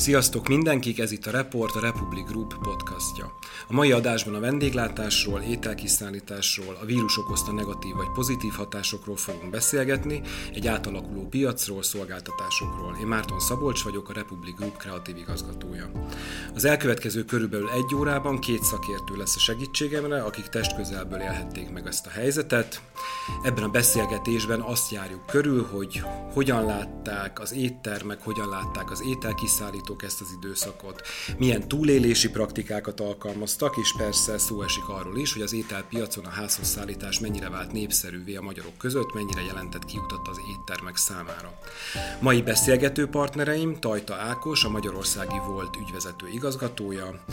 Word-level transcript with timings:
Sziasztok 0.00 0.48
mindenkik, 0.48 0.98
ez 0.98 1.12
itt 1.12 1.26
a 1.26 1.30
Report, 1.30 1.74
a 1.74 1.80
Republic 1.80 2.26
Group 2.28 2.54
podcastja. 2.62 3.32
A 3.68 3.72
mai 3.72 3.92
adásban 3.92 4.34
a 4.34 4.40
vendéglátásról, 4.40 5.40
ételkiszállításról, 5.40 6.78
a 6.82 6.84
vírus 6.84 7.18
okozta 7.18 7.52
negatív 7.52 7.94
vagy 7.94 8.10
pozitív 8.14 8.52
hatásokról 8.52 9.16
fogunk 9.16 9.50
beszélgetni, 9.50 10.20
egy 10.54 10.66
átalakuló 10.66 11.28
piacról, 11.28 11.82
szolgáltatásokról. 11.82 12.96
Én 13.00 13.06
Márton 13.06 13.40
Szabolcs 13.40 13.82
vagyok, 13.82 14.08
a 14.08 14.12
Republic 14.12 14.56
Group 14.56 14.76
kreatív 14.76 15.16
igazgatója. 15.16 15.90
Az 16.54 16.64
elkövetkező 16.64 17.24
körülbelül 17.24 17.70
egy 17.70 17.94
órában 17.94 18.38
két 18.38 18.62
szakértő 18.62 19.16
lesz 19.16 19.36
a 19.36 19.38
segítségemre, 19.38 20.22
akik 20.22 20.46
testközelből 20.46 21.20
élhették 21.20 21.70
meg 21.70 21.86
ezt 21.86 22.06
a 22.06 22.10
helyzetet. 22.10 22.80
Ebben 23.42 23.64
a 23.64 23.68
beszélgetésben 23.68 24.60
azt 24.60 24.90
járjuk 24.90 25.26
körül, 25.26 25.68
hogy 25.72 26.02
hogyan 26.32 26.64
látták 26.64 27.40
az 27.40 27.52
éttermek, 27.52 28.22
hogyan 28.22 28.48
látták 28.48 28.90
az 28.90 29.02
ételkiszállítók, 29.06 29.88
fogyasztók 29.90 30.02
ezt 30.02 30.20
az 30.20 30.36
időszakot, 30.36 31.02
milyen 31.38 31.68
túlélési 31.68 32.30
praktikákat 32.30 33.00
alkalmaztak, 33.00 33.76
és 33.76 33.94
persze 33.96 34.38
szó 34.38 34.62
esik 34.62 34.88
arról 34.88 35.18
is, 35.18 35.32
hogy 35.32 35.42
az 35.42 35.52
ételpiacon 35.52 36.24
a 36.24 36.28
házhoz 36.28 36.66
szállítás 36.66 37.20
mennyire 37.20 37.48
vált 37.48 37.72
népszerűvé 37.72 38.36
a 38.36 38.42
magyarok 38.42 38.76
között, 38.78 39.14
mennyire 39.14 39.42
jelentett 39.42 39.84
kiutat 39.84 40.28
az 40.28 40.40
éttermek 40.50 40.96
számára. 40.96 41.58
Mai 42.20 42.42
beszélgető 42.42 43.06
partnereim 43.06 43.78
Tajta 43.80 44.14
Ákos, 44.14 44.64
a 44.64 44.68
Magyarországi 44.68 45.38
volt 45.46 45.76
ügyvezető 45.76 46.28
igazgatója, 46.28 47.24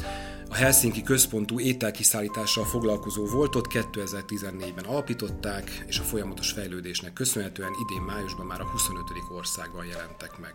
a 0.49 0.55
Helsinki 0.55 1.03
központú 1.03 1.59
ételkiszállítással 1.59 2.65
foglalkozó 2.65 3.25
voltot 3.25 3.67
2014-ben 3.69 4.85
alapították, 4.85 5.83
és 5.87 5.99
a 5.99 6.03
folyamatos 6.03 6.51
fejlődésnek 6.51 7.13
köszönhetően 7.13 7.71
idén 7.87 8.01
májusban 8.01 8.45
már 8.45 8.61
a 8.61 8.65
25. 8.65 9.03
országban 9.37 9.85
jelentek 9.85 10.37
meg. 10.39 10.53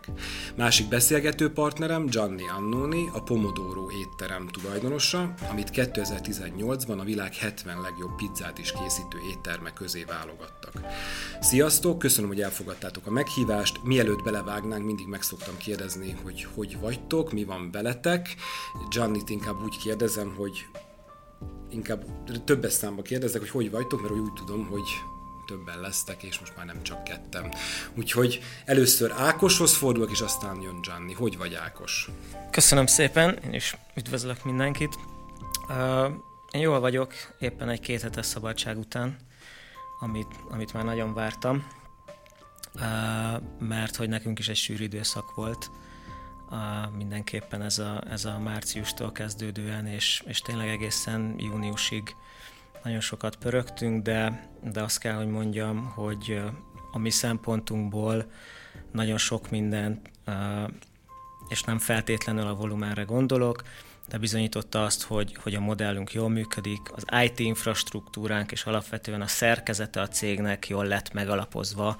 Másik 0.55 0.87
beszélgető 0.87 1.51
partnerem 1.51 1.92
Gianni 2.01 2.47
Annoni, 2.47 3.09
a 3.13 3.23
Pomodoro 3.23 3.91
étterem 3.91 4.47
tulajdonosa, 4.47 5.33
amit 5.49 5.69
2018-ban 5.73 6.99
a 6.99 7.03
világ 7.03 7.33
70 7.33 7.81
legjobb 7.81 8.15
pizzát 8.15 8.57
is 8.57 8.71
készítő 8.71 9.17
étterme 9.31 9.73
közé 9.73 10.03
válogattak. 10.03 10.73
Sziasztok, 11.39 11.99
köszönöm, 11.99 12.29
hogy 12.29 12.41
elfogadtátok 12.41 13.07
a 13.07 13.11
meghívást. 13.11 13.83
Mielőtt 13.83 14.23
belevágnánk, 14.23 14.85
mindig 14.85 15.07
meg 15.07 15.21
szoktam 15.21 15.57
kérdezni, 15.57 16.15
hogy 16.23 16.47
hogy 16.55 16.79
vagytok, 16.79 17.31
mi 17.31 17.43
van 17.43 17.71
veletek. 17.71 18.35
Gianni 18.89 19.21
inkább 19.25 19.63
úgy 19.63 19.77
kérdezem, 19.77 20.33
hogy 20.37 20.65
inkább 21.69 22.05
többes 22.45 22.73
számba 22.73 23.01
kérdezek, 23.01 23.41
hogy 23.41 23.49
hogy 23.49 23.71
vagytok, 23.71 24.01
mert 24.01 24.13
úgy 24.13 24.33
tudom, 24.33 24.67
hogy 24.67 24.87
többen 25.45 25.79
lesztek, 25.79 26.23
és 26.23 26.39
most 26.39 26.55
már 26.55 26.65
nem 26.65 26.83
csak 26.83 27.03
kettem. 27.03 27.49
Úgyhogy 27.93 28.41
először 28.65 29.11
Ákoshoz 29.17 29.75
fordulok, 29.75 30.11
és 30.11 30.21
aztán 30.21 30.61
jön 30.61 30.81
Gianni. 30.81 31.13
Hogy 31.13 31.37
vagy 31.37 31.53
Ákos? 31.53 32.09
Köszönöm 32.51 32.85
szépen, 32.85 33.39
én 33.43 33.53
is 33.53 33.77
üdvözlök 33.95 34.43
mindenkit. 34.43 34.95
Uh, 35.69 36.11
én 36.51 36.61
jól 36.61 36.79
vagyok, 36.79 37.13
éppen 37.39 37.69
egy 37.69 37.79
két 37.79 38.01
hetes 38.01 38.25
szabadság 38.25 38.77
után, 38.77 39.17
amit, 39.99 40.35
amit 40.49 40.73
már 40.73 40.83
nagyon 40.83 41.13
vártam, 41.13 41.67
uh, 42.73 42.81
mert 43.59 43.95
hogy 43.95 44.09
nekünk 44.09 44.39
is 44.39 44.47
egy 44.47 44.55
sűrű 44.55 44.83
időszak 44.83 45.35
volt, 45.35 45.71
a, 46.53 46.89
mindenképpen 46.97 47.61
ez 47.61 47.79
a, 47.79 48.03
ez 48.09 48.25
a 48.25 48.39
márciustól 48.39 49.11
kezdődően, 49.11 49.85
és, 49.87 50.23
és 50.25 50.39
tényleg 50.39 50.67
egészen 50.67 51.35
júniusig 51.37 52.15
nagyon 52.83 52.99
sokat 52.99 53.35
pörögtünk, 53.35 54.03
de, 54.03 54.49
de 54.63 54.81
azt 54.81 54.97
kell, 54.97 55.15
hogy 55.15 55.27
mondjam, 55.27 55.91
hogy 55.95 56.41
a 56.91 56.97
mi 56.97 57.09
szempontunkból 57.09 58.31
nagyon 58.91 59.17
sok 59.17 59.49
mindent, 59.49 60.09
és 61.47 61.63
nem 61.63 61.79
feltétlenül 61.79 62.47
a 62.47 62.55
volumenre 62.55 63.03
gondolok, 63.03 63.63
de 64.07 64.17
bizonyította 64.17 64.83
azt, 64.83 65.03
hogy, 65.03 65.37
hogy 65.41 65.55
a 65.55 65.59
modellünk 65.59 66.11
jól 66.13 66.29
működik, 66.29 66.79
az 66.95 67.05
IT 67.23 67.39
infrastruktúránk 67.39 68.51
és 68.51 68.63
alapvetően 68.65 69.21
a 69.21 69.27
szerkezete 69.27 70.01
a 70.01 70.07
cégnek 70.07 70.67
jól 70.67 70.85
lett 70.85 71.13
megalapozva, 71.13 71.97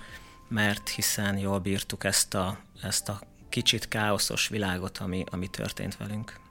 mert 0.48 0.90
hiszen 0.90 1.38
jól 1.38 1.60
bírtuk 1.60 2.04
ezt 2.04 2.34
a, 2.34 2.58
ezt 2.82 3.10
a 3.10 3.22
kicsit 3.50 3.88
káoszos 3.88 4.48
világot, 4.48 4.98
ami, 4.98 5.24
ami 5.32 5.48
történt 5.48 5.98
velünk. 5.98 6.43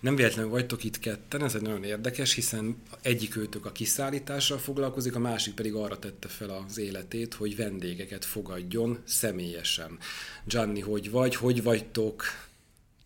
Nem 0.00 0.16
véletlenül 0.16 0.50
vagytok 0.50 0.84
itt 0.84 0.98
ketten, 0.98 1.44
ez 1.44 1.54
egy 1.54 1.62
nagyon 1.62 1.84
érdekes, 1.84 2.34
hiszen 2.34 2.82
egyik 3.02 3.36
őtök 3.36 3.66
a 3.66 3.72
kiszállítással 3.72 4.58
foglalkozik, 4.58 5.14
a 5.14 5.18
másik 5.18 5.54
pedig 5.54 5.74
arra 5.74 5.98
tette 5.98 6.28
fel 6.28 6.50
az 6.50 6.78
életét, 6.78 7.34
hogy 7.34 7.56
vendégeket 7.56 8.24
fogadjon 8.24 9.02
személyesen. 9.06 9.98
Gianni, 10.44 10.80
hogy 10.80 11.10
vagy, 11.10 11.34
hogy 11.34 11.62
vagytok? 11.62 12.24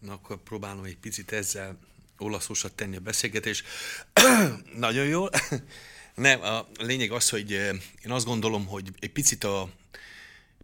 Na 0.01 0.13
akkor 0.13 0.37
próbálom 0.43 0.85
egy 0.85 0.97
picit 0.97 1.33
ezzel 1.33 1.79
olaszosat 2.19 2.73
tenni 2.73 2.97
a 2.97 3.01
beszélgetés. 3.01 3.65
Nagyon 4.77 5.07
jól. 5.07 5.31
Nem, 6.15 6.43
a 6.43 6.67
lényeg 6.79 7.11
az, 7.11 7.31
hogy 7.31 7.53
eh, 7.53 7.69
én 8.05 8.11
azt 8.11 8.27
gondolom, 8.27 8.67
hogy 8.67 8.89
egy 8.99 9.13
picit 9.13 9.45
a 9.45 9.71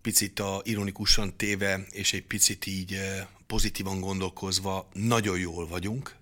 picit 0.06 0.41
a 0.41 0.61
ironikusan 0.65 1.37
téve, 1.37 1.87
és 1.91 2.12
egy 2.12 2.22
picit 2.22 2.67
így 2.67 2.93
eh, 2.93 3.27
pozitívan 3.47 4.00
gondolkozva 4.00 4.89
nagyon 4.93 5.39
jól 5.39 5.69
vagyunk. 5.69 6.15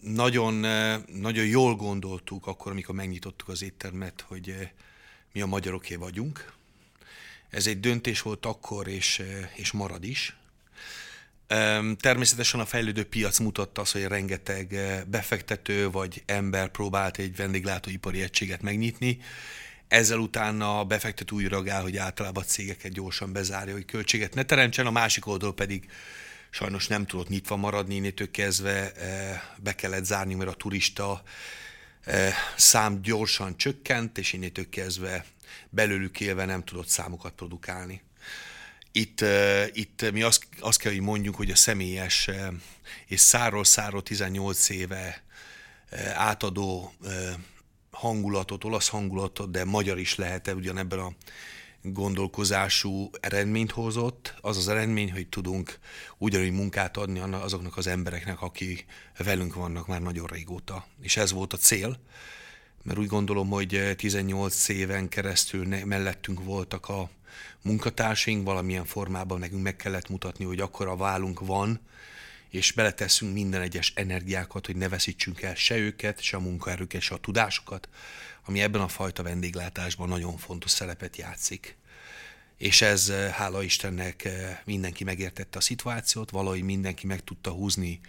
Nagyon, 0.00 0.64
eh, 0.64 1.00
nagyon 1.06 1.46
jól 1.46 1.74
gondoltuk 1.74 2.46
akkor, 2.46 2.72
amikor 2.72 2.94
megnyitottuk 2.94 3.48
az 3.48 3.62
éttermet, 3.62 4.24
hogy 4.28 4.48
eh, 4.48 4.70
mi 5.32 5.40
a 5.40 5.46
magyaroké 5.46 5.94
vagyunk. 5.94 6.52
Ez 7.50 7.66
egy 7.66 7.80
döntés 7.80 8.22
volt 8.22 8.46
akkor, 8.46 8.88
és, 8.88 9.22
és 9.54 9.72
marad 9.72 10.04
is. 10.04 10.36
Természetesen 12.00 12.60
a 12.60 12.66
fejlődő 12.66 13.04
piac 13.04 13.38
mutatta 13.38 13.80
azt, 13.80 13.92
hogy 13.92 14.04
rengeteg 14.04 14.74
befektető 15.08 15.90
vagy 15.90 16.22
ember 16.26 16.68
próbált 16.68 17.18
egy 17.18 17.36
vendéglátóipari 17.36 18.22
egységet 18.22 18.62
megnyitni, 18.62 19.20
ezzel 19.88 20.18
utána 20.18 20.78
a 20.78 20.84
befektető 20.84 21.34
úgy 21.34 21.46
reagál, 21.46 21.82
hogy 21.82 21.96
általában 21.96 22.42
a 22.42 22.46
cégeket 22.46 22.92
gyorsan 22.92 23.32
bezárja, 23.32 23.72
hogy 23.72 23.84
költséget 23.84 24.34
ne 24.34 24.42
teremtsen, 24.42 24.86
a 24.86 24.90
másik 24.90 25.26
oldal 25.26 25.54
pedig 25.54 25.88
sajnos 26.50 26.86
nem 26.86 27.06
tudott 27.06 27.28
nyitva 27.28 27.56
maradni, 27.56 27.94
innétől 27.94 28.30
kezdve 28.30 28.92
eh, 28.92 29.40
be 29.56 29.74
kellett 29.74 30.04
zárni, 30.04 30.34
mert 30.34 30.50
a 30.50 30.54
turista 30.54 31.22
eh, 32.04 32.34
szám 32.56 33.02
gyorsan 33.02 33.56
csökkent, 33.56 34.18
és 34.18 34.32
innétől 34.32 34.68
kezdve 34.68 35.24
belőlük 35.70 36.20
élve 36.20 36.44
nem 36.44 36.64
tudott 36.64 36.88
számokat 36.88 37.32
produkálni. 37.32 38.02
Itt, 38.92 39.20
eh, 39.20 39.68
itt 39.72 40.12
mi 40.12 40.22
azt, 40.22 40.46
azt 40.60 40.78
kell, 40.78 40.92
hogy 40.92 41.00
mondjuk, 41.00 41.34
hogy 41.34 41.50
a 41.50 41.56
személyes 41.56 42.30
és 43.06 43.20
száról 43.20 43.64
száról 43.64 44.02
18 44.02 44.68
éve 44.68 45.22
átadó 46.14 46.92
hangulatot, 47.98 48.64
olasz 48.64 48.88
hangulatot, 48.88 49.50
de 49.50 49.64
magyar 49.64 49.98
is 49.98 50.14
lehet-e 50.14 50.54
ugyanebben 50.54 50.98
a 50.98 51.12
gondolkozású 51.82 53.10
eredményt 53.20 53.70
hozott. 53.70 54.34
Az 54.40 54.56
az 54.56 54.68
eredmény, 54.68 55.12
hogy 55.12 55.28
tudunk 55.28 55.78
ugyanúgy 56.18 56.52
munkát 56.52 56.96
adni 56.96 57.18
azoknak 57.18 57.76
az 57.76 57.86
embereknek, 57.86 58.42
akik 58.42 58.86
velünk 59.18 59.54
vannak 59.54 59.86
már 59.86 60.00
nagyon 60.00 60.26
régóta. 60.26 60.86
És 61.00 61.16
ez 61.16 61.32
volt 61.32 61.52
a 61.52 61.56
cél, 61.56 62.00
mert 62.82 62.98
úgy 62.98 63.06
gondolom, 63.06 63.48
hogy 63.48 63.94
18 63.96 64.68
éven 64.68 65.08
keresztül 65.08 65.66
mellettünk 65.84 66.44
voltak 66.44 66.88
a 66.88 67.10
munkatársaink, 67.62 68.44
valamilyen 68.44 68.84
formában 68.84 69.38
nekünk 69.38 69.62
meg 69.62 69.76
kellett 69.76 70.08
mutatni, 70.08 70.44
hogy 70.44 70.60
akkor 70.60 70.86
a 70.86 70.96
válunk 70.96 71.40
van, 71.40 71.80
és 72.50 72.72
beleteszünk 72.72 73.32
minden 73.32 73.60
egyes 73.60 73.92
energiákat, 73.96 74.66
hogy 74.66 74.76
ne 74.76 74.88
veszítsünk 74.88 75.42
el 75.42 75.54
se 75.54 75.76
őket, 75.76 76.20
se 76.20 76.36
a 76.36 76.40
munkaerőket, 76.40 77.00
se 77.00 77.14
a 77.14 77.18
tudásukat, 77.18 77.88
ami 78.44 78.60
ebben 78.60 78.80
a 78.80 78.88
fajta 78.88 79.22
vendéglátásban 79.22 80.08
nagyon 80.08 80.36
fontos 80.36 80.70
szerepet 80.70 81.16
játszik. 81.16 81.76
És 82.56 82.82
ez, 82.82 83.08
eh, 83.08 83.30
hála 83.30 83.62
Istennek, 83.62 84.24
eh, 84.24 84.58
mindenki 84.64 85.04
megértette 85.04 85.58
a 85.58 85.60
szituációt, 85.60 86.30
valahogy 86.30 86.62
mindenki 86.62 87.06
meg 87.06 87.24
tudta 87.24 87.50
húzni 87.50 88.00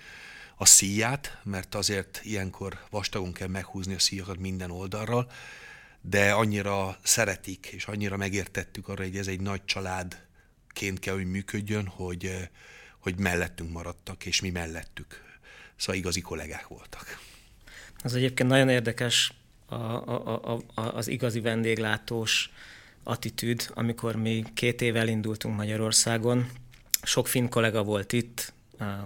a 0.55 0.65
szíját, 0.65 1.39
mert 1.43 1.75
azért 1.75 2.19
ilyenkor 2.23 2.79
vastagon 2.89 3.33
kell 3.33 3.47
meghúzni 3.47 3.93
a 3.93 3.99
szíjakat 3.99 4.37
minden 4.37 4.71
oldalról, 4.71 5.31
de 6.01 6.31
annyira 6.31 6.97
szeretik, 7.03 7.65
és 7.65 7.85
annyira 7.85 8.17
megértettük 8.17 8.87
arra, 8.87 9.03
hogy 9.03 9.17
ez 9.17 9.27
egy 9.27 9.41
nagy 9.41 9.65
családként 9.65 10.99
kell, 10.99 11.13
hogy 11.13 11.29
működjön, 11.29 11.87
hogy 11.87 12.25
eh, 12.25 12.47
hogy 12.99 13.19
mellettünk 13.19 13.71
maradtak, 13.71 14.25
és 14.25 14.41
mi 14.41 14.49
mellettük. 14.49 15.23
Szóval 15.75 15.95
igazi 15.95 16.21
kollégák 16.21 16.67
voltak. 16.67 17.19
Az 18.03 18.15
egyébként 18.15 18.49
nagyon 18.49 18.69
érdekes 18.69 19.33
a, 19.65 19.75
a, 19.75 20.61
a, 20.73 20.81
az 20.81 21.07
igazi 21.07 21.39
vendéglátós 21.39 22.51
attitűd, 23.03 23.69
amikor 23.73 24.15
mi 24.15 24.43
két 24.53 24.81
éve 24.81 25.05
indultunk 25.05 25.55
Magyarországon. 25.55 26.49
Sok 27.01 27.27
finn 27.27 27.49
kollega 27.49 27.83
volt 27.83 28.13
itt, 28.13 28.53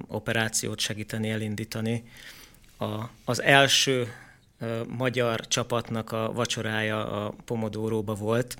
operációt 0.07 0.79
segíteni, 0.79 1.29
elindítani. 1.29 2.03
A, 2.77 3.09
az 3.23 3.41
első 3.41 4.13
magyar 4.87 5.47
csapatnak 5.47 6.11
a 6.11 6.31
vacsorája 6.33 7.25
a 7.25 7.35
Pomodóróba 7.45 8.13
volt, 8.13 8.57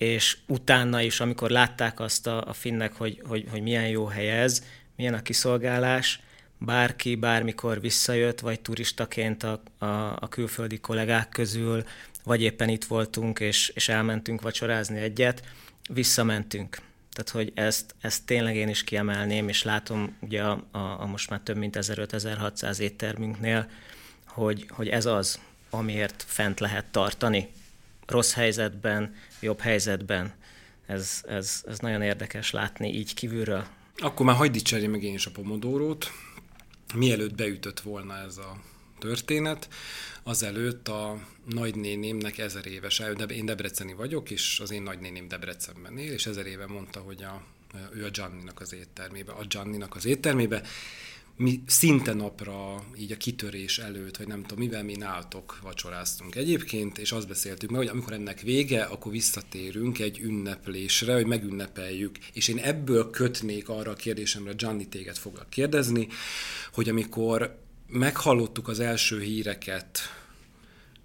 és 0.00 0.36
utána 0.46 1.00
is, 1.00 1.20
amikor 1.20 1.50
látták 1.50 2.00
azt 2.00 2.26
a, 2.26 2.44
a 2.46 2.52
finnek, 2.52 2.92
hogy, 2.92 3.22
hogy, 3.24 3.46
hogy 3.50 3.62
milyen 3.62 3.88
jó 3.88 4.04
hely 4.04 4.40
ez, 4.40 4.64
milyen 4.96 5.14
a 5.14 5.22
kiszolgálás, 5.22 6.20
bárki 6.58 7.14
bármikor 7.14 7.80
visszajött, 7.80 8.40
vagy 8.40 8.60
turistaként 8.60 9.42
a, 9.42 9.62
a, 9.78 9.86
a 10.20 10.28
külföldi 10.28 10.78
kollégák 10.78 11.28
közül, 11.28 11.84
vagy 12.24 12.42
éppen 12.42 12.68
itt 12.68 12.84
voltunk, 12.84 13.40
és, 13.40 13.68
és 13.74 13.88
elmentünk 13.88 14.42
vacsorázni 14.42 14.98
egyet, 14.98 15.42
visszamentünk. 15.88 16.78
Tehát, 17.12 17.30
hogy 17.30 17.52
ezt, 17.54 17.94
ezt 18.00 18.26
tényleg 18.26 18.56
én 18.56 18.68
is 18.68 18.84
kiemelném, 18.84 19.48
és 19.48 19.62
látom 19.62 20.16
ugye 20.20 20.42
a, 20.42 20.64
a, 20.70 20.78
a 20.78 21.06
most 21.06 21.30
már 21.30 21.40
több 21.40 21.56
mint 21.56 21.76
1500-1600 21.80 22.78
éttermünknél, 22.78 23.70
hogy, 24.26 24.66
hogy 24.70 24.88
ez 24.88 25.06
az, 25.06 25.40
amiért 25.70 26.24
fent 26.26 26.60
lehet 26.60 26.84
tartani. 26.84 27.48
Rossz 28.10 28.32
helyzetben, 28.32 29.14
jobb 29.40 29.60
helyzetben. 29.60 30.34
Ez, 30.86 31.20
ez, 31.28 31.62
ez 31.66 31.78
nagyon 31.78 32.02
érdekes 32.02 32.50
látni 32.50 32.94
így 32.94 33.14
kívülről. 33.14 33.66
Akkor 33.96 34.26
már 34.26 34.36
hagyd 34.36 34.52
dicserje 34.52 34.88
meg 34.88 35.02
én 35.02 35.14
is 35.14 35.26
a 35.26 35.30
pomodórót. 35.30 36.10
Mielőtt 36.94 37.34
beütött 37.34 37.80
volna 37.80 38.16
ez 38.16 38.36
a 38.36 38.60
történet, 38.98 39.68
azelőtt 40.22 40.88
a 40.88 41.18
nagynénémnek 41.44 42.38
ezer 42.38 42.66
éves, 42.66 43.02
én 43.28 43.44
debreceni 43.44 43.94
vagyok, 43.94 44.30
és 44.30 44.60
az 44.62 44.70
én 44.70 44.82
nagynéném 44.82 45.28
Debrecenben 45.28 45.98
él, 45.98 46.12
és 46.12 46.26
ezer 46.26 46.46
éve 46.46 46.66
mondta, 46.66 47.00
hogy 47.00 47.22
a, 47.22 47.42
ő 47.92 48.04
a 48.04 48.10
Gianninak 48.10 48.60
az 48.60 48.74
éttermébe, 48.74 49.32
a 49.32 49.44
Gianninak 49.44 49.94
az 49.94 50.04
éttermébe, 50.04 50.62
mi 51.40 51.62
szinte 51.66 52.12
napra, 52.12 52.84
így 52.98 53.12
a 53.12 53.16
kitörés 53.16 53.78
előtt, 53.78 54.16
vagy 54.16 54.26
nem 54.26 54.42
tudom, 54.42 54.58
mivel 54.58 54.84
mi 54.84 54.94
nálatok 54.96 55.58
vacsoráztunk 55.62 56.34
egyébként, 56.34 56.98
és 56.98 57.12
azt 57.12 57.28
beszéltük 57.28 57.70
meg, 57.70 57.78
hogy 57.78 57.88
amikor 57.88 58.12
ennek 58.12 58.40
vége, 58.40 58.82
akkor 58.82 59.12
visszatérünk 59.12 59.98
egy 59.98 60.18
ünneplésre, 60.18 61.14
hogy 61.14 61.26
megünnepeljük. 61.26 62.18
És 62.32 62.48
én 62.48 62.58
ebből 62.58 63.10
kötnék 63.10 63.68
arra 63.68 63.90
a 63.90 63.94
kérdésemre, 63.94 64.52
Gianni 64.52 64.88
téged 64.88 65.16
foglak 65.16 65.50
kérdezni, 65.50 66.08
hogy 66.72 66.88
amikor 66.88 67.58
meghallottuk 67.86 68.68
az 68.68 68.80
első 68.80 69.20
híreket, 69.20 69.98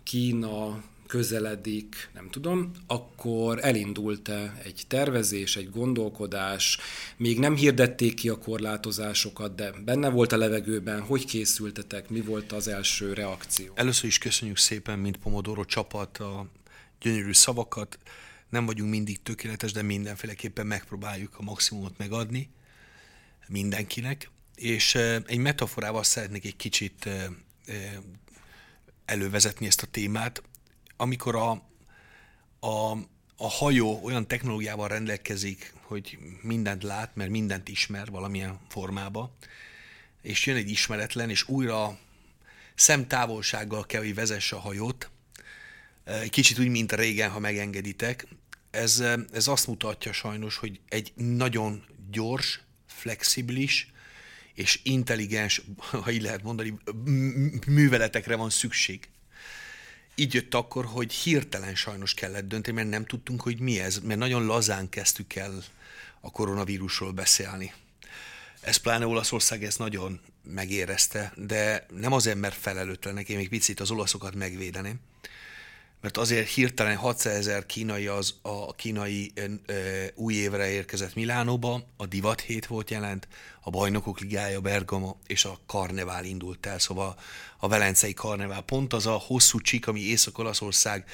Kína, 0.04 0.84
közeledik, 1.08 2.10
nem 2.14 2.30
tudom, 2.30 2.72
akkor 2.88 3.60
elindult-e 3.62 4.62
egy 4.64 4.84
tervezés, 4.88 5.56
egy 5.56 5.70
gondolkodás, 5.70 6.78
még 7.18 7.40
nem 7.40 7.56
hirdették 7.56 8.14
ki 8.14 8.30
a 8.30 8.38
korlátozásokat, 8.38 9.56
de 9.56 9.72
benne 9.72 10.10
volt 10.10 10.32
a 10.32 10.38
levegőben, 10.38 11.02
hogy 11.02 11.26
készültetek, 11.26 12.10
mi 12.10 12.22
volt 12.22 12.52
az 12.52 12.68
első 12.68 13.14
reakció? 13.14 13.74
Először 13.76 14.06
is 14.06 14.18
köszönjük 14.18 14.58
szépen, 14.58 15.00
mint 15.00 15.18
Pomodoro 15.18 15.66
csapat, 15.66 16.18
a 16.18 16.48
gyönyörű 17.02 17.34
szavakat. 17.34 18.00
Nem 18.50 18.66
vagyunk 18.66 18.90
mindig 18.90 19.22
tökéletes, 19.22 19.72
de 19.72 19.82
mindenféleképpen 19.82 20.68
megpróbáljuk 20.68 21.36
a 21.38 21.44
maximumot 21.44 21.98
megadni 21.98 22.50
mindenkinek. 23.48 24.30
És 24.56 24.96
egy 25.26 25.38
metaforával 25.38 26.04
szeretnék 26.04 26.46
egy 26.46 26.56
kicsit 26.56 27.10
elővezetni 29.06 29.66
ezt 29.66 29.82
a 29.82 29.88
témát 29.92 30.42
amikor 30.98 31.36
a, 31.36 31.52
a, 32.60 32.92
a 33.38 33.50
hajó 33.50 34.00
olyan 34.04 34.28
technológiával 34.28 34.88
rendelkezik, 34.88 35.74
hogy 35.82 36.18
mindent 36.42 36.84
lát, 36.84 37.16
mert 37.16 37.30
mindent 37.30 37.68
ismer 37.68 38.10
valamilyen 38.10 38.60
formába, 38.70 39.36
és 40.22 40.46
jön 40.46 40.56
egy 40.56 40.70
ismeretlen, 40.70 41.30
és 41.30 41.48
újra 41.48 41.98
szemtávolsággal 42.76 43.86
kell, 43.86 44.02
hogy 44.02 44.16
vezesse 44.16 44.56
a 44.56 44.60
hajót, 44.60 45.10
kicsit 46.30 46.60
úgy, 46.60 46.68
mint 46.68 46.92
régen, 46.92 47.30
ha 47.30 47.40
megengeditek. 47.40 48.28
Ez, 48.72 49.04
ez 49.32 49.48
azt 49.48 49.68
mutatja 49.68 50.14
sajnos, 50.14 50.58
hogy 50.58 50.80
egy 50.90 51.14
nagyon 51.16 51.86
gyors, 52.12 52.60
flexibilis 52.86 53.92
és 54.54 54.80
intelligens, 54.84 55.62
ha 56.04 56.12
így 56.12 56.22
lehet 56.22 56.44
mondani, 56.44 56.78
műveletekre 57.68 58.36
van 58.36 58.50
szükség 58.50 59.10
így 60.16 60.34
jött 60.34 60.54
akkor, 60.54 60.86
hogy 60.86 61.14
hirtelen 61.14 61.76
sajnos 61.76 62.14
kellett 62.14 62.48
dönteni, 62.48 62.76
mert 62.76 62.90
nem 62.90 63.06
tudtunk, 63.06 63.42
hogy 63.42 63.60
mi 63.60 63.80
ez, 63.80 64.00
mert 64.00 64.20
nagyon 64.20 64.46
lazán 64.46 64.90
kezdtük 64.90 65.36
el 65.36 65.64
a 66.20 66.32
koronavírusról 66.32 67.12
beszélni. 67.12 67.74
Ez 68.62 68.78
pláne 68.78 69.08
Olaszország 69.08 69.64
ezt 69.64 69.80
nagyon 69.80 70.20
megérezte, 70.44 71.34
de 71.36 71.86
nem 72.00 72.14
azért, 72.14 72.38
mert 72.38 72.56
felelőtlenek, 72.56 73.30
én 73.30 73.38
még 73.38 73.50
picit 73.50 73.80
az 73.80 73.92
olaszokat 73.92 74.36
megvédeném, 74.36 75.00
mert 76.06 76.18
azért 76.18 76.50
hirtelen 76.50 76.96
600 76.96 77.36
ezer 77.36 77.66
kínai 77.66 78.08
az 78.08 78.36
a 78.42 78.76
kínai 78.76 79.32
ö, 79.66 80.06
új 80.16 80.34
évre 80.34 80.70
érkezett 80.70 81.16
Milánóba, 81.16 81.88
a 81.98 82.06
divat 82.06 82.42
hét 82.42 82.66
volt 82.66 82.90
jelent, 82.90 83.28
a 83.62 83.70
bajnokok 83.70 84.20
ligája 84.20 84.62
Bergamo 84.62 85.16
és 85.28 85.46
a 85.46 85.60
karnevál 85.66 86.26
indult 86.26 86.66
el, 86.66 86.80
szóval 86.80 87.16
a 87.58 87.68
velencei 87.68 88.14
karnevál 88.14 88.62
pont 88.62 88.94
az 88.94 89.06
a 89.06 89.12
hosszú 89.12 89.60
csik, 89.60 89.88
ami 89.88 90.00
Észak-Olaszország 90.00 91.10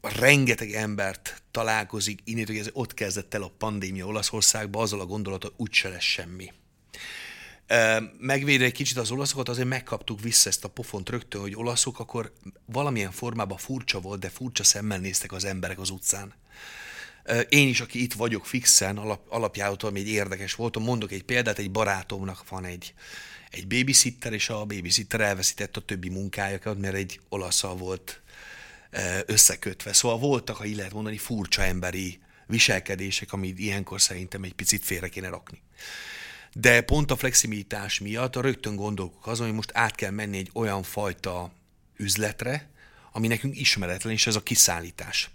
rengeteg 0.00 0.72
embert 0.72 1.42
találkozik, 1.50 2.20
innentől 2.24 2.58
ez 2.58 2.68
ott 2.72 2.94
kezdett 2.94 3.34
el 3.34 3.42
a 3.42 3.52
pandémia 3.58 4.06
Olaszországba, 4.06 4.80
azzal 4.80 5.00
a 5.00 5.06
gondolata 5.06 5.52
úgyse 5.56 5.88
lesz 5.88 6.02
semmi 6.02 6.52
megvédve 8.18 8.64
egy 8.64 8.72
kicsit 8.72 8.96
az 8.96 9.10
olaszokat, 9.10 9.48
azért 9.48 9.68
megkaptuk 9.68 10.20
vissza 10.20 10.48
ezt 10.48 10.64
a 10.64 10.68
pofont 10.68 11.08
rögtön, 11.08 11.40
hogy 11.40 11.56
olaszok 11.56 11.98
akkor 11.98 12.32
valamilyen 12.64 13.10
formában 13.10 13.58
furcsa 13.58 14.00
volt, 14.00 14.20
de 14.20 14.28
furcsa 14.28 14.64
szemmel 14.64 14.98
néztek 14.98 15.32
az 15.32 15.44
emberek 15.44 15.78
az 15.78 15.90
utcán. 15.90 16.34
Én 17.48 17.68
is, 17.68 17.80
aki 17.80 18.02
itt 18.02 18.12
vagyok 18.12 18.46
fixen, 18.46 18.96
alap, 18.96 19.26
alapjától 19.28 19.90
még 19.90 20.08
érdekes 20.08 20.54
voltam, 20.54 20.82
mondok 20.82 21.12
egy 21.12 21.22
példát, 21.22 21.58
egy 21.58 21.70
barátomnak 21.70 22.48
van 22.48 22.64
egy, 22.64 22.94
egy 23.50 23.66
babysitter, 23.66 24.32
és 24.32 24.48
a 24.48 24.64
babysitter 24.64 25.20
elveszített 25.20 25.76
a 25.76 25.80
többi 25.80 26.08
munkájukat, 26.08 26.78
mert 26.78 26.94
egy 26.94 27.20
olaszal 27.28 27.76
volt 27.76 28.20
összekötve. 29.26 29.92
Szóval 29.92 30.18
voltak, 30.18 30.56
ha 30.56 30.64
így 30.64 30.76
lehet 30.76 30.92
mondani, 30.92 31.16
furcsa 31.16 31.62
emberi 31.62 32.20
viselkedések, 32.46 33.32
amit 33.32 33.58
ilyenkor 33.58 34.00
szerintem 34.00 34.42
egy 34.42 34.54
picit 34.54 34.84
félre 34.84 35.08
kéne 35.08 35.28
rakni. 35.28 35.62
De 36.52 36.80
pont 36.80 37.10
a 37.10 37.16
flexibilitás 37.16 38.00
miatt 38.00 38.36
rögtön 38.36 38.76
gondolkok 38.76 39.26
azon, 39.26 39.46
hogy 39.46 39.54
most 39.54 39.70
át 39.74 39.94
kell 39.94 40.10
menni 40.10 40.38
egy 40.38 40.50
olyan 40.52 40.82
fajta 40.82 41.52
üzletre, 41.96 42.70
ami 43.12 43.26
nekünk 43.26 43.58
ismeretlen, 43.58 44.12
és 44.12 44.26
ez 44.26 44.36
a 44.36 44.42
kiszállítás. 44.42 45.30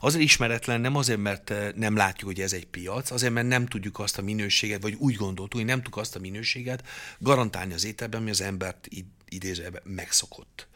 Azért 0.00 0.24
ismeretlen 0.24 0.80
nem 0.80 0.96
azért, 0.96 1.18
mert 1.18 1.50
eh, 1.50 1.72
nem 1.74 1.96
látjuk, 1.96 2.30
hogy 2.30 2.40
ez 2.40 2.52
egy 2.52 2.66
piac, 2.66 3.10
azért, 3.10 3.32
mert 3.32 3.46
nem 3.46 3.66
tudjuk 3.66 3.98
azt 3.98 4.18
a 4.18 4.22
minőséget, 4.22 4.82
vagy 4.82 4.94
úgy 4.94 5.14
gondoltuk, 5.14 5.54
hogy 5.60 5.68
nem 5.68 5.76
tudjuk 5.76 5.96
azt 5.96 6.16
a 6.16 6.20
minőséget 6.20 6.88
garantálni 7.18 7.72
az 7.72 7.84
ételben, 7.84 8.20
ami 8.20 8.30
az 8.30 8.40
embert 8.40 8.88
idézőben 9.28 9.82
megszokott. 9.84 10.66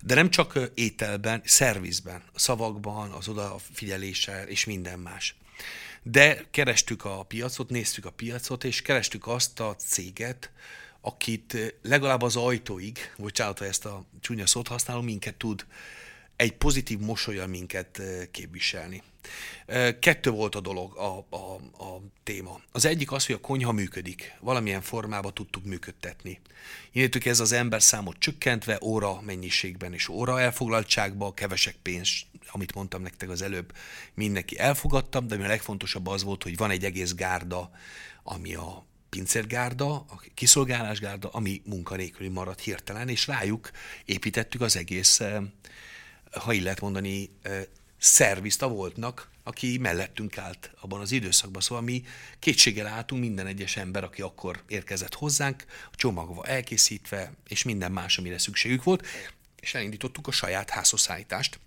De 0.00 0.14
nem 0.14 0.30
csak 0.30 0.56
eh, 0.56 0.64
ételben, 0.74 1.42
szervizben, 1.44 2.22
szavakban, 2.34 3.10
az 3.10 3.28
odafigyeléssel 3.28 4.48
és 4.48 4.64
minden 4.64 4.98
más. 4.98 5.36
De 6.06 6.44
kerestük 6.50 7.04
a 7.04 7.22
piacot, 7.22 7.70
néztük 7.70 8.04
a 8.04 8.10
piacot, 8.10 8.64
és 8.64 8.82
kerestük 8.82 9.26
azt 9.26 9.60
a 9.60 9.76
céget, 9.76 10.50
akit 11.00 11.74
legalább 11.82 12.22
az 12.22 12.36
ajtóig, 12.36 12.98
bocsánat, 13.16 13.58
ha 13.58 13.64
ezt 13.64 13.84
a 13.84 14.04
csúnya 14.20 14.46
szót 14.46 14.68
használom, 14.68 15.04
minket 15.04 15.34
tud 15.34 15.66
egy 16.36 16.52
pozitív 16.52 16.98
mosolya 16.98 17.46
minket 17.46 18.02
képviselni. 18.30 19.02
Kettő 19.98 20.30
volt 20.30 20.54
a 20.54 20.60
dolog, 20.60 20.96
a, 20.96 21.26
a, 21.30 21.54
a 21.84 22.00
téma. 22.22 22.60
Az 22.72 22.84
egyik 22.84 23.12
az, 23.12 23.26
hogy 23.26 23.34
a 23.34 23.40
konyha 23.40 23.72
működik. 23.72 24.36
Valamilyen 24.40 24.82
formában 24.82 25.34
tudtuk 25.34 25.64
működtetni. 25.64 26.40
Innentől 26.92 27.22
ez 27.24 27.40
az 27.40 27.52
ember 27.52 27.82
számot 27.82 28.18
csökkentve, 28.18 28.78
óra 28.82 29.20
mennyiségben 29.20 29.92
és 29.92 30.08
óra 30.08 30.40
elfoglaltságban, 30.40 31.34
kevesek 31.34 31.76
pénz, 31.82 32.08
amit 32.46 32.74
mondtam 32.74 33.02
nektek 33.02 33.28
az 33.28 33.42
előbb, 33.42 33.74
mindenki 34.14 34.58
elfogadtam, 34.58 35.26
de 35.26 35.34
ami 35.34 35.44
a 35.44 35.48
legfontosabb 35.48 36.06
az 36.06 36.22
volt, 36.22 36.42
hogy 36.42 36.56
van 36.56 36.70
egy 36.70 36.84
egész 36.84 37.14
gárda, 37.14 37.70
ami 38.22 38.54
a 38.54 38.84
pincérgárda, 39.08 39.94
a 39.94 40.22
kiszolgálásgárda, 40.34 41.28
ami 41.28 41.62
munkanélküli 41.64 42.28
maradt 42.28 42.60
hirtelen, 42.60 43.08
és 43.08 43.26
rájuk 43.26 43.70
építettük 44.04 44.60
az 44.60 44.76
egész, 44.76 45.20
ha 46.30 46.52
így 46.52 46.62
lehet 46.62 46.80
mondani, 46.80 47.30
szervizt 47.98 48.62
a 48.62 48.68
voltnak, 48.68 49.28
aki 49.42 49.78
mellettünk 49.78 50.38
állt 50.38 50.70
abban 50.80 51.00
az 51.00 51.12
időszakban. 51.12 51.62
Szóval 51.62 51.84
mi 51.84 52.04
kétséggel 52.38 52.86
álltunk 52.86 53.22
minden 53.22 53.46
egyes 53.46 53.76
ember, 53.76 54.04
aki 54.04 54.22
akkor 54.22 54.62
érkezett 54.68 55.14
hozzánk, 55.14 55.64
csomagva 55.92 56.46
elkészítve, 56.46 57.32
és 57.48 57.62
minden 57.62 57.92
más, 57.92 58.18
amire 58.18 58.38
szükségük 58.38 58.82
volt, 58.82 59.06
és 59.60 59.74
elindítottuk 59.74 60.26
a 60.26 60.30
saját 60.30 60.70
házhozszállítást 60.70 61.58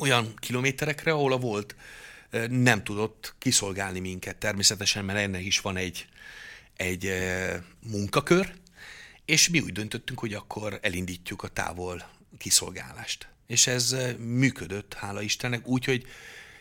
olyan 0.00 0.34
kilométerekre, 0.36 1.12
ahol 1.12 1.32
a 1.32 1.38
volt 1.38 1.74
nem 2.48 2.84
tudott 2.84 3.34
kiszolgálni 3.38 4.00
minket 4.00 4.36
természetesen, 4.36 5.04
mert 5.04 5.18
ennek 5.18 5.44
is 5.44 5.60
van 5.60 5.76
egy, 5.76 6.06
egy 6.76 7.12
munkakör, 7.90 8.52
és 9.24 9.48
mi 9.48 9.60
úgy 9.60 9.72
döntöttünk, 9.72 10.18
hogy 10.18 10.34
akkor 10.34 10.78
elindítjuk 10.82 11.42
a 11.42 11.48
távol 11.48 12.10
kiszolgálást. 12.38 13.28
És 13.46 13.66
ez 13.66 13.96
működött, 14.18 14.94
hála 14.94 15.22
Istennek, 15.22 15.66
úgyhogy 15.66 16.06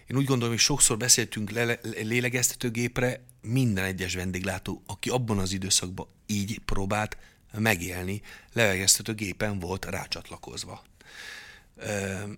Én 0.10 0.18
úgy 0.18 0.26
gondolom, 0.26 0.54
hogy 0.54 0.64
sokszor 0.64 0.98
beszéltünk 0.98 1.52
le- 1.52 1.80
lélegeztetőgépre, 2.02 3.24
minden 3.42 3.84
egyes 3.84 4.16
vendéglátó, 4.16 4.82
aki 4.86 5.10
abban 5.10 5.40
az 5.40 5.52
időszakban 5.52 6.08
így 6.26 6.60
próbált 6.66 7.18
megélni, 7.52 8.22
lélegeztetőgépen 8.54 9.60
volt 9.60 9.86
rácsatlakozva. 9.86 10.84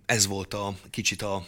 Ez 0.06 0.26
volt 0.26 0.54
a 0.54 0.76
kicsit 0.90 1.22
a, 1.22 1.46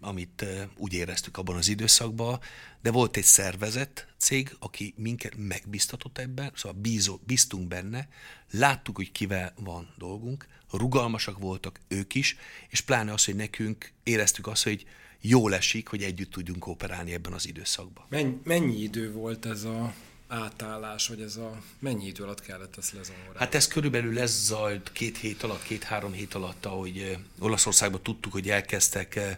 amit 0.00 0.44
úgy 0.76 0.92
éreztük 0.92 1.36
abban 1.36 1.56
az 1.56 1.68
időszakban, 1.68 2.40
de 2.82 2.90
volt 2.90 3.16
egy 3.16 3.24
szervezet 3.24 4.06
cég, 4.18 4.56
aki 4.58 4.94
minket 4.96 5.32
megbíztatott 5.36 6.18
ebben, 6.18 6.52
szóval 6.54 6.78
bízó, 6.80 7.20
bíztunk 7.26 7.68
benne, 7.68 8.08
láttuk, 8.50 8.96
hogy 8.96 9.12
kivel 9.12 9.52
van 9.56 9.94
dolgunk, 9.98 10.46
rugalmasak 10.70 11.38
voltak 11.38 11.80
ők 11.88 12.14
is, 12.14 12.36
és 12.68 12.80
pláne 12.80 13.12
az, 13.12 13.24
hogy 13.24 13.36
nekünk 13.36 13.92
éreztük 14.02 14.46
azt, 14.46 14.62
hogy 14.62 14.86
jól 15.20 15.54
esik, 15.54 15.88
hogy 15.88 16.02
együtt 16.02 16.30
tudjunk 16.30 16.66
operálni 16.66 17.12
ebben 17.12 17.32
az 17.32 17.46
időszakban. 17.46 18.04
Mennyi 18.44 18.82
idő 18.82 19.12
volt 19.12 19.46
ez 19.46 19.64
a 19.64 19.94
átállás, 20.28 21.08
vagy 21.08 21.20
ez 21.20 21.36
a 21.36 21.58
mennyi 21.78 22.06
idő 22.06 22.22
alatt 22.22 22.40
kellett 22.40 22.76
ezt 22.76 22.92
lezongorálni? 22.92 23.38
Hát 23.38 23.54
ez 23.54 23.68
körülbelül 23.68 24.12
lesz 24.12 24.44
zajt 24.44 24.92
két 24.92 25.16
hét 25.16 25.42
alatt, 25.42 25.62
két-három 25.62 26.12
hét 26.12 26.34
alatt, 26.34 26.66
ahogy 26.66 26.98
eh, 26.98 27.18
Olaszországban 27.38 28.02
tudtuk, 28.02 28.32
hogy 28.32 28.50
elkezdtek 28.50 29.16
eh, 29.16 29.36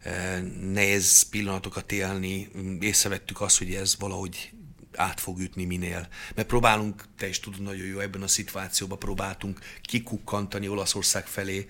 eh, 0.00 0.42
nehéz 0.60 1.22
pillanatokat 1.22 1.92
élni, 1.92 2.50
észrevettük 2.80 3.40
azt, 3.40 3.58
hogy 3.58 3.74
ez 3.74 3.96
valahogy 3.98 4.52
át 4.94 5.20
fog 5.20 5.40
ütni 5.40 5.64
minél. 5.64 6.08
Mert 6.34 6.48
próbálunk, 6.48 7.04
te 7.16 7.28
is 7.28 7.40
tudod 7.40 7.62
nagyon 7.62 7.86
jó, 7.86 7.98
ebben 7.98 8.22
a 8.22 8.26
szituációban 8.26 8.98
próbáltunk 8.98 9.58
kikukkantani 9.82 10.68
Olaszország 10.68 11.26
felé, 11.26 11.66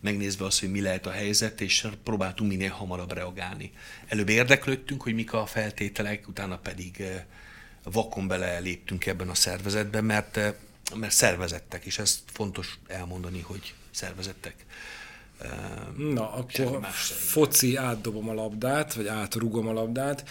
megnézve 0.00 0.44
azt, 0.44 0.60
hogy 0.60 0.70
mi 0.70 0.80
lehet 0.80 1.06
a 1.06 1.10
helyzet, 1.10 1.60
és 1.60 1.86
próbáltunk 2.04 2.50
minél 2.50 2.70
hamarabb 2.70 3.12
reagálni. 3.12 3.72
Előbb 4.06 4.28
érdeklődtünk, 4.28 5.02
hogy 5.02 5.14
mik 5.14 5.32
a 5.32 5.46
feltételek, 5.46 6.28
utána 6.28 6.58
pedig 6.58 7.04
vakon 7.92 8.26
bele 8.28 8.58
léptünk 8.58 9.06
ebben 9.06 9.28
a 9.28 9.34
szervezetben, 9.34 10.04
mert, 10.04 10.40
mert 10.94 11.12
szervezettek, 11.12 11.84
és 11.84 11.98
ezt 11.98 12.18
fontos 12.32 12.78
elmondani, 12.86 13.40
hogy 13.40 13.74
szervezettek. 13.90 14.54
Na, 15.96 16.32
akkor 16.32 16.86
foci 17.26 17.76
átdobom 17.76 18.28
a 18.28 18.34
labdát, 18.34 18.94
vagy 18.94 19.06
átrugom 19.06 19.68
a 19.68 19.72
labdát. 19.72 20.28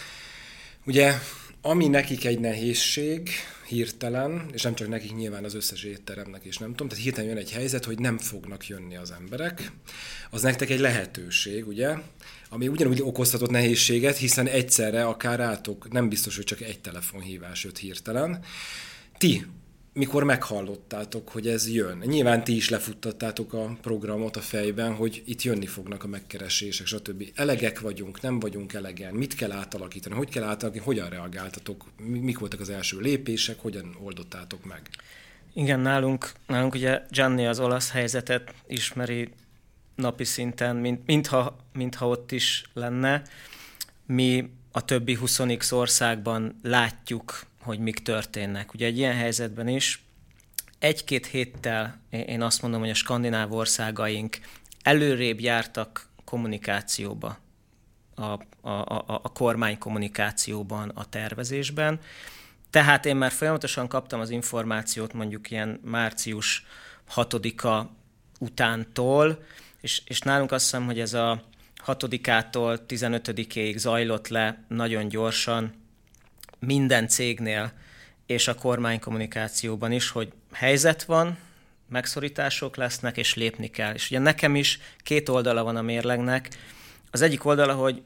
Ugye, 0.84 1.14
ami 1.62 1.88
nekik 1.88 2.24
egy 2.24 2.40
nehézség, 2.40 3.30
hirtelen, 3.66 4.48
és 4.52 4.62
nem 4.62 4.74
csak 4.74 4.88
nekik, 4.88 5.14
nyilván 5.14 5.44
az 5.44 5.54
összes 5.54 5.82
étteremnek 5.82 6.44
is 6.44 6.58
nem 6.58 6.70
tudom, 6.70 6.88
tehát 6.88 7.04
hirtelen 7.04 7.28
jön 7.28 7.38
egy 7.38 7.52
helyzet, 7.52 7.84
hogy 7.84 7.98
nem 7.98 8.18
fognak 8.18 8.66
jönni 8.66 8.96
az 8.96 9.10
emberek, 9.10 9.72
az 10.30 10.42
nektek 10.42 10.70
egy 10.70 10.78
lehetőség, 10.80 11.66
ugye, 11.66 11.96
ami 12.56 12.68
ugyanúgy 12.68 13.02
okozhatott 13.02 13.50
nehézséget, 13.50 14.16
hiszen 14.16 14.46
egyszerre 14.46 15.04
akár 15.04 15.40
átok, 15.40 15.92
nem 15.92 16.08
biztos, 16.08 16.36
hogy 16.36 16.44
csak 16.44 16.60
egy 16.60 16.80
telefonhívás 16.80 17.64
jött 17.64 17.78
hirtelen. 17.78 18.44
Ti 19.18 19.46
mikor 19.92 20.24
meghallottátok, 20.24 21.28
hogy 21.28 21.46
ez 21.48 21.72
jön. 21.72 22.02
Nyilván 22.06 22.44
ti 22.44 22.56
is 22.56 22.68
lefuttattátok 22.68 23.52
a 23.52 23.76
programot 23.82 24.36
a 24.36 24.40
fejben, 24.40 24.94
hogy 24.94 25.22
itt 25.26 25.42
jönni 25.42 25.66
fognak 25.66 26.04
a 26.04 26.06
megkeresések, 26.06 26.86
stb. 26.86 27.24
Elegek 27.34 27.80
vagyunk, 27.80 28.20
nem 28.20 28.38
vagyunk 28.38 28.72
elegen, 28.72 29.14
mit 29.14 29.34
kell 29.34 29.52
átalakítani, 29.52 30.14
hogy 30.14 30.28
kell 30.28 30.42
átalakítani, 30.42 30.86
hogyan 30.86 31.08
reagáltatok, 31.08 31.84
mik 31.96 32.38
voltak 32.38 32.60
az 32.60 32.70
első 32.70 32.98
lépések, 32.98 33.58
hogyan 33.58 33.96
oldottátok 34.02 34.64
meg? 34.64 34.80
Igen, 35.54 35.80
nálunk, 35.80 36.32
nálunk 36.46 36.74
ugye 36.74 37.02
Gianni 37.10 37.46
az 37.46 37.60
olasz 37.60 37.90
helyzetet 37.90 38.54
ismeri 38.66 39.28
napi 39.96 40.24
szinten, 40.24 40.76
mint, 40.76 41.06
mintha, 41.06 41.56
mintha 41.72 42.08
ott 42.08 42.32
is 42.32 42.64
lenne. 42.72 43.22
Mi 44.06 44.50
a 44.72 44.84
többi 44.84 45.14
20 45.14 45.70
országban 45.70 46.60
látjuk 46.62 47.46
hogy 47.66 47.78
mik 47.78 48.02
történnek. 48.02 48.74
Ugye 48.74 48.86
egy 48.86 48.98
ilyen 48.98 49.14
helyzetben 49.14 49.68
is 49.68 50.04
egy-két 50.78 51.26
héttel 51.26 52.00
én 52.10 52.42
azt 52.42 52.62
mondom, 52.62 52.80
hogy 52.80 52.90
a 52.90 52.94
skandináv 52.94 53.52
országaink 53.52 54.38
előrébb 54.82 55.40
jártak 55.40 56.08
kommunikációba, 56.24 57.38
a, 58.14 58.22
a, 58.22 58.70
a, 58.70 59.04
a 59.06 59.32
kormány 59.32 59.78
kommunikációban, 59.78 60.88
a 60.88 61.08
tervezésben. 61.08 62.00
Tehát 62.70 63.06
én 63.06 63.16
már 63.16 63.30
folyamatosan 63.30 63.88
kaptam 63.88 64.20
az 64.20 64.30
információt 64.30 65.12
mondjuk 65.12 65.50
ilyen 65.50 65.80
március 65.84 66.66
6-a 67.14 67.90
utántól, 68.38 69.44
és, 69.86 70.02
és 70.04 70.20
nálunk 70.20 70.52
azt 70.52 70.64
hiszem, 70.64 70.84
hogy 70.84 71.00
ez 71.00 71.14
a 71.14 71.42
6-ától 71.86 72.78
15-ig 72.88 73.76
zajlott 73.76 74.28
le 74.28 74.64
nagyon 74.68 75.08
gyorsan, 75.08 75.74
minden 76.58 77.08
cégnél 77.08 77.72
és 78.26 78.48
a 78.48 78.54
kormánykommunikációban 78.54 79.92
is, 79.92 80.10
hogy 80.10 80.32
helyzet 80.52 81.04
van, 81.04 81.38
megszorítások 81.88 82.76
lesznek, 82.76 83.16
és 83.16 83.34
lépni 83.34 83.70
kell. 83.70 83.94
És 83.94 84.10
ugye 84.10 84.18
nekem 84.18 84.56
is 84.56 84.80
két 84.98 85.28
oldala 85.28 85.64
van 85.64 85.76
a 85.76 85.82
mérlegnek. 85.82 86.48
Az 87.10 87.22
egyik 87.22 87.44
oldala, 87.44 87.74
hogy 87.74 88.02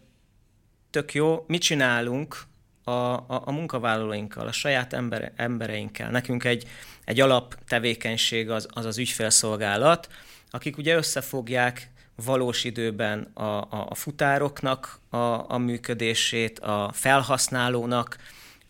tök 0.90 1.14
jó, 1.14 1.44
mit 1.46 1.62
csinálunk 1.62 2.42
a, 2.84 2.90
a, 2.90 3.24
a 3.26 3.52
munkavállalóinkkal, 3.52 4.46
a 4.46 4.52
saját 4.52 4.92
ember, 4.92 5.32
embereinkkel. 5.36 6.10
Nekünk 6.10 6.44
egy, 6.44 6.68
egy 7.04 7.20
alaptevékenység 7.20 8.50
az, 8.50 8.68
az 8.70 8.84
az 8.84 8.98
ügyfélszolgálat, 8.98 10.08
akik 10.50 10.76
ugye 10.76 10.96
összefogják 10.96 11.90
valós 12.24 12.64
időben 12.64 13.30
a, 13.34 13.42
a, 13.42 13.86
a 13.88 13.94
futároknak 13.94 15.00
a, 15.08 15.16
a 15.52 15.58
működését, 15.58 16.58
a 16.58 16.90
felhasználónak 16.92 18.16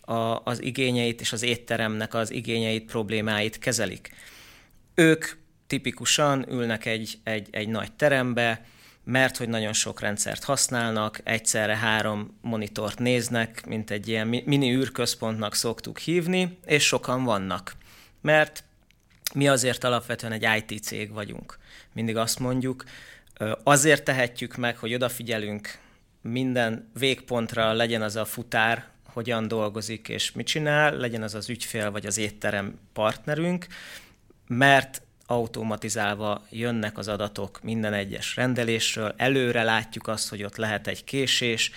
a, 0.01 0.41
az 0.43 0.61
igényeit 0.61 1.21
és 1.21 1.31
az 1.31 1.41
étteremnek 1.41 2.13
az 2.13 2.31
igényeit, 2.31 2.85
problémáit 2.85 3.59
kezelik. 3.59 4.09
Ők 4.95 5.25
tipikusan 5.67 6.45
ülnek 6.49 6.85
egy, 6.85 7.19
egy, 7.23 7.47
egy 7.51 7.69
nagy 7.69 7.91
terembe, 7.91 8.65
mert 9.03 9.37
hogy 9.37 9.49
nagyon 9.49 9.73
sok 9.73 9.99
rendszert 9.99 10.43
használnak, 10.43 11.19
egyszerre 11.23 11.77
három 11.77 12.37
monitort 12.41 12.99
néznek, 12.99 13.65
mint 13.65 13.91
egy 13.91 14.07
ilyen 14.07 14.27
mini 14.27 14.73
űrközpontnak 14.73 15.55
szoktuk 15.55 15.97
hívni, 15.97 16.57
és 16.65 16.83
sokan 16.83 17.23
vannak. 17.23 17.73
Mert 18.21 18.63
mi 19.33 19.47
azért 19.47 19.83
alapvetően 19.83 20.31
egy 20.31 20.47
IT 20.69 20.83
cég 20.83 21.11
vagyunk. 21.13 21.57
Mindig 21.93 22.17
azt 22.17 22.39
mondjuk, 22.39 22.83
azért 23.63 24.03
tehetjük 24.03 24.55
meg, 24.55 24.77
hogy 24.77 24.93
odafigyelünk 24.93 25.79
minden 26.21 26.89
végpontra, 26.93 27.73
legyen 27.73 28.01
az 28.01 28.15
a 28.15 28.25
futár, 28.25 28.87
hogyan 29.03 29.47
dolgozik 29.47 30.09
és 30.09 30.31
mit 30.31 30.45
csinál, 30.45 30.95
legyen 30.95 31.23
az 31.23 31.35
az 31.35 31.49
ügyfél 31.49 31.91
vagy 31.91 32.05
az 32.05 32.17
étterem 32.17 32.79
partnerünk, 32.93 33.67
mert 34.47 35.01
automatizálva 35.25 36.45
jönnek 36.49 36.97
az 36.97 37.07
adatok 37.07 37.59
minden 37.63 37.93
egyes 37.93 38.35
rendelésről, 38.35 39.13
előre 39.17 39.63
látjuk 39.63 40.07
azt, 40.07 40.29
hogy 40.29 40.43
ott 40.43 40.55
lehet 40.55 40.87
egy 40.87 41.03
késés, 41.03 41.71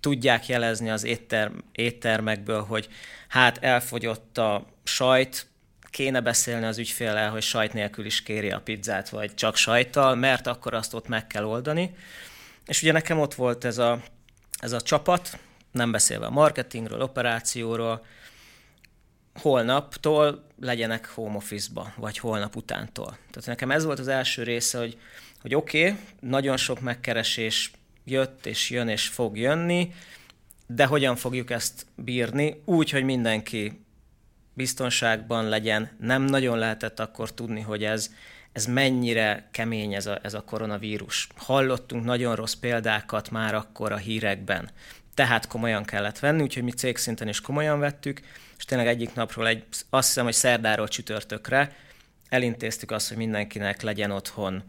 tudják 0.00 0.46
jelezni 0.46 0.90
az 0.90 1.04
étter, 1.04 1.50
éttermekből, 1.72 2.62
hogy 2.62 2.88
hát 3.28 3.58
elfogyott 3.58 4.38
a 4.38 4.66
sajt, 4.84 5.46
kéne 5.90 6.20
beszélni 6.20 6.66
az 6.66 6.78
ügyféllel, 6.78 7.30
hogy 7.30 7.42
sajt 7.42 7.72
nélkül 7.72 8.04
is 8.04 8.22
kéri 8.22 8.50
a 8.50 8.60
pizzát, 8.60 9.08
vagy 9.08 9.34
csak 9.34 9.56
sajttal, 9.56 10.14
mert 10.14 10.46
akkor 10.46 10.74
azt 10.74 10.94
ott 10.94 11.08
meg 11.08 11.26
kell 11.26 11.44
oldani. 11.44 11.94
És 12.66 12.82
ugye 12.82 12.92
nekem 12.92 13.18
ott 13.18 13.34
volt 13.34 13.64
ez 13.64 13.78
a, 13.78 14.02
ez 14.58 14.72
a 14.72 14.80
csapat, 14.80 15.38
nem 15.72 15.90
beszélve 15.90 16.26
a 16.26 16.30
marketingről, 16.30 17.00
operációról, 17.02 18.04
holnaptól 19.34 20.46
legyenek 20.60 21.06
home 21.06 21.36
office-ba, 21.36 21.92
vagy 21.96 22.18
holnap 22.18 22.56
utántól. 22.56 23.06
Tehát 23.06 23.46
nekem 23.46 23.70
ez 23.70 23.84
volt 23.84 23.98
az 23.98 24.08
első 24.08 24.42
része, 24.42 24.78
hogy, 24.78 24.98
hogy 25.40 25.54
oké, 25.54 25.88
okay, 25.88 25.98
nagyon 26.20 26.56
sok 26.56 26.80
megkeresés 26.80 27.70
jött, 28.04 28.46
és 28.46 28.70
jön, 28.70 28.88
és 28.88 29.06
fog 29.06 29.36
jönni, 29.38 29.94
de 30.66 30.84
hogyan 30.84 31.16
fogjuk 31.16 31.50
ezt 31.50 31.86
bírni? 31.94 32.62
Úgy, 32.64 32.90
hogy 32.90 33.04
mindenki 33.04 33.84
biztonságban 34.58 35.48
legyen. 35.48 35.90
Nem 36.00 36.22
nagyon 36.22 36.58
lehetett 36.58 37.00
akkor 37.00 37.34
tudni, 37.34 37.60
hogy 37.60 37.84
ez, 37.84 38.10
ez 38.52 38.66
mennyire 38.66 39.48
kemény 39.50 39.94
ez 39.94 40.06
a, 40.06 40.18
ez 40.22 40.34
a 40.34 40.40
koronavírus. 40.40 41.28
Hallottunk 41.36 42.04
nagyon 42.04 42.34
rossz 42.34 42.54
példákat 42.54 43.30
már 43.30 43.54
akkor 43.54 43.92
a 43.92 43.96
hírekben 43.96 44.70
tehát 45.18 45.46
komolyan 45.46 45.84
kellett 45.84 46.18
venni, 46.18 46.42
úgyhogy 46.42 46.62
mi 46.62 46.70
cégszinten 46.70 47.28
is 47.28 47.40
komolyan 47.40 47.78
vettük, 47.78 48.20
és 48.58 48.64
tényleg 48.64 48.86
egyik 48.86 49.14
napról, 49.14 49.46
egy, 49.46 49.64
azt 49.90 50.06
hiszem, 50.06 50.24
hogy 50.24 50.32
szerdáról 50.34 50.88
csütörtökre 50.88 51.76
elintéztük 52.28 52.90
azt, 52.90 53.08
hogy 53.08 53.16
mindenkinek 53.16 53.82
legyen 53.82 54.10
otthon 54.10 54.62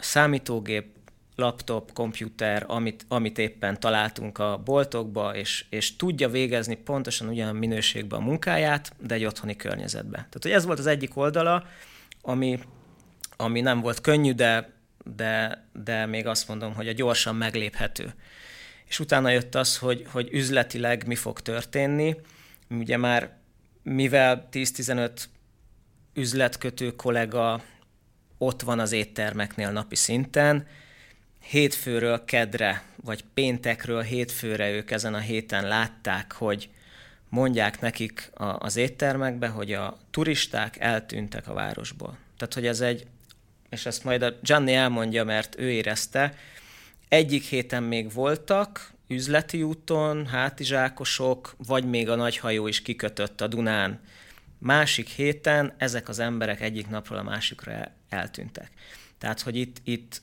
számítógép, 0.00 0.95
laptop, 1.36 1.92
komputer, 1.92 2.64
amit, 2.66 3.04
amit 3.08 3.38
éppen 3.38 3.80
találtunk 3.80 4.38
a 4.38 4.60
boltokba, 4.64 5.36
és, 5.36 5.64
és 5.70 5.96
tudja 5.96 6.28
végezni 6.28 6.74
pontosan 6.74 7.28
ugyan 7.28 7.56
minőségben 7.56 8.20
a 8.20 8.24
munkáját, 8.24 8.92
de 8.98 9.14
egy 9.14 9.24
otthoni 9.24 9.56
környezetben. 9.56 10.20
Tehát 10.20 10.42
hogy 10.42 10.50
ez 10.50 10.64
volt 10.64 10.78
az 10.78 10.86
egyik 10.86 11.16
oldala, 11.16 11.64
ami, 12.22 12.58
ami 13.36 13.60
nem 13.60 13.80
volt 13.80 14.00
könnyű, 14.00 14.32
de 14.32 14.74
de, 15.14 15.64
de 15.72 16.06
még 16.06 16.26
azt 16.26 16.48
mondom, 16.48 16.74
hogy 16.74 16.88
a 16.88 16.92
gyorsan 16.92 17.36
megléphető. 17.36 18.14
És 18.84 19.00
utána 19.00 19.30
jött 19.30 19.54
az, 19.54 19.78
hogy, 19.78 20.06
hogy 20.10 20.28
üzletileg 20.32 21.06
mi 21.06 21.14
fog 21.14 21.40
történni. 21.40 22.16
Ugye 22.70 22.96
már 22.96 23.36
mivel 23.82 24.48
10-15 24.52 25.10
üzletkötő 26.14 26.90
kollega 26.90 27.62
ott 28.38 28.62
van 28.62 28.78
az 28.78 28.92
éttermeknél 28.92 29.70
napi 29.70 29.94
szinten, 29.94 30.66
hétfőről 31.48 32.24
kedre, 32.24 32.82
vagy 32.96 33.24
péntekről 33.34 34.02
hétfőre 34.02 34.70
ők 34.70 34.90
ezen 34.90 35.14
a 35.14 35.18
héten 35.18 35.68
látták, 35.68 36.32
hogy 36.32 36.68
mondják 37.28 37.80
nekik 37.80 38.30
az 38.58 38.76
éttermekbe, 38.76 39.48
hogy 39.48 39.72
a 39.72 39.98
turisták 40.10 40.80
eltűntek 40.80 41.48
a 41.48 41.52
városból. 41.52 42.18
Tehát, 42.36 42.54
hogy 42.54 42.66
ez 42.66 42.80
egy, 42.80 43.06
és 43.68 43.86
ezt 43.86 44.04
majd 44.04 44.22
a 44.22 44.34
Gianni 44.42 44.74
elmondja, 44.74 45.24
mert 45.24 45.58
ő 45.58 45.70
érezte, 45.70 46.34
egyik 47.08 47.44
héten 47.44 47.82
még 47.82 48.12
voltak 48.12 48.92
üzleti 49.08 49.62
úton, 49.62 50.26
hátizsákosok, 50.26 51.54
vagy 51.66 51.84
még 51.84 52.08
a 52.08 52.14
nagy 52.14 52.36
hajó 52.36 52.66
is 52.66 52.82
kikötött 52.82 53.40
a 53.40 53.46
Dunán. 53.46 54.00
Másik 54.58 55.08
héten 55.08 55.74
ezek 55.76 56.08
az 56.08 56.18
emberek 56.18 56.60
egyik 56.60 56.88
napról 56.88 57.18
a 57.18 57.22
másikra 57.22 57.92
eltűntek. 58.08 58.70
Tehát, 59.18 59.40
hogy 59.40 59.56
itt, 59.56 59.76
itt 59.84 60.22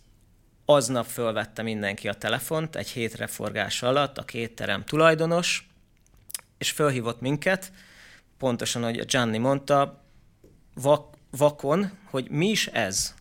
aznap 0.66 1.06
fölvette 1.06 1.62
mindenki 1.62 2.08
a 2.08 2.14
telefont 2.14 2.76
egy 2.76 2.90
hétre 2.90 3.28
forgás 3.28 3.84
alatt, 3.84 4.18
a 4.18 4.24
két 4.24 4.56
terem 4.56 4.84
tulajdonos, 4.84 5.68
és 6.58 6.72
fölhívott 6.72 7.22
minket, 7.22 7.72
pontosan, 8.38 8.84
ahogy 8.84 9.06
Gianni 9.06 9.38
mondta, 9.38 10.04
vak, 10.74 11.16
vakon, 11.30 11.92
hogy 12.10 12.30
mi 12.30 12.50
is 12.50 12.68
ez. 12.68 13.14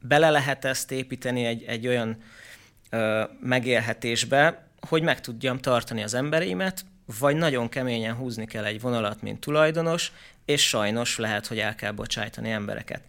Bele 0.00 0.30
lehet 0.30 0.64
ezt 0.64 0.90
építeni 0.90 1.44
egy, 1.44 1.62
egy 1.62 1.86
olyan 1.86 2.22
ö, 2.90 3.24
megélhetésbe, 3.40 4.68
hogy 4.80 5.02
meg 5.02 5.20
tudjam 5.20 5.58
tartani 5.58 6.02
az 6.02 6.14
embereimet, 6.14 6.84
vagy 7.18 7.36
nagyon 7.36 7.68
keményen 7.68 8.14
húzni 8.14 8.46
kell 8.46 8.64
egy 8.64 8.80
vonalat, 8.80 9.22
mint 9.22 9.40
tulajdonos, 9.40 10.12
és 10.44 10.68
sajnos 10.68 11.18
lehet, 11.18 11.46
hogy 11.46 11.58
el 11.58 11.74
kell 11.74 11.92
bocsájtani 11.92 12.50
embereket. 12.50 13.02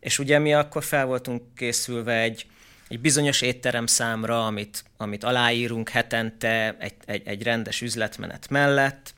És 0.00 0.18
ugye 0.18 0.38
mi 0.38 0.54
akkor 0.54 0.84
fel 0.84 1.06
voltunk 1.06 1.42
készülve 1.54 2.20
egy, 2.20 2.46
egy 2.88 3.00
bizonyos 3.00 3.40
étterem 3.40 3.86
számra, 3.86 4.46
amit, 4.46 4.84
amit 4.96 5.24
aláírunk 5.24 5.88
hetente 5.88 6.76
egy, 6.78 6.94
egy, 7.04 7.22
egy 7.24 7.42
rendes 7.42 7.80
üzletmenet 7.80 8.48
mellett, 8.48 9.14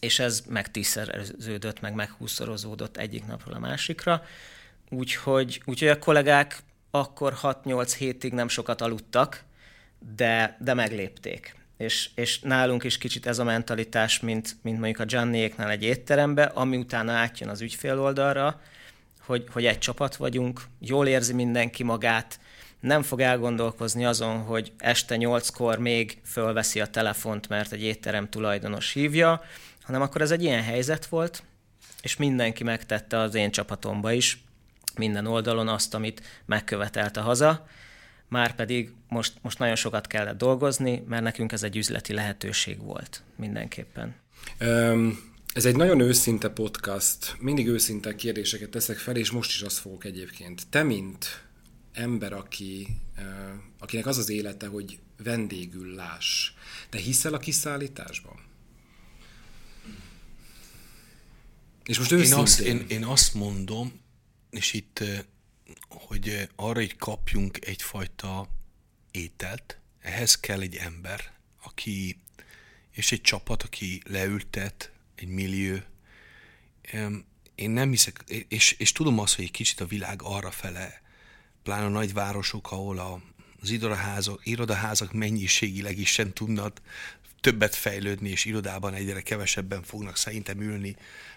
és 0.00 0.18
ez 0.18 0.42
meg 0.48 0.70
tízszerződött, 0.70 1.80
meg 1.80 1.94
meghúszorozódott 1.94 2.96
egyik 2.96 3.26
napról 3.26 3.54
a 3.54 3.58
másikra. 3.58 4.22
Úgyhogy, 4.90 5.62
úgyhogy 5.64 5.88
a 5.88 5.98
kollégák 5.98 6.62
akkor 6.90 7.34
6-8 7.42 7.94
hétig 7.98 8.32
nem 8.32 8.48
sokat 8.48 8.80
aludtak, 8.80 9.44
de, 10.16 10.56
de 10.60 10.74
meglépték. 10.74 11.56
És, 11.76 12.10
és 12.14 12.40
nálunk 12.40 12.84
is 12.84 12.98
kicsit 12.98 13.26
ez 13.26 13.38
a 13.38 13.44
mentalitás, 13.44 14.20
mint, 14.20 14.56
mint 14.62 14.78
mondjuk 14.78 15.00
a 15.00 15.04
Gianniéknál 15.04 15.70
egy 15.70 15.82
étterembe, 15.82 16.42
ami 16.44 16.76
utána 16.76 17.12
átjön 17.12 17.48
az 17.48 17.60
ügyfél 17.60 18.00
oldalra, 18.00 18.60
hogy, 19.20 19.46
hogy 19.50 19.66
egy 19.66 19.78
csapat 19.78 20.16
vagyunk, 20.16 20.62
jól 20.78 21.06
érzi 21.06 21.32
mindenki 21.32 21.82
magát, 21.82 22.40
nem 22.80 23.02
fog 23.02 23.20
elgondolkozni 23.20 24.04
azon, 24.04 24.38
hogy 24.38 24.72
este 24.78 25.16
nyolckor 25.16 25.78
még 25.78 26.18
fölveszi 26.24 26.80
a 26.80 26.86
telefont, 26.86 27.48
mert 27.48 27.72
egy 27.72 27.82
étterem 27.82 28.28
tulajdonos 28.28 28.92
hívja, 28.92 29.42
hanem 29.82 30.02
akkor 30.02 30.20
ez 30.20 30.30
egy 30.30 30.42
ilyen 30.42 30.62
helyzet 30.62 31.06
volt, 31.06 31.42
és 32.02 32.16
mindenki 32.16 32.64
megtette 32.64 33.18
az 33.18 33.34
én 33.34 33.50
csapatomba 33.50 34.12
is, 34.12 34.42
minden 34.96 35.26
oldalon 35.26 35.68
azt, 35.68 35.94
amit 35.94 36.22
megkövetelt 36.46 37.16
a 37.16 37.20
haza, 37.20 37.66
már 38.28 38.54
pedig 38.54 38.92
most, 39.08 39.32
most 39.42 39.58
nagyon 39.58 39.76
sokat 39.76 40.06
kellett 40.06 40.38
dolgozni, 40.38 41.02
mert 41.08 41.22
nekünk 41.22 41.52
ez 41.52 41.62
egy 41.62 41.76
üzleti 41.76 42.12
lehetőség 42.12 42.82
volt 42.82 43.22
mindenképpen. 43.36 44.14
Um, 44.60 45.18
ez 45.52 45.64
egy 45.64 45.76
nagyon 45.76 46.00
őszinte 46.00 46.48
podcast, 46.48 47.36
mindig 47.38 47.68
őszinte 47.68 48.14
kérdéseket 48.14 48.70
teszek 48.70 48.96
fel, 48.96 49.16
és 49.16 49.30
most 49.30 49.50
is 49.50 49.62
azt 49.62 49.78
fogok 49.78 50.04
egyébként. 50.04 50.66
Te, 50.70 50.82
mint 50.82 51.47
ember, 51.92 52.32
aki, 52.32 52.88
akinek 53.78 54.06
az 54.06 54.18
az 54.18 54.28
élete, 54.28 54.66
hogy 54.66 54.98
vendégül 55.22 55.94
láss, 55.94 56.50
te 56.88 56.98
hiszel 56.98 57.34
a 57.34 57.38
kiszállításban? 57.38 58.46
És 61.84 61.98
most 61.98 62.12
őszintén... 62.12 62.36
Én 62.36 62.42
azt, 62.42 62.60
én, 62.60 62.84
én 62.88 63.04
azt 63.04 63.34
mondom, 63.34 64.00
és 64.50 64.72
itt, 64.72 65.04
hogy 65.88 66.48
arra 66.56 66.80
így 66.80 66.96
kapjunk 66.96 67.66
egyfajta 67.66 68.48
ételt, 69.10 69.78
ehhez 70.00 70.40
kell 70.40 70.60
egy 70.60 70.74
ember, 70.74 71.32
aki, 71.62 72.20
és 72.90 73.12
egy 73.12 73.20
csapat, 73.20 73.62
aki 73.62 74.02
leültet, 74.04 74.92
egy 75.14 75.28
millió. 75.28 75.76
Én 77.54 77.70
nem 77.70 77.90
hiszek, 77.90 78.24
és, 78.48 78.72
és 78.72 78.92
tudom 78.92 79.18
azt, 79.18 79.34
hogy 79.34 79.44
egy 79.44 79.50
kicsit 79.50 79.80
a 79.80 79.86
világ 79.86 80.22
arra 80.22 80.50
fele 80.50 81.02
pláne 81.68 81.84
a 81.84 81.88
nagyvárosok, 81.88 82.72
ahol 82.72 82.98
a, 82.98 83.20
az 83.60 83.70
irodaházak, 83.70 84.40
irodaházak 84.44 85.12
mennyiségileg 85.12 85.98
is 85.98 86.12
sem 86.12 86.32
tudnak 86.32 86.80
többet 87.40 87.74
fejlődni, 87.74 88.28
és 88.28 88.44
irodában 88.44 88.94
egyre 88.94 89.20
kevesebben 89.20 89.82
fognak 89.82 90.16
szerintem 90.16 90.60
ülni, 90.60 90.96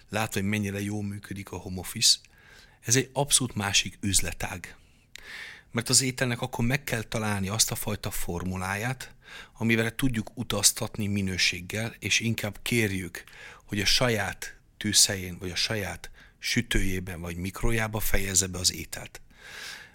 látva, 0.10 0.40
hogy 0.40 0.50
mennyire 0.50 0.82
jól 0.82 1.04
működik 1.04 1.52
a 1.52 1.58
home 1.58 1.80
office. 1.80 2.18
Ez 2.82 2.96
egy 2.96 3.10
abszolút 3.14 3.56
másik 3.56 3.98
üzletág. 4.02 4.76
Mert 5.72 5.90
az 5.90 6.02
ételnek 6.02 6.42
akkor 6.42 6.66
meg 6.66 6.84
kell 6.84 7.02
találni 7.02 7.50
azt 7.50 7.72
a 7.72 7.76
fajta 7.76 8.12
formuláját, 8.12 9.14
amivel 9.58 9.96
tudjuk 9.96 10.32
utaztatni 10.34 11.08
minőséggel, 11.08 11.96
és 12.00 12.20
inkább 12.20 12.60
kérjük, 12.62 13.24
hogy 13.66 13.80
a 13.80 13.86
saját 13.86 14.58
tűzhelyén, 14.78 15.38
vagy 15.38 15.52
a 15.52 15.56
saját 15.56 16.12
sütőjében, 16.40 17.22
vagy 17.22 17.36
mikrojába 17.36 18.00
fejezze 18.00 18.48
be 18.48 18.58
az 18.58 18.74
ételt. 18.74 19.22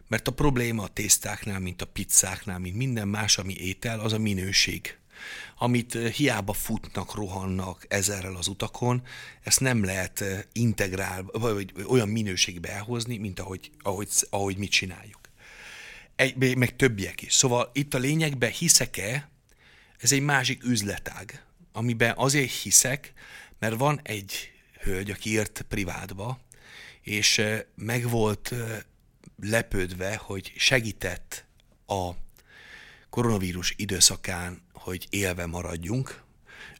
Mert 0.08 0.28
a 0.28 0.32
probléma 0.32 0.82
a 0.82 0.88
tésztáknál, 0.88 1.60
mint 1.60 1.82
a 1.82 1.86
pizzáknál, 1.86 2.58
mint 2.58 2.76
minden 2.76 3.08
más, 3.08 3.38
ami 3.38 3.54
étel, 3.54 4.00
az 4.00 4.12
a 4.12 4.18
minőség. 4.18 4.98
Amit 5.58 5.94
eh, 5.94 6.12
hiába 6.12 6.52
futnak, 6.52 7.14
rohannak 7.14 7.84
ezerrel 7.88 8.36
az 8.36 8.46
utakon, 8.46 9.02
ezt 9.42 9.60
nem 9.60 9.84
lehet 9.84 10.20
eh, 10.20 10.42
integrál, 10.52 11.24
vagy 11.32 11.72
olyan 11.86 12.08
minőségbe 12.08 12.72
elhozni, 12.72 13.16
mint 13.16 13.40
ahogy, 13.40 13.70
ahogy, 13.78 14.08
ahogy 14.30 14.56
mit 14.56 14.70
csináljuk. 14.70 15.20
Egy, 16.16 16.56
meg 16.56 16.76
többiek 16.76 17.22
is. 17.22 17.34
Szóval 17.34 17.70
itt 17.72 17.94
a 17.94 17.98
lényegben 17.98 18.50
hiszek-e, 18.50 19.30
ez 19.98 20.12
egy 20.12 20.22
másik 20.22 20.64
üzletág, 20.64 21.44
amiben 21.72 22.14
azért 22.16 22.52
hiszek, 22.52 23.12
mert 23.58 23.76
van 23.76 24.00
egy 24.02 24.50
hölgy, 24.80 25.10
aki 25.10 25.30
írt 25.30 25.64
privátba, 25.68 26.38
és 27.02 27.38
eh, 27.38 27.62
meg 27.74 28.08
volt 28.08 28.54
lepődve, 29.40 30.16
hogy 30.16 30.52
segített 30.56 31.44
a 31.86 32.10
koronavírus 33.10 33.74
időszakán, 33.76 34.62
hogy 34.72 35.06
élve 35.10 35.46
maradjunk. 35.46 36.22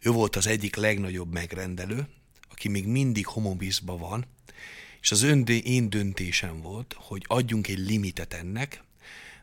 Ő 0.00 0.10
volt 0.10 0.36
az 0.36 0.46
egyik 0.46 0.76
legnagyobb 0.76 1.32
megrendelő, 1.32 2.08
aki 2.50 2.68
még 2.68 2.86
mindig 2.86 3.26
homobizba 3.26 3.96
van, 3.96 4.26
és 5.00 5.10
az 5.10 5.22
ön, 5.22 5.44
én 5.46 5.90
döntésem 5.90 6.60
volt, 6.60 6.94
hogy 6.98 7.24
adjunk 7.26 7.68
egy 7.68 7.78
limitet 7.78 8.34
ennek, 8.34 8.82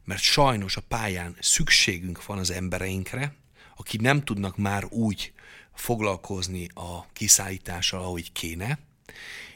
mert 0.04 0.21
sajnos 0.21 0.78
a 0.78 0.82
pályán 0.82 1.36
szükségünk 1.39 2.26
van 2.26 2.38
az 2.38 2.52
embereinkre, 2.52 3.36
akik 3.76 4.02
nem 4.02 4.23
tudnak 4.23 4.58
már 4.58 4.86
úgy 4.86 5.34
foglalkozni 5.73 6.67
a 6.73 7.12
kiszállítással, 7.13 8.02
ahogy 8.02 8.32
kéne, 8.32 8.80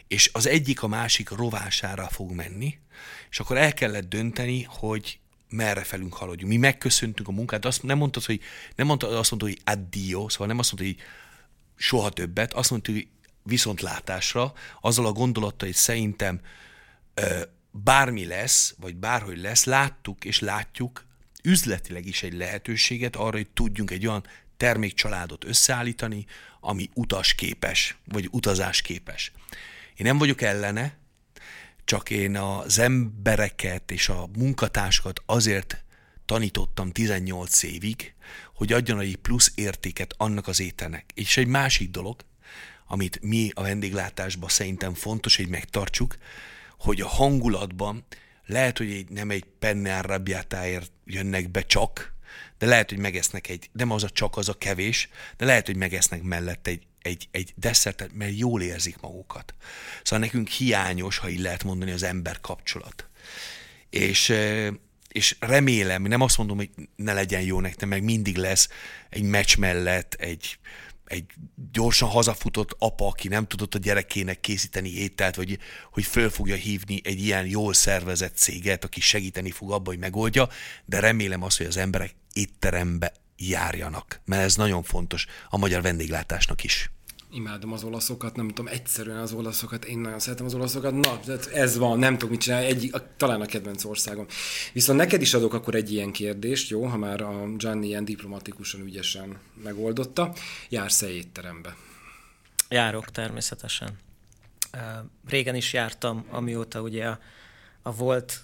és 0.08 0.30
az 0.34 0.48
egyik 0.48 0.84
a 0.84 0.88
másik 0.88 1.30
rovására 1.30 2.08
fog 2.10 2.32
menni, 2.32 2.78
és 3.30 3.40
akkor 3.40 3.58
el 3.58 3.74
kellett 3.74 4.10
dönteni, 4.10 4.64
hogy 4.70 5.20
merre 5.50 5.84
felünk 5.84 6.14
haladjunk. 6.14 6.52
Mi 6.52 6.58
megköszöntünk 6.58 7.28
a 7.28 7.32
munkát, 7.32 7.66
azt 7.66 7.84
nem 7.84 7.98
mondtad, 7.98 8.24
hogy 8.24 8.42
nem 8.76 8.88
mondtad, 8.88 9.14
azt 9.14 9.32
mondta, 9.32 9.50
hogy 9.50 9.60
addio, 9.64 10.30
szóval 10.30 10.48
nem 10.48 10.60
azt 10.60 10.72
mondta, 10.72 10.94
hogy 10.94 11.08
soha 11.76 12.10
többet, 12.10 12.54
azt 12.54 12.70
mondta, 12.70 12.92
hogy 12.92 13.08
viszontlátásra, 13.44 14.54
azzal 14.82 15.06
a 15.06 15.12
gondolattal, 15.12 15.68
hogy 15.68 15.78
szerintem 15.78 16.42
bármi 17.72 18.26
lesz, 18.26 18.76
vagy 18.80 18.96
bárhogy 18.96 19.38
lesz, 19.38 19.64
láttuk 19.64 20.26
és 20.26 20.40
látjuk 20.40 21.06
üzletileg 21.44 22.06
is 22.06 22.24
egy 22.24 22.34
lehetőséget 22.34 23.16
arra, 23.16 23.38
hogy 23.38 23.50
tudjunk 23.50 23.92
egy 23.92 24.08
olyan 24.08 24.26
termékcsaládot 24.58 25.44
összeállítani, 25.44 26.26
ami 26.60 26.90
utasképes, 26.94 27.98
vagy 28.06 28.28
utazásképes. 28.32 29.32
Én 29.98 30.06
nem 30.06 30.18
vagyok 30.18 30.42
ellene, 30.42 30.98
csak 31.84 32.10
én 32.10 32.38
az 32.38 32.80
embereket 32.80 33.92
és 33.92 34.10
a 34.10 34.30
munkatársakat 34.38 35.22
azért 35.26 35.84
tanítottam 36.26 36.92
18 36.92 37.64
évig, 37.64 38.14
hogy 38.54 38.74
adjon 38.74 39.00
egy 39.00 39.16
plusz 39.16 39.52
értéket 39.56 40.14
annak 40.18 40.48
az 40.48 40.60
ételnek. 40.60 41.06
És 41.14 41.38
egy 41.38 41.48
másik 41.48 41.90
dolog, 41.90 42.26
amit 42.88 43.20
mi 43.22 43.52
a 43.54 43.62
vendéglátásban 43.62 44.50
szerintem 44.50 44.94
fontos, 44.94 45.36
hogy 45.36 45.48
megtartsuk, 45.48 46.18
hogy 46.80 47.02
a 47.02 47.08
hangulatban 47.08 48.06
lehet, 48.46 48.78
hogy 48.78 48.92
egy, 48.92 49.10
nem 49.10 49.30
egy 49.30 49.46
penne 49.60 49.98
arrabbiátáért 49.98 50.92
jönnek 51.06 51.50
be 51.50 51.62
csak, 51.62 52.14
de 52.58 52.66
lehet, 52.66 52.90
hogy 52.90 53.00
megesznek 53.00 53.50
egy, 53.50 53.70
nem 53.72 53.92
az 53.92 54.04
a 54.04 54.10
csak, 54.10 54.38
az 54.38 54.50
a 54.50 54.58
kevés, 54.58 55.10
de 55.38 55.46
lehet, 55.46 55.66
hogy 55.66 55.76
megesznek 55.76 56.22
mellett 56.22 56.68
egy, 56.68 56.87
egy, 57.08 57.28
egy 57.32 57.54
desszertet, 57.56 58.14
mert 58.14 58.38
jól 58.38 58.62
érzik 58.62 59.00
magukat. 59.00 59.54
Szóval 60.04 60.26
nekünk 60.26 60.48
hiányos, 60.48 61.18
ha 61.18 61.30
így 61.30 61.40
lehet 61.40 61.64
mondani, 61.64 61.92
az 61.92 62.04
ember 62.04 62.42
kapcsolat. 62.42 63.08
És, 63.90 64.34
és 65.08 65.36
remélem, 65.40 66.02
nem 66.02 66.22
azt 66.22 66.38
mondom, 66.38 66.58
hogy 66.58 66.70
ne 66.96 67.14
legyen 67.14 67.42
jó 67.42 67.60
nektek, 67.60 67.90
meg 67.90 68.04
mindig 68.04 68.38
lesz 68.38 68.70
egy 69.10 69.22
meccs 69.22 69.58
mellett 69.58 70.14
egy, 70.14 70.60
egy 71.06 71.26
gyorsan 71.72 72.10
hazafutott 72.10 72.76
apa, 72.80 73.08
aki 73.08 73.28
nem 73.28 73.48
tudott 73.48 73.76
a 73.76 73.80
gyerekének 73.80 74.40
készíteni 74.40 74.94
ételt, 74.94 75.36
vagy 75.36 75.60
hogy 75.92 76.04
föl 76.04 76.30
fogja 76.30 76.56
hívni 76.56 77.02
egy 77.04 77.22
ilyen 77.22 77.46
jól 77.46 77.74
szervezett 77.74 78.36
céget, 78.36 78.84
aki 78.84 79.00
segíteni 79.00 79.52
fog 79.52 79.72
abba, 79.72 79.90
hogy 79.90 80.00
megoldja, 80.00 80.50
de 80.86 81.00
remélem 81.00 81.44
azt, 81.44 81.58
hogy 81.58 81.66
az 81.66 81.78
emberek 81.78 82.16
étterembe 82.34 83.14
járjanak, 83.38 84.22
mert 84.26 84.44
ez 84.44 84.56
nagyon 84.56 84.84
fontos 84.84 85.26
a 85.50 85.58
magyar 85.58 85.82
vendéglátásnak 85.82 86.64
is 86.64 86.92
imádom 87.32 87.72
az 87.72 87.84
olaszokat, 87.84 88.36
nem 88.36 88.48
tudom, 88.48 88.68
egyszerűen 88.68 89.18
az 89.18 89.34
olaszokat, 89.34 89.86
én 89.86 90.00
nagyon 90.00 90.20
szeretem 90.20 90.46
az 90.46 90.54
olaszokat, 90.54 90.94
na, 90.94 91.20
ez 91.54 91.78
van, 91.78 92.00
nem 92.00 92.14
tudok 92.14 92.30
mit 92.30 92.40
csinálni, 92.40 92.66
egy, 92.66 92.90
a, 92.92 93.16
talán 93.18 93.42
a 93.42 93.46
kedvenc 93.46 93.84
országom. 93.84 94.26
Viszont 94.74 95.00
neked 95.00 95.22
is 95.22 95.34
adok 95.34 95.54
akkor 95.54 95.76
egy 95.76 95.92
ilyen 95.92 96.12
kérdést, 96.12 96.70
jó, 96.70 96.86
ha 96.86 96.98
már 96.98 97.22
a 97.22 97.48
Gianni 97.56 97.88
ilyen 97.88 98.06
diplomatikusan, 98.06 98.82
ügyesen 98.82 99.38
megoldotta, 99.64 100.34
jársz-e 100.70 101.10
étterembe? 101.10 101.76
Járok 102.70 103.12
természetesen. 103.12 103.90
Régen 105.28 105.56
is 105.56 105.74
jártam, 105.74 106.26
amióta 106.30 106.82
ugye 106.82 107.08
a, 107.08 107.20
a 107.82 107.92
volt 107.92 108.42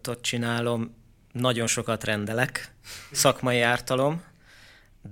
tot 0.00 0.20
csinálom, 0.22 0.94
nagyon 1.32 1.66
sokat 1.66 2.04
rendelek, 2.04 2.72
szakmai 3.10 3.60
ártalom, 3.60 4.22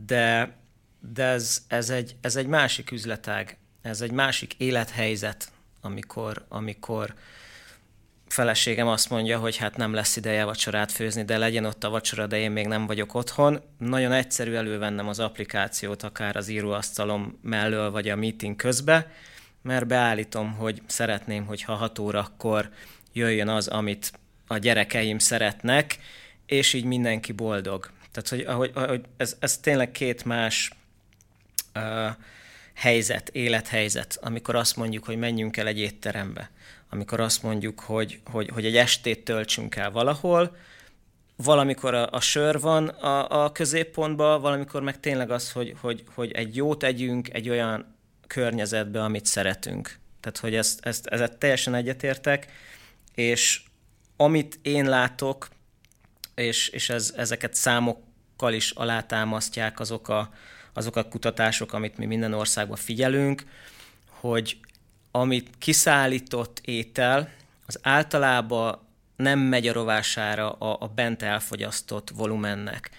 de 0.07 0.57
de 1.13 1.25
ez, 1.25 1.63
ez, 1.69 1.91
egy, 1.91 2.17
ez 2.21 2.37
egy 2.37 2.47
másik 2.47 2.91
üzletág, 2.91 3.57
ez 3.83 4.01
egy 4.01 4.11
másik 4.11 4.55
élethelyzet, 4.55 5.53
amikor, 5.81 6.45
amikor 6.49 7.15
feleségem 8.27 8.87
azt 8.87 9.11
mondja, 9.11 9.39
hogy 9.39 9.57
hát 9.57 9.77
nem 9.77 9.95
lesz 9.95 10.17
ideje 10.17 10.45
vacsorát 10.45 10.93
főzni, 10.93 11.25
de 11.25 11.39
legyen 11.39 11.65
ott 11.65 11.85
a 11.85 11.91
vacsora, 11.91 12.27
de 12.27 12.39
én 12.39 12.51
még 12.51 12.67
nem 12.67 12.87
vagyok 12.87 13.15
otthon. 13.15 13.61
Nagyon 13.79 14.13
egyszerű 14.13 14.53
elővennem 14.53 15.09
az 15.09 15.21
applikációt, 15.21 16.03
akár 16.03 16.37
az 16.37 16.49
íróasztalom 16.49 17.39
mellől, 17.43 17.91
vagy 17.91 18.09
a 18.09 18.17
meeting 18.17 18.57
közbe, 18.57 19.13
mert 19.63 19.87
beállítom, 19.87 20.53
hogy 20.53 20.83
szeretném, 20.87 21.47
hogy 21.47 21.63
ha 21.63 21.75
6 21.75 21.99
órakor 21.99 22.71
jöjjön 23.13 23.49
az, 23.49 23.69
amit 23.69 24.13
a 24.47 24.59
gyerekeim 24.59 25.19
szeretnek, 25.19 25.99
és 26.47 26.73
így 26.73 26.85
mindenki 26.85 27.33
boldog. 27.33 27.91
Tehát, 28.13 28.29
hogy, 28.29 28.41
ahogy, 28.41 28.71
ahogy 28.75 29.05
ez, 29.17 29.37
ez 29.39 29.59
tényleg 29.59 29.91
két 29.91 30.25
más 30.25 30.71
helyzet, 32.75 33.29
élethelyzet, 33.29 34.19
amikor 34.21 34.55
azt 34.55 34.77
mondjuk, 34.77 35.05
hogy 35.05 35.17
menjünk 35.17 35.57
el 35.57 35.67
egy 35.67 35.79
étterembe, 35.79 36.51
amikor 36.89 37.21
azt 37.21 37.43
mondjuk, 37.43 37.81
hogy, 37.81 38.21
hogy, 38.25 38.49
hogy 38.49 38.65
egy 38.65 38.77
estét 38.77 39.25
töltsünk 39.25 39.77
el 39.77 39.91
valahol, 39.91 40.57
valamikor 41.37 41.95
a, 41.95 42.11
a 42.11 42.21
sör 42.21 42.61
van 42.61 42.89
a, 42.89 43.45
a 43.45 43.53
középpontban, 43.53 44.41
valamikor 44.41 44.83
meg 44.83 45.01
tényleg 45.01 45.31
az, 45.31 45.53
hogy, 45.53 45.75
hogy, 45.81 46.05
hogy 46.15 46.33
egy 46.33 46.57
jót 46.57 46.83
együnk 46.83 47.35
egy 47.35 47.49
olyan 47.49 47.95
környezetbe, 48.27 49.03
amit 49.03 49.27
szeretünk. 49.27 49.99
Tehát, 50.21 50.39
hogy 50.39 50.55
ezt, 50.55 50.87
ezt, 50.87 51.07
ezt 51.07 51.39
teljesen 51.39 51.75
egyetértek, 51.75 52.47
és 53.15 53.63
amit 54.17 54.59
én 54.63 54.89
látok, 54.89 55.49
és, 56.35 56.69
és 56.69 56.89
ez, 56.89 57.15
ezeket 57.17 57.55
számokkal 57.55 58.53
is 58.53 58.71
alátámasztják 58.71 59.81
azok 59.81 60.09
a, 60.09 60.33
azok 60.75 60.97
a 60.97 61.09
kutatások, 61.09 61.73
amit 61.73 61.99
mi 61.99 62.07
minden 62.07 62.33
országban 62.33 62.77
figyelünk, 62.77 63.45
hogy 64.09 64.57
amit 65.11 65.51
kiszállított 65.59 66.61
étel, 66.65 67.31
az 67.67 67.79
általában 67.83 68.79
nem 69.17 69.39
megy 69.39 69.69
a 69.69 69.73
rovására 69.73 70.53
a, 70.53 70.77
a 70.81 70.87
bent 70.87 71.23
elfogyasztott 71.23 72.11
volumennek. 72.11 72.91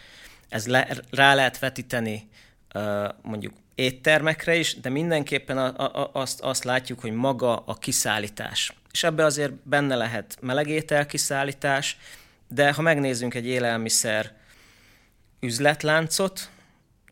Ez 0.49 0.67
le, 0.67 0.87
rá 1.11 1.33
lehet 1.33 1.59
vetíteni 1.59 2.29
uh, 2.73 3.09
mondjuk 3.21 3.53
éttermekre 3.75 4.55
is, 4.55 4.79
de 4.79 4.89
mindenképpen 4.89 5.57
a, 5.57 6.01
a, 6.01 6.09
azt, 6.13 6.41
azt 6.41 6.63
látjuk, 6.63 6.99
hogy 6.99 7.11
maga 7.11 7.57
a 7.57 7.73
kiszállítás. 7.73 8.73
És 8.91 9.03
ebbe 9.03 9.25
azért 9.25 9.53
benne 9.53 9.95
lehet 9.95 10.37
melegétel 10.41 11.05
kiszállítás, 11.05 11.97
de 12.47 12.73
ha 12.73 12.81
megnézzünk 12.81 13.33
egy 13.33 13.45
élelmiszer 13.45 14.33
üzletláncot, 15.39 16.49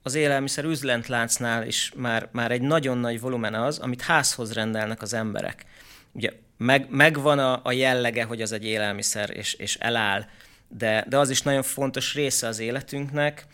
az 0.03 0.15
élelmiszer 0.15 0.63
üzletláncnál 0.63 1.67
is 1.67 1.91
már, 1.95 2.29
már 2.31 2.51
egy 2.51 2.61
nagyon 2.61 2.97
nagy 2.97 3.19
volumen 3.19 3.53
az, 3.53 3.77
amit 3.77 4.01
házhoz 4.01 4.53
rendelnek 4.53 5.01
az 5.01 5.13
emberek. 5.13 5.65
Ugye 6.11 6.31
meg, 6.57 6.87
megvan 6.89 7.39
a, 7.39 7.59
a 7.63 7.71
jellege, 7.71 8.23
hogy 8.23 8.41
az 8.41 8.51
egy 8.51 8.65
élelmiszer, 8.65 9.29
és, 9.37 9.53
és 9.53 9.75
eláll, 9.75 10.25
de, 10.67 11.05
de 11.09 11.17
az 11.17 11.29
is 11.29 11.41
nagyon 11.41 11.63
fontos 11.63 12.13
része 12.13 12.47
az 12.47 12.59
életünknek, 12.59 13.45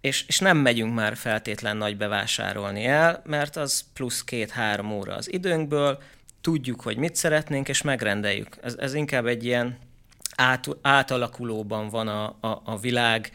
és, 0.00 0.24
és 0.26 0.38
nem 0.38 0.56
megyünk 0.56 0.94
már 0.94 1.16
feltétlen 1.16 1.76
nagy 1.76 1.96
bevásárolni 1.96 2.84
el, 2.84 3.22
mert 3.26 3.56
az 3.56 3.84
plusz 3.94 4.24
két-három 4.24 4.92
óra 4.92 5.14
az 5.14 5.32
időnkből, 5.32 6.02
tudjuk, 6.40 6.80
hogy 6.80 6.96
mit 6.96 7.16
szeretnénk, 7.16 7.68
és 7.68 7.82
megrendeljük. 7.82 8.56
Ez, 8.62 8.74
ez 8.78 8.94
inkább 8.94 9.26
egy 9.26 9.44
ilyen 9.44 9.78
át, 10.36 10.66
átalakulóban 10.82 11.88
van 11.88 12.08
a, 12.08 12.24
a, 12.40 12.62
a 12.64 12.78
világ, 12.78 13.32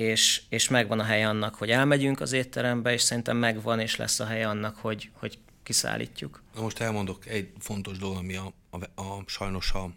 és, 0.00 0.42
és 0.48 0.68
megvan 0.68 0.98
a 1.00 1.02
hely 1.02 1.24
annak, 1.24 1.54
hogy 1.54 1.70
elmegyünk 1.70 2.20
az 2.20 2.32
étterembe, 2.32 2.92
és 2.92 3.02
szerintem 3.02 3.36
megvan 3.36 3.80
és 3.80 3.96
lesz 3.96 4.20
a 4.20 4.26
hely 4.26 4.44
annak, 4.44 4.76
hogy, 4.76 5.10
hogy 5.12 5.38
kiszállítjuk. 5.62 6.42
Na 6.54 6.62
most 6.62 6.80
elmondok 6.80 7.26
egy 7.26 7.52
fontos 7.58 7.98
dolog, 7.98 8.16
ami 8.16 8.36
a, 8.36 8.52
a, 8.70 9.02
a 9.02 9.22
sajnos 9.26 9.72
a, 9.72 9.90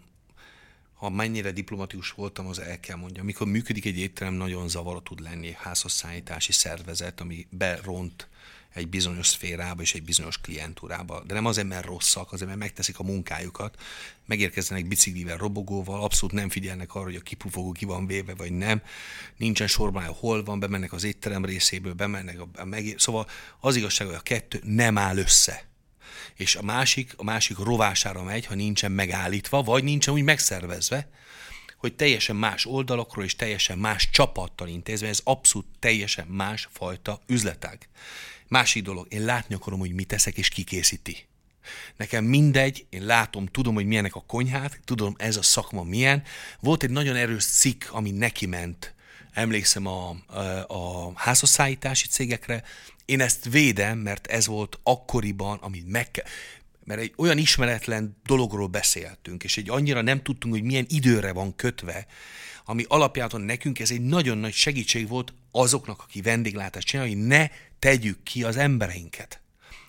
ha 0.94 1.10
mennyire 1.10 1.50
diplomatikus 1.50 2.10
voltam, 2.10 2.46
az 2.46 2.58
el 2.58 2.80
kell 2.80 2.96
mondjam. 2.96 3.22
Amikor 3.22 3.46
működik 3.46 3.84
egy 3.84 3.98
étterem, 3.98 4.34
nagyon 4.34 4.68
zavaró 4.68 5.00
tud 5.00 5.20
lenni 5.20 5.46
egy 5.46 5.56
házhozszállítási 5.58 6.52
szervezet, 6.52 7.20
ami 7.20 7.46
beront 7.50 8.28
egy 8.74 8.88
bizonyos 8.88 9.26
szférába 9.26 9.82
és 9.82 9.94
egy 9.94 10.02
bizonyos 10.02 10.38
klientúrába. 10.38 11.22
De 11.26 11.34
nem 11.34 11.46
azért, 11.46 11.66
mert 11.66 11.84
rosszak, 11.84 12.32
azért, 12.32 12.48
mert 12.48 12.60
megteszik 12.60 12.98
a 12.98 13.02
munkájukat, 13.02 13.80
megérkeznek 14.26 14.86
biciklivel, 14.86 15.36
robogóval, 15.36 16.02
abszolút 16.02 16.34
nem 16.34 16.48
figyelnek 16.48 16.94
arra, 16.94 17.04
hogy 17.04 17.16
a 17.16 17.20
kipufogó 17.20 17.72
ki 17.72 17.84
van 17.84 18.06
véve, 18.06 18.34
vagy 18.34 18.52
nem. 18.52 18.82
Nincsen 19.36 19.66
sorban, 19.66 20.04
hol 20.04 20.44
van, 20.44 20.58
bemennek 20.58 20.92
az 20.92 21.04
étterem 21.04 21.44
részéből, 21.44 21.92
bemennek 21.92 22.40
a, 22.40 22.48
a 22.56 22.64
meg... 22.64 22.94
Szóval 22.96 23.28
az 23.60 23.76
igazság, 23.76 24.06
hogy 24.06 24.16
a 24.16 24.20
kettő 24.20 24.60
nem 24.64 24.98
áll 24.98 25.16
össze 25.16 25.72
és 26.34 26.56
a 26.56 26.62
másik, 26.62 27.12
a 27.16 27.24
másik 27.24 27.58
rovására 27.58 28.22
megy, 28.22 28.46
ha 28.46 28.54
nincsen 28.54 28.92
megállítva, 28.92 29.62
vagy 29.62 29.84
nincsen 29.84 30.14
úgy 30.14 30.22
megszervezve, 30.22 31.08
hogy 31.76 31.94
teljesen 31.94 32.36
más 32.36 32.66
oldalakról 32.66 33.24
és 33.24 33.36
teljesen 33.36 33.78
más 33.78 34.10
csapattal 34.10 34.68
intézve, 34.68 35.08
ez 35.08 35.20
abszolút 35.24 35.66
teljesen 35.78 36.26
más 36.26 36.68
fajta 36.72 37.20
üzletág. 37.26 37.88
Másik 38.48 38.82
dolog, 38.82 39.06
én 39.10 39.24
látni 39.24 39.54
akarom, 39.54 39.78
hogy 39.78 39.92
mit 39.92 40.08
teszek 40.08 40.36
és 40.36 40.48
ki 40.48 40.64
készíti. 40.64 41.26
Nekem 41.96 42.24
mindegy, 42.24 42.86
én 42.90 43.04
látom, 43.04 43.46
tudom, 43.46 43.74
hogy 43.74 43.86
milyenek 43.86 44.14
a 44.14 44.24
konyhát, 44.26 44.80
tudom, 44.84 45.14
ez 45.18 45.36
a 45.36 45.42
szakma 45.42 45.82
milyen. 45.82 46.22
Volt 46.60 46.82
egy 46.82 46.90
nagyon 46.90 47.16
erős 47.16 47.44
cikk, 47.44 47.84
ami 47.90 48.10
neki 48.10 48.46
ment, 48.46 48.94
emlékszem 49.32 49.86
a, 49.86 50.16
a, 50.26 50.38
a 50.66 51.12
házasszállítási 51.14 52.06
cégekre. 52.06 52.62
Én 53.04 53.20
ezt 53.20 53.48
védem, 53.50 53.98
mert 53.98 54.26
ez 54.26 54.46
volt 54.46 54.78
akkoriban, 54.82 55.58
amit 55.58 55.88
meg 55.88 56.10
kell 56.10 56.24
mert 56.84 57.00
egy 57.00 57.12
olyan 57.16 57.38
ismeretlen 57.38 58.16
dologról 58.24 58.66
beszéltünk, 58.66 59.44
és 59.44 59.56
egy 59.56 59.70
annyira 59.70 60.00
nem 60.00 60.22
tudtunk, 60.22 60.54
hogy 60.54 60.62
milyen 60.62 60.86
időre 60.88 61.32
van 61.32 61.56
kötve, 61.56 62.06
ami 62.64 62.84
alapján 62.88 63.30
nekünk 63.36 63.78
ez 63.78 63.90
egy 63.90 64.00
nagyon 64.00 64.38
nagy 64.38 64.52
segítség 64.52 65.08
volt 65.08 65.34
azoknak, 65.50 66.02
aki 66.02 66.20
vendéglátást 66.20 66.86
csinál, 66.86 67.06
hogy 67.06 67.16
ne 67.16 67.48
tegyük 67.84 68.22
ki 68.22 68.44
az 68.44 68.56
embereinket. 68.56 69.40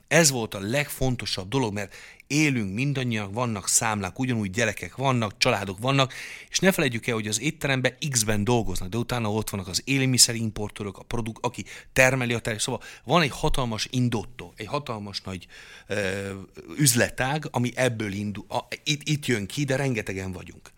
Ez 0.07 0.29
volt 0.29 0.53
a 0.53 0.59
legfontosabb 0.59 1.47
dolog, 1.47 1.73
mert 1.73 1.95
élünk 2.27 2.73
mindannyian, 2.73 3.31
vannak 3.31 3.67
számlák, 3.67 4.19
ugyanúgy 4.19 4.49
gyerekek 4.49 4.95
vannak, 4.95 5.37
családok 5.37 5.79
vannak, 5.79 6.13
és 6.49 6.59
ne 6.59 6.71
felejtjük 6.71 7.07
el, 7.07 7.13
hogy 7.13 7.27
az 7.27 7.41
étteremben 7.41 7.95
X-ben 8.09 8.43
dolgoznak, 8.43 8.89
de 8.89 8.97
utána 8.97 9.31
ott 9.31 9.49
vannak 9.49 9.67
az 9.67 9.81
élelmiszerimportőrök, 9.85 10.97
a 10.97 11.03
produkt, 11.03 11.45
aki 11.45 11.65
termeli 11.93 12.33
a 12.33 12.39
termék. 12.39 12.61
Szóval 12.61 12.81
van 13.03 13.21
egy 13.21 13.31
hatalmas 13.31 13.87
indotto, 13.91 14.51
egy 14.55 14.67
hatalmas 14.67 15.21
nagy 15.21 15.47
ö, 15.87 16.31
üzletág, 16.77 17.47
ami 17.51 17.71
ebből 17.75 18.13
indul, 18.13 18.45
a, 18.47 18.59
itt, 18.83 19.07
itt 19.07 19.25
jön 19.25 19.45
ki, 19.45 19.63
de 19.63 19.75
rengetegen 19.75 20.31
vagyunk. 20.31 20.71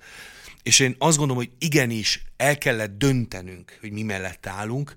És 0.63 0.79
én 0.79 0.95
azt 0.97 1.17
gondolom, 1.17 1.43
hogy 1.43 1.51
igenis 1.59 2.23
el 2.35 2.57
kellett 2.57 2.97
döntenünk, 2.97 3.77
hogy 3.81 3.91
mi 3.91 4.03
mellett 4.03 4.47
állunk, 4.47 4.95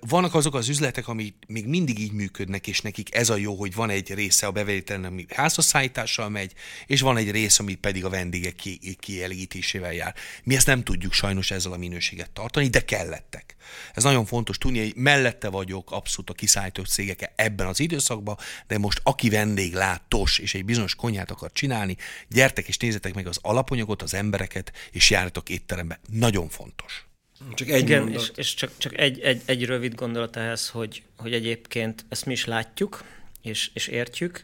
Vannak 0.00 0.34
azok 0.34 0.54
az 0.54 0.68
üzletek, 0.68 1.08
amik 1.08 1.34
még 1.46 1.66
mindig 1.66 1.98
így 1.98 2.12
működnek, 2.12 2.66
és 2.66 2.80
nekik 2.80 3.14
ez 3.14 3.30
a 3.30 3.36
jó, 3.36 3.54
hogy 3.54 3.74
van 3.74 3.90
egy 3.90 4.14
része 4.14 4.46
a 4.46 4.50
bevételnek, 4.50 5.10
ami 5.10 5.26
házhozszállítással 5.28 6.28
megy, 6.28 6.52
és 6.86 7.00
van 7.00 7.16
egy 7.16 7.30
rész, 7.30 7.58
ami 7.58 7.74
pedig 7.74 8.04
a 8.04 8.08
vendégek 8.08 8.54
ki, 8.54 8.96
kielégítésével 9.00 9.92
jár. 9.92 10.14
Mi 10.44 10.56
ezt 10.56 10.66
nem 10.66 10.82
tudjuk 10.82 11.12
sajnos 11.12 11.50
ezzel 11.50 11.72
a 11.72 11.76
minőséget 11.76 12.30
tartani, 12.30 12.68
de 12.68 12.84
kellettek. 12.84 13.56
Ez 13.94 14.02
nagyon 14.02 14.24
fontos 14.24 14.58
tudni, 14.58 14.78
hogy 14.78 14.92
mellette 14.96 15.48
vagyok 15.48 15.90
abszolút 15.90 16.30
a 16.30 16.34
kiszállító 16.34 16.82
cégek 16.82 17.32
ebben 17.36 17.66
az 17.66 17.80
időszakban, 17.80 18.36
de 18.66 18.78
most 18.78 19.00
aki 19.02 19.28
vendéglátos 19.28 20.38
és 20.38 20.54
egy 20.54 20.64
bizonyos 20.64 20.94
konyhát 20.94 21.30
akar 21.30 21.52
csinálni, 21.52 21.96
gyertek 22.28 22.68
és 22.68 22.76
nézzetek 22.76 23.14
meg 23.14 23.26
az 23.26 23.38
alapanyagot, 23.42 24.02
az 24.02 24.14
embereket, 24.14 24.72
és 24.90 25.10
jártok 25.10 25.48
étterembe. 25.48 26.00
Nagyon 26.10 26.48
fontos. 26.48 27.06
Csak 27.54 27.68
egy 27.68 27.82
Igen, 27.82 28.08
és, 28.08 28.30
és 28.34 28.54
csak, 28.54 28.70
csak 28.78 28.98
egy, 28.98 29.20
egy, 29.20 29.42
egy 29.44 29.64
rövid 29.64 29.94
gondolat 29.94 30.36
ehhez, 30.36 30.68
hogy, 30.68 31.02
hogy 31.16 31.32
egyébként 31.32 32.04
ezt 32.08 32.26
mi 32.26 32.32
is 32.32 32.44
látjuk, 32.44 33.04
és, 33.42 33.70
és 33.74 33.86
értjük, 33.86 34.42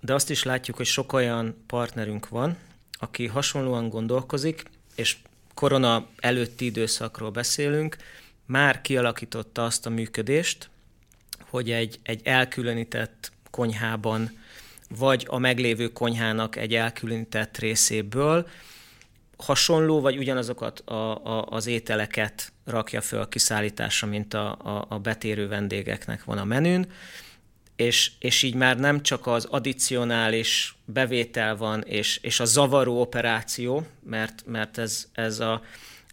de 0.00 0.14
azt 0.14 0.30
is 0.30 0.42
látjuk, 0.42 0.76
hogy 0.76 0.86
sok 0.86 1.12
olyan 1.12 1.64
partnerünk 1.66 2.28
van, 2.28 2.56
aki 2.92 3.26
hasonlóan 3.26 3.88
gondolkozik, 3.88 4.62
és 4.94 5.16
korona 5.54 6.08
előtti 6.16 6.64
időszakról 6.64 7.30
beszélünk, 7.30 7.96
már 8.46 8.80
kialakította 8.80 9.64
azt 9.64 9.86
a 9.86 9.90
működést, 9.90 10.70
hogy 11.48 11.70
egy, 11.70 11.98
egy 12.02 12.20
elkülönített 12.24 13.32
konyhában, 13.50 14.38
vagy 14.88 15.26
a 15.28 15.38
meglévő 15.38 15.92
konyhának 15.92 16.56
egy 16.56 16.74
elkülönített 16.74 17.58
részéből 17.58 18.48
hasonló, 19.36 20.00
vagy 20.00 20.18
ugyanazokat 20.18 20.80
a, 20.80 21.24
a, 21.24 21.46
az 21.50 21.66
ételeket 21.66 22.52
rakja 22.64 23.00
föl 23.00 23.28
kiszállításra, 23.28 24.08
mint 24.08 24.34
a, 24.34 24.50
a, 24.50 24.86
a 24.88 24.98
betérő 24.98 25.48
vendégeknek 25.48 26.24
van 26.24 26.38
a 26.38 26.44
menün, 26.44 26.86
és, 27.76 28.10
és 28.18 28.42
így 28.42 28.54
már 28.54 28.78
nem 28.78 29.02
csak 29.02 29.26
az 29.26 29.44
addicionális 29.44 30.76
bevétel 30.84 31.56
van, 31.56 31.82
és, 31.82 32.18
és 32.22 32.40
a 32.40 32.44
zavaró 32.44 33.00
operáció, 33.00 33.86
mert, 34.02 34.42
mert 34.46 34.78
ez, 34.78 35.08
ez 35.12 35.40
a, 35.40 35.62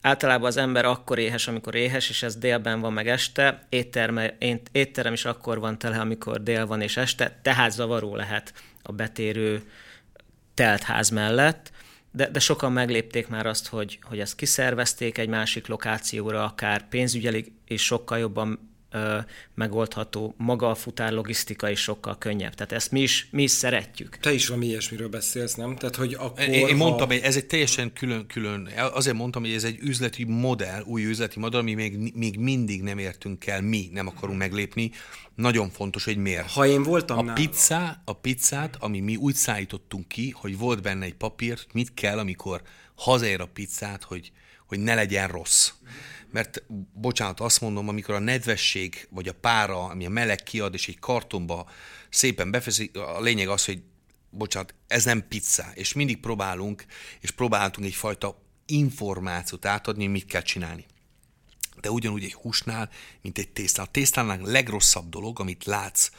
általában 0.01 0.47
az 0.47 0.57
ember 0.57 0.85
akkor 0.85 1.19
éhes, 1.19 1.47
amikor 1.47 1.75
éhes, 1.75 2.09
és 2.09 2.23
ez 2.23 2.35
délben 2.35 2.79
van 2.79 2.93
meg 2.93 3.07
este, 3.07 3.65
étterme, 3.69 4.37
étterem 4.71 5.13
is 5.13 5.25
akkor 5.25 5.59
van 5.59 5.77
tele, 5.77 5.99
amikor 5.99 6.43
dél 6.43 6.65
van 6.65 6.81
és 6.81 6.97
este, 6.97 7.39
tehát 7.41 7.71
zavaró 7.71 8.15
lehet 8.15 8.53
a 8.81 8.91
betérő 8.91 9.63
teltház 10.53 11.09
mellett, 11.09 11.71
de, 12.11 12.29
de 12.29 12.39
sokan 12.39 12.71
meglépték 12.71 13.27
már 13.27 13.45
azt, 13.45 13.67
hogy, 13.67 13.99
hogy 14.01 14.19
ezt 14.19 14.35
kiszervezték 14.35 15.17
egy 15.17 15.29
másik 15.29 15.67
lokációra, 15.67 16.43
akár 16.43 16.87
pénzügyileg 16.87 17.51
is 17.67 17.83
sokkal 17.83 18.17
jobban 18.17 18.70
ö, 18.91 19.17
megoldható, 19.55 20.33
maga 20.37 20.69
a 20.69 20.75
futár 20.75 21.11
logisztika 21.11 21.69
is 21.69 21.79
sokkal 21.79 22.17
könnyebb. 22.17 22.53
Tehát 22.53 22.71
ezt 22.71 22.91
mi 22.91 23.01
is, 23.01 23.27
mi 23.31 23.43
is 23.43 23.51
szeretjük. 23.51 24.17
Te 24.17 24.33
is 24.33 24.47
valami 24.47 24.65
ilyesmiről 24.65 25.09
beszélsz, 25.09 25.53
nem? 25.53 25.75
Tehát, 25.75 25.95
hogy 25.95 26.13
akkor, 26.13 26.43
én, 26.43 26.67
én 26.67 26.75
mondtam, 26.75 27.07
hogy 27.07 27.19
ez 27.23 27.35
egy 27.35 27.45
teljesen 27.45 27.93
külön-külön, 27.93 28.69
azért 28.93 29.15
mondtam, 29.15 29.41
hogy 29.41 29.53
ez 29.53 29.63
egy 29.63 29.77
üzleti 29.79 30.23
modell, 30.23 30.81
új 30.81 31.03
üzleti 31.03 31.39
modell, 31.39 31.59
ami 31.59 31.73
még, 31.73 32.13
még 32.15 32.39
mindig 32.39 32.81
nem 32.81 32.97
értünk 32.97 33.47
el, 33.47 33.61
mi 33.61 33.89
nem 33.93 34.07
akarunk 34.07 34.37
meglépni. 34.37 34.91
Nagyon 35.35 35.69
fontos, 35.69 36.03
hogy 36.03 36.17
miért. 36.17 36.51
Ha 36.51 36.65
én 36.65 36.83
voltam 36.83 37.27
a 37.27 37.33
pizza, 37.33 38.01
a 38.05 38.13
pizzát, 38.13 38.77
ami 38.79 38.99
mi 38.99 39.15
úgy 39.15 39.35
szállítottunk 39.35 40.07
ki, 40.07 40.33
hogy 40.37 40.57
volt 40.57 40.81
benne 40.81 41.05
egy 41.05 41.15
papír, 41.15 41.59
mit 41.73 41.93
kell, 41.93 42.17
amikor 42.17 42.61
hazaér 42.95 43.41
a 43.41 43.49
pizzát, 43.53 44.03
hogy, 44.03 44.31
hogy 44.67 44.79
ne 44.79 44.95
legyen 44.95 45.27
rossz 45.27 45.71
mert 46.31 46.63
bocsánat, 46.93 47.39
azt 47.39 47.61
mondom, 47.61 47.87
amikor 47.87 48.15
a 48.15 48.19
nedvesség, 48.19 49.07
vagy 49.09 49.27
a 49.27 49.33
pára, 49.33 49.83
ami 49.83 50.05
a 50.05 50.09
meleg 50.09 50.43
kiad, 50.43 50.73
és 50.73 50.87
egy 50.87 50.99
kartonba 50.99 51.69
szépen 52.09 52.51
befeszik, 52.51 52.97
a 52.97 53.21
lényeg 53.21 53.47
az, 53.47 53.65
hogy 53.65 53.81
bocsánat, 54.29 54.73
ez 54.87 55.05
nem 55.05 55.27
pizza, 55.27 55.65
és 55.73 55.93
mindig 55.93 56.19
próbálunk, 56.19 56.85
és 57.19 57.31
próbáltunk 57.31 57.87
egyfajta 57.87 58.41
információt 58.65 59.65
átadni, 59.65 60.07
mit 60.07 60.25
kell 60.25 60.41
csinálni. 60.41 60.85
De 61.81 61.91
ugyanúgy 61.91 62.23
egy 62.23 62.33
húsnál, 62.33 62.89
mint 63.21 63.37
egy 63.37 63.49
tésztán. 63.49 63.85
A 63.85 63.91
tésztánál 63.91 64.39
legrosszabb 64.41 65.09
dolog, 65.09 65.39
amit 65.39 65.65
látsz, 65.65 66.09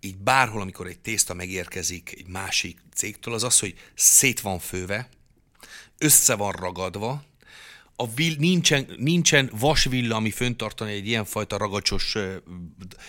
így 0.00 0.16
bárhol, 0.16 0.60
amikor 0.60 0.86
egy 0.86 0.98
tészta 0.98 1.34
megérkezik 1.34 2.14
egy 2.18 2.26
másik 2.26 2.78
cégtől, 2.94 3.34
az 3.34 3.42
az, 3.42 3.58
hogy 3.58 3.74
szét 3.94 4.40
van 4.40 4.58
főve, 4.58 5.08
össze 5.98 6.34
van 6.34 6.52
ragadva, 6.52 7.24
a 8.00 8.08
vill, 8.14 8.34
nincsen, 8.38 8.86
nincsen 8.96 9.50
vasvilla, 9.58 10.16
ami 10.16 10.30
föntartani 10.30 10.92
egy 10.92 11.06
ilyenfajta 11.06 11.56
ragacsos... 11.56 12.16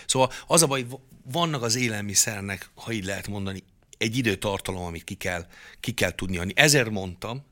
Szóval 0.06 0.32
az 0.46 0.62
a 0.62 0.66
baj, 0.66 0.86
vannak 1.24 1.62
az 1.62 1.76
élelmiszernek, 1.76 2.70
ha 2.74 2.92
így 2.92 3.04
lehet 3.04 3.28
mondani, 3.28 3.62
egy 3.98 4.16
időtartalom, 4.16 4.82
amit 4.82 5.04
ki 5.04 5.14
kell, 5.14 5.46
ki 5.80 5.92
kell 5.92 6.14
tudni 6.14 6.36
adni. 6.36 6.52
Ezért 6.56 6.90
mondtam, 6.90 7.44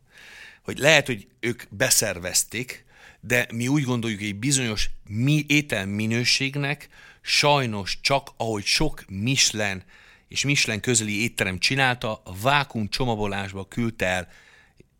hogy 0.63 0.79
lehet, 0.79 1.07
hogy 1.07 1.27
ők 1.41 1.63
beszervezték, 1.71 2.85
de 3.21 3.47
mi 3.53 3.69
úgy 3.69 3.83
gondoljuk, 3.83 4.19
hogy 4.19 4.29
egy 4.29 4.39
bizonyos 4.39 4.91
mi 5.09 5.45
ételminőségnek 5.49 6.89
sajnos 7.21 7.99
csak, 8.01 8.31
ahogy 8.37 8.65
sok 8.65 9.05
Michelin 9.09 9.83
és 10.29 10.45
Michelin 10.45 10.81
közeli 10.81 11.23
étterem 11.23 11.59
csinálta, 11.59 12.21
a 12.25 12.35
vákum 12.43 12.89
csomagolásba 12.89 13.69
küldte 13.69 14.07
el 14.07 14.29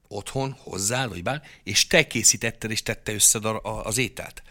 otthon, 0.09 0.57
hozzá, 0.59 1.07
vagy 1.07 1.23
bár, 1.23 1.43
és 1.63 1.87
te 1.87 2.07
készítetted 2.07 2.71
és 2.71 2.83
tette 2.83 3.13
össze 3.13 3.39
az 3.63 3.99
ételt. 3.99 4.43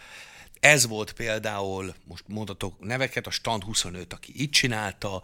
Ez 0.60 0.86
volt 0.86 1.12
például, 1.12 1.94
most 2.04 2.24
mondatok 2.26 2.80
neveket, 2.80 3.26
a 3.26 3.30
Stand 3.30 3.62
25, 3.62 4.12
aki 4.12 4.32
így 4.36 4.50
csinálta, 4.50 5.22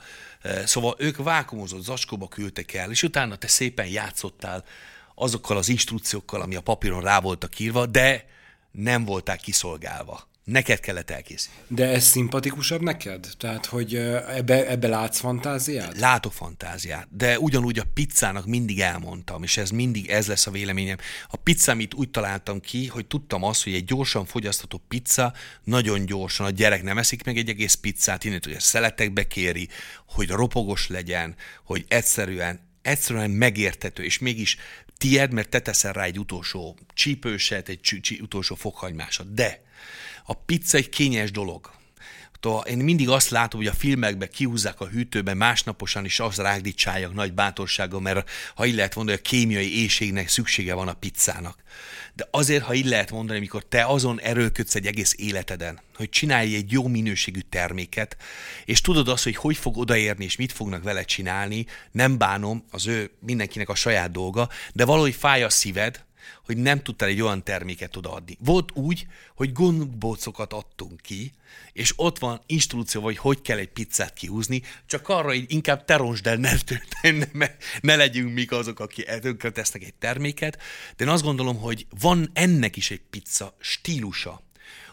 szóval 0.65 0.95
ők 0.99 1.17
vákumozott 1.17 1.83
zacskóba 1.83 2.29
küldtek 2.29 2.73
el, 2.73 2.91
és 2.91 3.03
utána 3.03 3.37
te 3.37 3.47
szépen 3.47 3.87
játszottál 3.87 4.65
azokkal 5.15 5.57
az 5.57 5.69
instrukciókkal, 5.69 6.41
ami 6.41 6.55
a 6.55 6.61
papíron 6.61 7.01
rá 7.01 7.21
voltak 7.21 7.59
írva, 7.59 7.87
de 7.87 8.27
nem 8.71 9.05
voltál 9.05 9.37
kiszolgálva. 9.37 10.29
Neked 10.45 10.81
kellett 10.81 11.11
elkészíteni. 11.11 11.63
De 11.69 11.89
ez 11.89 12.05
szimpatikusabb 12.05 12.81
neked? 12.81 13.29
Tehát, 13.39 13.67
hogy 13.67 13.95
ebbe, 13.95 14.69
ebbe 14.69 14.89
látsz 14.89 15.19
fantáziát? 15.19 15.99
Látok 15.99 16.33
fantáziát, 16.33 17.09
de 17.11 17.39
ugyanúgy 17.39 17.79
a 17.79 17.85
pizzának 17.95 18.47
mindig 18.47 18.81
elmondtam, 18.81 19.43
és 19.43 19.57
ez 19.57 19.71
mindig 19.71 20.09
ez 20.09 20.27
lesz 20.27 20.47
a 20.47 20.51
véleményem. 20.51 20.97
A 21.29 21.37
pizzámit 21.37 21.95
úgy 21.95 22.11
találtam 22.11 22.61
ki, 22.61 22.87
hogy 22.87 23.07
tudtam 23.07 23.43
azt, 23.43 23.65
hogy 23.65 23.75
egy 23.75 23.85
gyorsan 23.85 24.25
fogyasztható 24.25 24.83
pizza 24.89 25.33
nagyon 25.63 26.07
gyorsan, 26.07 26.47
a 26.47 26.51
gyerek 26.51 26.83
nem 26.83 26.99
eszik 26.99 27.25
meg 27.25 27.37
egy 27.37 27.49
egész 27.49 27.75
pizzát, 27.75 28.25
innen 28.25 28.41
hogy 28.45 28.53
a 28.53 28.61
szeletekbe 28.61 29.27
kéri, 29.27 29.69
hogy 30.07 30.29
ropogos 30.29 30.89
legyen, 30.89 31.35
hogy 31.65 31.85
egyszerűen 31.89 32.61
egyszerűen 32.83 33.31
megértető, 33.31 34.05
és 34.05 34.19
mégis 34.19 34.57
tied, 34.99 35.33
mert 35.33 35.49
te 35.49 35.61
teszel 35.61 35.93
rá 35.93 36.03
egy 36.03 36.19
utolsó 36.19 36.79
csípőset, 36.95 37.69
egy 37.69 37.81
csí, 37.81 38.01
csí, 38.01 38.21
utolsó 38.21 38.55
fokhagymásat. 38.55 39.35
De 39.35 39.64
a 40.25 40.35
pizza 40.35 40.77
egy 40.77 40.89
kényes 40.89 41.31
dolog. 41.31 41.73
Én 42.65 42.79
mindig 42.79 43.09
azt 43.09 43.31
látom, 43.31 43.61
hogy 43.61 43.69
a 43.69 43.75
filmekben 43.75 44.29
kihúzzák 44.33 44.81
a 44.81 44.87
hűtőben 44.87 45.37
másnaposan, 45.37 46.05
is 46.05 46.21
az 46.21 46.37
rágdicsáljak 46.37 47.15
nagy 47.15 47.33
bátorsággal, 47.33 48.01
mert 48.01 48.31
ha 48.55 48.67
így 48.67 48.75
lehet 48.75 48.95
mondani, 48.95 49.19
a 49.19 49.23
kémiai 49.23 49.81
éjségnek 49.81 50.29
szüksége 50.29 50.75
van 50.75 50.89
a 50.89 50.93
pizzának. 50.93 51.63
De 52.15 52.29
azért, 52.31 52.65
ha 52.65 52.75
így 52.75 52.87
lehet 52.87 53.11
mondani, 53.11 53.39
amikor 53.39 53.65
te 53.65 53.85
azon 53.85 54.21
erőlködsz 54.21 54.75
egy 54.75 54.87
egész 54.87 55.15
életeden, 55.19 55.81
hogy 55.95 56.09
csinálj 56.09 56.55
egy 56.55 56.73
jó 56.73 56.87
minőségű 56.87 57.41
terméket, 57.41 58.17
és 58.65 58.81
tudod 58.81 59.09
azt, 59.09 59.25
hogy 59.25 59.37
hogy 59.37 59.57
fog 59.57 59.77
odaérni, 59.77 60.25
és 60.25 60.37
mit 60.37 60.53
fognak 60.53 60.83
vele 60.83 61.05
csinálni, 61.05 61.67
nem 61.91 62.19
bánom, 62.19 62.65
az 62.71 62.87
ő 62.87 63.11
mindenkinek 63.21 63.69
a 63.69 63.75
saját 63.75 64.11
dolga, 64.11 64.49
de 64.73 64.85
valahogy 64.85 65.15
fáj 65.15 65.43
a 65.43 65.51
szíved, 65.51 66.05
hogy 66.45 66.57
nem 66.57 66.83
tudtál 66.83 67.09
egy 67.09 67.21
olyan 67.21 67.45
terméket 67.45 67.97
odaadni. 67.97 68.37
Volt 68.41 68.71
úgy, 68.75 69.07
hogy 69.35 69.53
gombócokat 69.53 70.53
adtunk 70.53 71.01
ki, 71.01 71.33
és 71.73 71.93
ott 71.97 72.19
van 72.19 72.41
instrukció, 72.47 73.03
hogy 73.03 73.17
hogy 73.17 73.43
kell 73.43 73.59
egy 73.59 73.69
pizzát 73.69 74.13
kihúzni, 74.13 74.63
csak 74.87 75.09
arra, 75.09 75.29
hogy 75.29 75.45
inkább 75.49 75.85
teronsd 75.85 76.27
el, 76.27 76.37
ne, 76.37 76.53
ne, 77.33 77.47
ne 77.81 77.97
legyünk 77.97 78.35
mi 78.35 78.45
azok, 78.45 78.81
akik 78.81 79.07
tesznek 79.53 79.83
egy 79.83 79.95
terméket, 79.95 80.63
de 80.97 81.05
én 81.05 81.11
azt 81.11 81.23
gondolom, 81.23 81.57
hogy 81.57 81.87
van 82.01 82.31
ennek 82.33 82.77
is 82.77 82.91
egy 82.91 83.03
pizza 83.11 83.57
stílusa. 83.59 84.43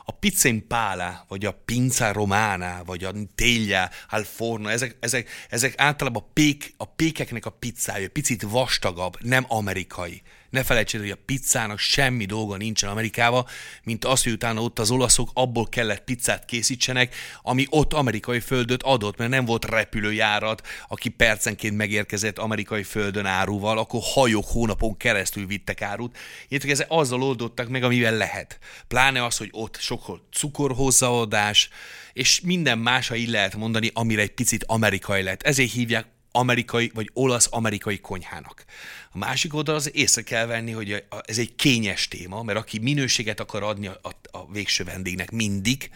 A 0.05 0.11
pizza 0.11 0.47
impala, 0.47 1.25
vagy 1.27 1.45
a 1.45 1.61
pinza 1.65 2.11
romana, 2.11 2.83
vagy 2.85 3.03
a 3.03 3.11
teglia 3.35 3.89
al 4.09 4.23
forno, 4.23 4.69
ezek, 4.69 4.97
ezek, 4.99 5.29
ezek 5.49 5.73
általában 5.77 6.23
a, 6.23 6.31
pék, 6.33 6.73
a 6.77 6.85
pékeknek 6.85 7.45
a 7.45 7.49
pizzája, 7.49 8.09
picit 8.09 8.41
vastagabb, 8.41 9.17
nem 9.21 9.45
amerikai 9.47 10.21
Ne 10.51 10.63
felejtsék, 10.63 10.99
hogy 10.99 11.09
a 11.09 11.17
pizzának 11.25 11.79
semmi 11.79 12.25
dolga 12.25 12.57
nincsen 12.57 12.89
Amerikába, 12.89 13.47
mint 13.83 14.05
az, 14.05 14.23
hogy 14.23 14.31
utána 14.31 14.61
ott 14.61 14.79
az 14.79 14.91
olaszok 14.91 15.29
abból 15.33 15.69
kellett 15.69 16.03
pizzát 16.03 16.45
készítsenek, 16.45 17.15
ami 17.41 17.67
ott 17.69 17.93
amerikai 17.93 18.39
földöt 18.39 18.83
adott, 18.83 19.17
mert 19.17 19.29
nem 19.29 19.45
volt 19.45 19.65
repülőjárat, 19.65 20.67
aki 20.87 21.09
percenként 21.09 21.77
megérkezett 21.77 22.37
amerikai 22.37 22.83
földön 22.83 23.25
áruval, 23.25 23.77
akkor 23.77 24.01
hajók 24.03 24.45
hónapon 24.47 24.97
keresztül 24.97 25.45
vittek 25.47 25.81
árut. 25.81 26.17
Értek, 26.47 26.69
ezek 26.69 26.87
azzal 26.89 27.23
oldottak 27.23 27.69
meg, 27.69 27.83
amivel 27.83 28.17
lehet. 28.17 28.59
Pláne 28.87 29.25
az, 29.25 29.37
hogy 29.37 29.49
ott 29.51 29.77
sokkal 29.79 30.27
cukor 30.31 30.71
hozzáadás, 30.75 31.69
és 32.13 32.41
minden 32.41 32.77
más, 32.77 33.07
ha 33.07 33.15
így 33.15 33.29
lehet 33.29 33.55
mondani, 33.55 33.89
amire 33.93 34.21
egy 34.21 34.33
picit 34.33 34.63
amerikai 34.67 35.23
lett. 35.23 35.41
Ezért 35.41 35.71
hívják 35.71 36.05
amerikai 36.31 36.91
vagy 36.93 37.09
olasz-amerikai 37.13 37.99
konyhának. 37.99 38.65
A 39.11 39.17
másik 39.17 39.53
oldal 39.53 39.75
az 39.75 39.95
észre 39.95 40.21
kell 40.21 40.45
venni, 40.45 40.71
hogy 40.71 41.05
ez 41.25 41.37
egy 41.37 41.55
kényes 41.55 42.07
téma, 42.07 42.43
mert 42.43 42.57
aki 42.57 42.79
minőséget 42.79 43.39
akar 43.39 43.63
adni 43.63 43.87
a, 43.87 43.99
a, 44.31 44.51
végső 44.51 44.83
vendégnek 44.83 45.31
mindig, 45.31 45.89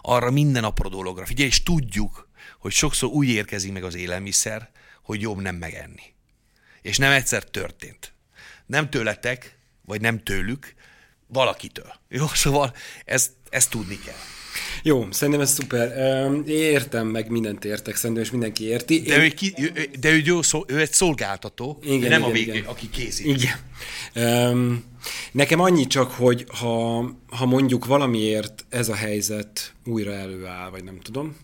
arra 0.00 0.30
minden 0.30 0.64
apró 0.64 0.88
dologra 0.88 1.26
figyelj, 1.26 1.48
és 1.48 1.62
tudjuk, 1.62 2.28
hogy 2.58 2.72
sokszor 2.72 3.08
úgy 3.08 3.28
érkezik 3.28 3.72
meg 3.72 3.84
az 3.84 3.94
élelmiszer, 3.94 4.70
hogy 5.02 5.20
jobb 5.20 5.40
nem 5.40 5.56
megenni. 5.56 6.14
És 6.82 6.96
nem 6.96 7.12
egyszer 7.12 7.44
történt. 7.44 8.12
Nem 8.66 8.90
tőletek, 8.90 9.58
vagy 9.84 10.00
nem 10.00 10.22
tőlük, 10.22 10.74
valakitől. 11.26 11.92
Jó, 12.08 12.26
szóval 12.26 12.74
ezt, 13.04 13.30
ezt 13.48 13.70
tudni 13.70 13.98
kell. 13.98 14.39
Jó, 14.82 15.06
szerintem 15.10 15.42
ez 15.42 15.52
szuper. 15.52 15.92
Értem, 16.46 17.06
meg 17.06 17.30
mindent 17.30 17.64
értek, 17.64 17.96
szerintem, 17.96 18.24
és 18.24 18.30
mindenki 18.30 18.64
érti. 18.64 19.00
De, 19.00 19.14
Én... 19.16 19.20
ő, 19.20 19.28
ki, 19.28 19.54
de 20.00 20.10
ő, 20.10 20.22
jó, 20.24 20.42
szó, 20.42 20.64
ő 20.66 20.80
egy 20.80 20.92
szolgáltató, 20.92 21.78
igen, 21.82 21.98
nem 21.98 22.08
igen, 22.08 22.22
a 22.22 22.30
végén, 22.32 22.64
aki 22.64 22.90
készít. 22.90 23.26
Igen. 23.26 23.58
Um, 24.50 24.84
nekem 25.32 25.60
annyi 25.60 25.86
csak, 25.86 26.10
hogy 26.10 26.46
ha, 26.48 26.98
ha 27.28 27.46
mondjuk 27.46 27.84
valamiért 27.84 28.64
ez 28.68 28.88
a 28.88 28.94
helyzet 28.94 29.72
újra 29.84 30.12
előáll, 30.12 30.70
vagy 30.70 30.84
nem 30.84 31.00
tudom, 31.00 31.36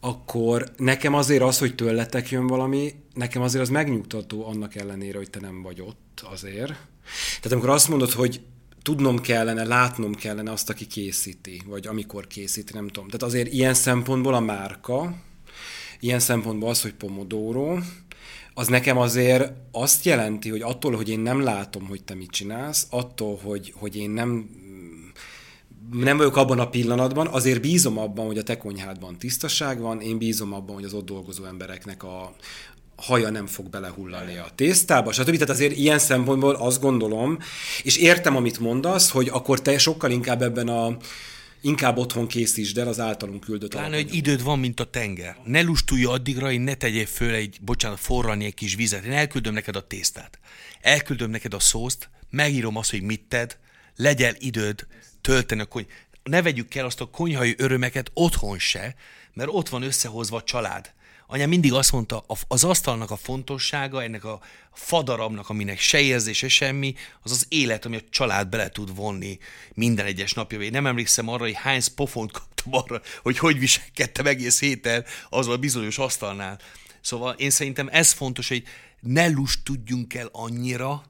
akkor 0.00 0.72
nekem 0.76 1.14
azért 1.14 1.42
az, 1.42 1.58
hogy 1.58 1.74
tőletek 1.74 2.30
jön 2.30 2.46
valami, 2.46 2.94
nekem 3.14 3.42
azért 3.42 3.62
az 3.62 3.68
megnyugtató 3.68 4.46
annak 4.46 4.74
ellenére, 4.74 5.18
hogy 5.18 5.30
te 5.30 5.40
nem 5.40 5.62
vagy 5.62 5.80
ott 5.80 6.22
azért. 6.30 6.74
Tehát 7.36 7.52
amikor 7.52 7.70
azt 7.70 7.88
mondod, 7.88 8.12
hogy 8.12 8.40
tudnom 8.86 9.20
kellene, 9.20 9.64
látnom 9.64 10.14
kellene 10.14 10.50
azt, 10.52 10.70
aki 10.70 10.86
készíti, 10.86 11.62
vagy 11.66 11.86
amikor 11.86 12.26
készíti, 12.26 12.72
nem 12.72 12.88
tudom. 12.88 13.08
Tehát 13.08 13.22
azért 13.22 13.52
ilyen 13.52 13.74
szempontból 13.74 14.34
a 14.34 14.40
márka, 14.40 15.14
ilyen 16.00 16.18
szempontból 16.18 16.68
az, 16.68 16.82
hogy 16.82 16.94
Pomodoro, 16.94 17.78
az 18.54 18.68
nekem 18.68 18.98
azért 18.98 19.52
azt 19.72 20.04
jelenti, 20.04 20.48
hogy 20.48 20.60
attól, 20.60 20.96
hogy 20.96 21.08
én 21.08 21.20
nem 21.20 21.40
látom, 21.40 21.86
hogy 21.86 22.04
te 22.04 22.14
mit 22.14 22.30
csinálsz, 22.30 22.86
attól, 22.90 23.40
hogy, 23.42 23.72
hogy 23.76 23.96
én 23.96 24.10
nem 24.10 24.50
nem 25.90 26.16
vagyok 26.16 26.36
abban 26.36 26.58
a 26.58 26.68
pillanatban, 26.68 27.26
azért 27.26 27.60
bízom 27.60 27.98
abban, 27.98 28.26
hogy 28.26 28.38
a 28.38 28.42
te 28.42 28.58
konyhádban 28.58 29.18
tisztaság 29.18 29.80
van, 29.80 30.00
én 30.00 30.18
bízom 30.18 30.52
abban, 30.52 30.74
hogy 30.74 30.84
az 30.84 30.94
ott 30.94 31.06
dolgozó 31.06 31.44
embereknek 31.44 32.02
a, 32.02 32.34
haja 32.96 33.30
nem 33.30 33.46
fog 33.46 33.68
belehullani 33.68 34.36
a 34.36 34.50
tésztába, 34.54 35.12
stb. 35.12 35.32
Tehát 35.32 35.50
azért 35.50 35.76
ilyen 35.76 35.98
szempontból 35.98 36.54
azt 36.54 36.80
gondolom, 36.80 37.38
és 37.82 37.96
értem, 37.96 38.36
amit 38.36 38.58
mondasz, 38.58 39.10
hogy 39.10 39.28
akkor 39.28 39.62
te 39.62 39.78
sokkal 39.78 40.10
inkább 40.10 40.42
ebben 40.42 40.68
a 40.68 40.96
inkább 41.60 41.96
otthon 41.96 42.26
készítsd 42.26 42.78
el 42.78 42.88
az 42.88 43.00
általunk 43.00 43.40
küldött 43.40 43.70
Pláne, 43.70 43.96
hogy 43.96 44.14
időd 44.14 44.42
van, 44.42 44.58
mint 44.58 44.80
a 44.80 44.84
tenger. 44.84 45.36
Ne 45.44 45.60
lustulj 45.60 46.04
addigra, 46.04 46.46
hogy 46.46 46.60
ne 46.60 46.74
tegyél 46.74 47.06
föl 47.06 47.34
egy, 47.34 47.58
bocsánat, 47.60 48.00
forrani 48.00 48.44
egy 48.44 48.54
kis 48.54 48.74
vizet. 48.74 49.04
Én 49.04 49.12
elküldöm 49.12 49.54
neked 49.54 49.76
a 49.76 49.86
tésztát. 49.86 50.38
Elküldöm 50.80 51.30
neked 51.30 51.54
a 51.54 51.60
szószt, 51.60 52.10
megírom 52.30 52.76
azt, 52.76 52.90
hogy 52.90 53.02
mit 53.02 53.22
tedd, 53.28 53.50
legyen 53.96 54.36
időd 54.38 54.86
tölteni 55.20 55.60
a 55.60 55.64
kony... 55.64 55.86
Ne 56.22 56.42
vegyük 56.42 56.74
el 56.74 56.84
azt 56.84 57.00
a 57.00 57.10
konyhai 57.10 57.54
örömeket 57.58 58.10
otthon 58.14 58.58
se, 58.58 58.94
mert 59.32 59.48
ott 59.52 59.68
van 59.68 59.82
összehozva 59.82 60.36
a 60.36 60.42
család. 60.42 60.94
Anya 61.26 61.46
mindig 61.46 61.72
azt 61.72 61.92
mondta, 61.92 62.24
az 62.48 62.64
asztalnak 62.64 63.10
a 63.10 63.16
fontossága, 63.16 64.02
ennek 64.02 64.24
a 64.24 64.40
fadarabnak, 64.72 65.48
aminek 65.48 65.78
se 65.78 66.00
érzése 66.00 66.48
semmi, 66.48 66.94
az 67.22 67.30
az 67.30 67.46
élet, 67.48 67.84
ami 67.84 67.96
a 67.96 68.00
család 68.10 68.48
bele 68.48 68.68
tud 68.68 68.94
vonni 68.94 69.38
minden 69.74 70.06
egyes 70.06 70.32
napja. 70.32 70.60
Én 70.60 70.70
nem 70.70 70.86
emlékszem 70.86 71.28
arra, 71.28 71.44
hogy 71.44 71.54
hány 71.54 71.82
pofont 71.94 72.32
kaptam 72.32 72.74
arra, 72.74 73.00
hogy 73.22 73.38
hogy 73.38 73.58
viselkedtem 73.58 74.26
egész 74.26 74.60
héten 74.60 75.04
azon 75.30 75.54
a 75.54 75.58
bizonyos 75.58 75.98
asztalnál. 75.98 76.58
Szóval 77.00 77.34
én 77.34 77.50
szerintem 77.50 77.88
ez 77.92 78.12
fontos, 78.12 78.48
hogy 78.48 78.64
ne 79.00 79.30
tudjunk 79.62 80.14
el 80.14 80.28
annyira, 80.32 81.02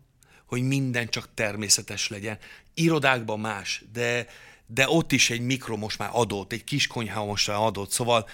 hogy 0.46 0.62
minden 0.62 1.09
csak 1.09 1.29
természetes 1.35 2.09
legyen. 2.09 2.38
Irodákban 2.74 3.40
más, 3.40 3.85
de, 3.92 4.26
de 4.66 4.88
ott 4.88 5.12
is 5.12 5.31
egy 5.31 5.40
mikro 5.40 5.76
most 5.76 5.98
már 5.98 6.11
adott, 6.12 6.52
egy 6.52 6.64
kis 6.64 6.87
konyha 6.87 7.24
most 7.24 7.48
már 7.48 7.57
adott. 7.57 7.90
Szóval 7.90 8.29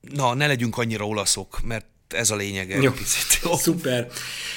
na, 0.00 0.34
ne 0.34 0.46
legyünk 0.46 0.78
annyira 0.78 1.06
olaszok, 1.06 1.60
mert 1.62 1.86
ez 2.08 2.30
a 2.30 2.36
lényege. 2.36 2.80
Jó, 2.80 2.90
picit. 2.90 3.40
Jó. 3.42 3.56
Szuper. 3.56 4.06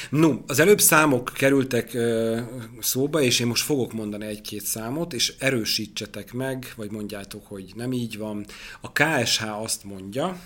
No, 0.10 0.34
az 0.47 0.60
előbb 0.60 0.82
számok 0.82 1.32
kerültek 1.36 1.91
uh, 1.93 2.39
szóba, 2.79 3.21
és 3.21 3.39
én 3.39 3.47
most 3.47 3.63
fogok 3.63 3.93
mondani 3.93 4.25
egy-két 4.25 4.65
számot, 4.65 5.13
és 5.13 5.34
erősítsetek 5.39 6.34
meg, 6.34 6.73
vagy 6.75 6.91
mondjátok, 6.91 7.47
hogy 7.47 7.71
nem 7.75 7.91
így 7.91 8.17
van. 8.17 8.45
A 8.82 8.91
KSH 8.91 9.62
azt 9.62 9.84
mondja, 9.84 10.39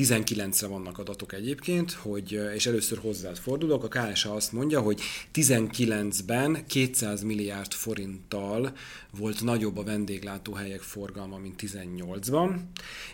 19-re 0.00 0.66
vannak 0.66 0.98
adatok 0.98 1.32
egyébként, 1.32 1.92
hogy, 1.92 2.40
és 2.54 2.66
először 2.66 2.98
hozzád 2.98 3.36
fordulok, 3.38 3.84
a 3.84 3.88
KSA 3.88 4.34
azt 4.34 4.52
mondja, 4.52 4.80
hogy 4.80 5.00
19-ben 5.34 6.66
200 6.66 7.22
milliárd 7.22 7.72
forinttal 7.72 8.72
volt 9.18 9.42
nagyobb 9.42 9.76
a 9.76 9.82
vendéglátóhelyek 9.82 10.80
forgalma, 10.80 11.38
mint 11.38 11.62
18-ban, 11.62 12.56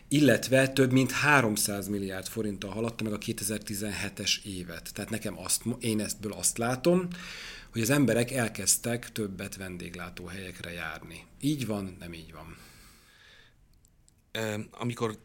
illetve 0.08 0.68
több 0.68 0.92
mint 0.92 1.10
300 1.10 1.88
milliárd 1.88 2.26
forinttal 2.26 2.70
haladta 2.70 3.04
meg 3.04 3.12
a 3.12 3.18
2017-es 3.18 4.44
évet. 4.44 4.90
Tehát 4.94 5.10
nekem 5.10 5.38
azt, 5.38 5.62
én 5.80 6.00
ebből 6.00 6.32
azt 6.32 6.58
látom, 6.58 7.08
hogy 7.72 7.82
az 7.82 7.90
emberek 7.90 8.30
elkezdtek 8.30 9.12
többet 9.12 9.56
vendéglátóhelyekre 9.56 10.72
járni. 10.72 11.24
Így 11.40 11.66
van, 11.66 11.96
nem 11.98 12.12
így 12.12 12.32
van. 12.32 12.56
Amikor 14.70 15.18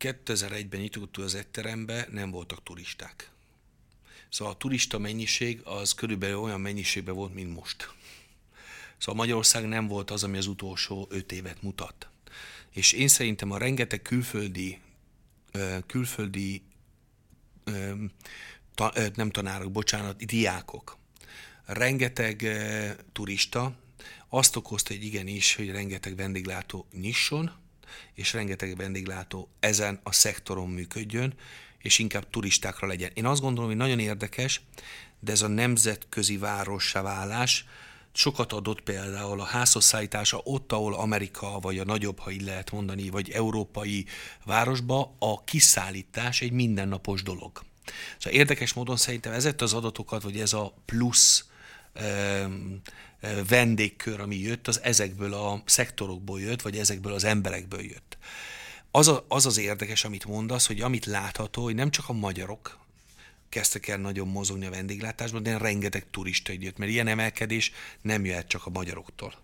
2001-ben 0.00 0.80
nyitottuk 0.80 1.24
az 1.24 1.34
etterembe, 1.34 2.08
nem 2.10 2.30
voltak 2.30 2.62
turisták. 2.62 3.30
Szóval 4.28 4.54
a 4.54 4.56
turista 4.56 4.98
mennyiség 4.98 5.60
az 5.64 5.94
körülbelül 5.94 6.36
olyan 6.36 6.60
mennyiségben 6.60 7.14
volt, 7.14 7.34
mint 7.34 7.54
most. 7.54 7.94
Szóval 8.98 9.14
Magyarország 9.14 9.68
nem 9.68 9.86
volt 9.86 10.10
az, 10.10 10.24
ami 10.24 10.36
az 10.36 10.46
utolsó 10.46 11.06
öt 11.10 11.32
évet 11.32 11.62
mutat. 11.62 12.08
És 12.70 12.92
én 12.92 13.08
szerintem 13.08 13.50
a 13.50 13.58
rengeteg 13.58 14.02
külföldi, 14.02 14.80
külföldi 15.86 16.62
nem 19.14 19.30
tanárok, 19.30 19.72
bocsánat, 19.72 20.24
diákok, 20.24 20.96
rengeteg 21.64 22.46
turista 23.12 23.78
azt 24.28 24.56
okozta, 24.56 24.94
hogy 24.94 25.04
igenis, 25.04 25.54
hogy 25.54 25.70
rengeteg 25.70 26.16
vendéglátó 26.16 26.86
nyisson, 26.92 27.52
és 28.14 28.32
rengeteg 28.32 28.76
vendéglátó 28.76 29.48
ezen 29.60 30.00
a 30.02 30.12
szektoron 30.12 30.68
működjön, 30.68 31.34
és 31.78 31.98
inkább 31.98 32.30
turistákra 32.30 32.86
legyen. 32.86 33.10
Én 33.14 33.26
azt 33.26 33.40
gondolom, 33.40 33.68
hogy 33.68 33.78
nagyon 33.78 33.98
érdekes, 33.98 34.60
de 35.20 35.32
ez 35.32 35.42
a 35.42 35.48
nemzetközi 35.48 36.36
várossá 36.36 37.02
válás 37.02 37.64
sokat 38.12 38.52
adott 38.52 38.80
például 38.80 39.40
a 39.40 39.44
házhozszállítása 39.44 40.40
ott, 40.44 40.72
ahol 40.72 40.94
Amerika, 40.94 41.58
vagy 41.60 41.78
a 41.78 41.84
nagyobb, 41.84 42.18
ha 42.18 42.30
így 42.30 42.42
lehet 42.42 42.70
mondani, 42.70 43.10
vagy 43.10 43.30
európai 43.30 44.06
városba, 44.44 45.16
a 45.18 45.44
kiszállítás 45.44 46.40
egy 46.40 46.52
mindennapos 46.52 47.22
dolog. 47.22 47.62
Szóval 48.18 48.38
érdekes 48.38 48.72
módon 48.72 48.96
szerintem 48.96 49.32
ezeket 49.32 49.62
az 49.62 49.72
adatokat, 49.72 50.22
vagy 50.22 50.40
ez 50.40 50.52
a 50.52 50.74
plusz 50.84 51.44
vendégkör, 53.48 54.20
ami 54.20 54.36
jött, 54.36 54.68
az 54.68 54.82
ezekből 54.82 55.34
a 55.34 55.62
szektorokból 55.64 56.40
jött, 56.40 56.62
vagy 56.62 56.78
ezekből 56.78 57.12
az 57.12 57.24
emberekből 57.24 57.82
jött. 57.82 58.18
Az, 58.90 59.08
a, 59.08 59.24
az 59.28 59.46
az 59.46 59.58
érdekes, 59.58 60.04
amit 60.04 60.24
mondasz, 60.24 60.66
hogy 60.66 60.80
amit 60.80 61.06
látható, 61.06 61.62
hogy 61.62 61.74
nem 61.74 61.90
csak 61.90 62.08
a 62.08 62.12
magyarok 62.12 62.78
kezdtek 63.48 63.88
el 63.88 63.98
nagyon 63.98 64.28
mozogni 64.28 64.66
a 64.66 64.70
vendéglátásban, 64.70 65.42
de 65.42 65.58
rengeteg 65.58 66.06
turista 66.10 66.52
jött, 66.58 66.78
mert 66.78 66.90
ilyen 66.90 67.06
emelkedés 67.06 67.72
nem 68.00 68.24
jöhet 68.24 68.48
csak 68.48 68.66
a 68.66 68.70
magyaroktól. 68.70 69.34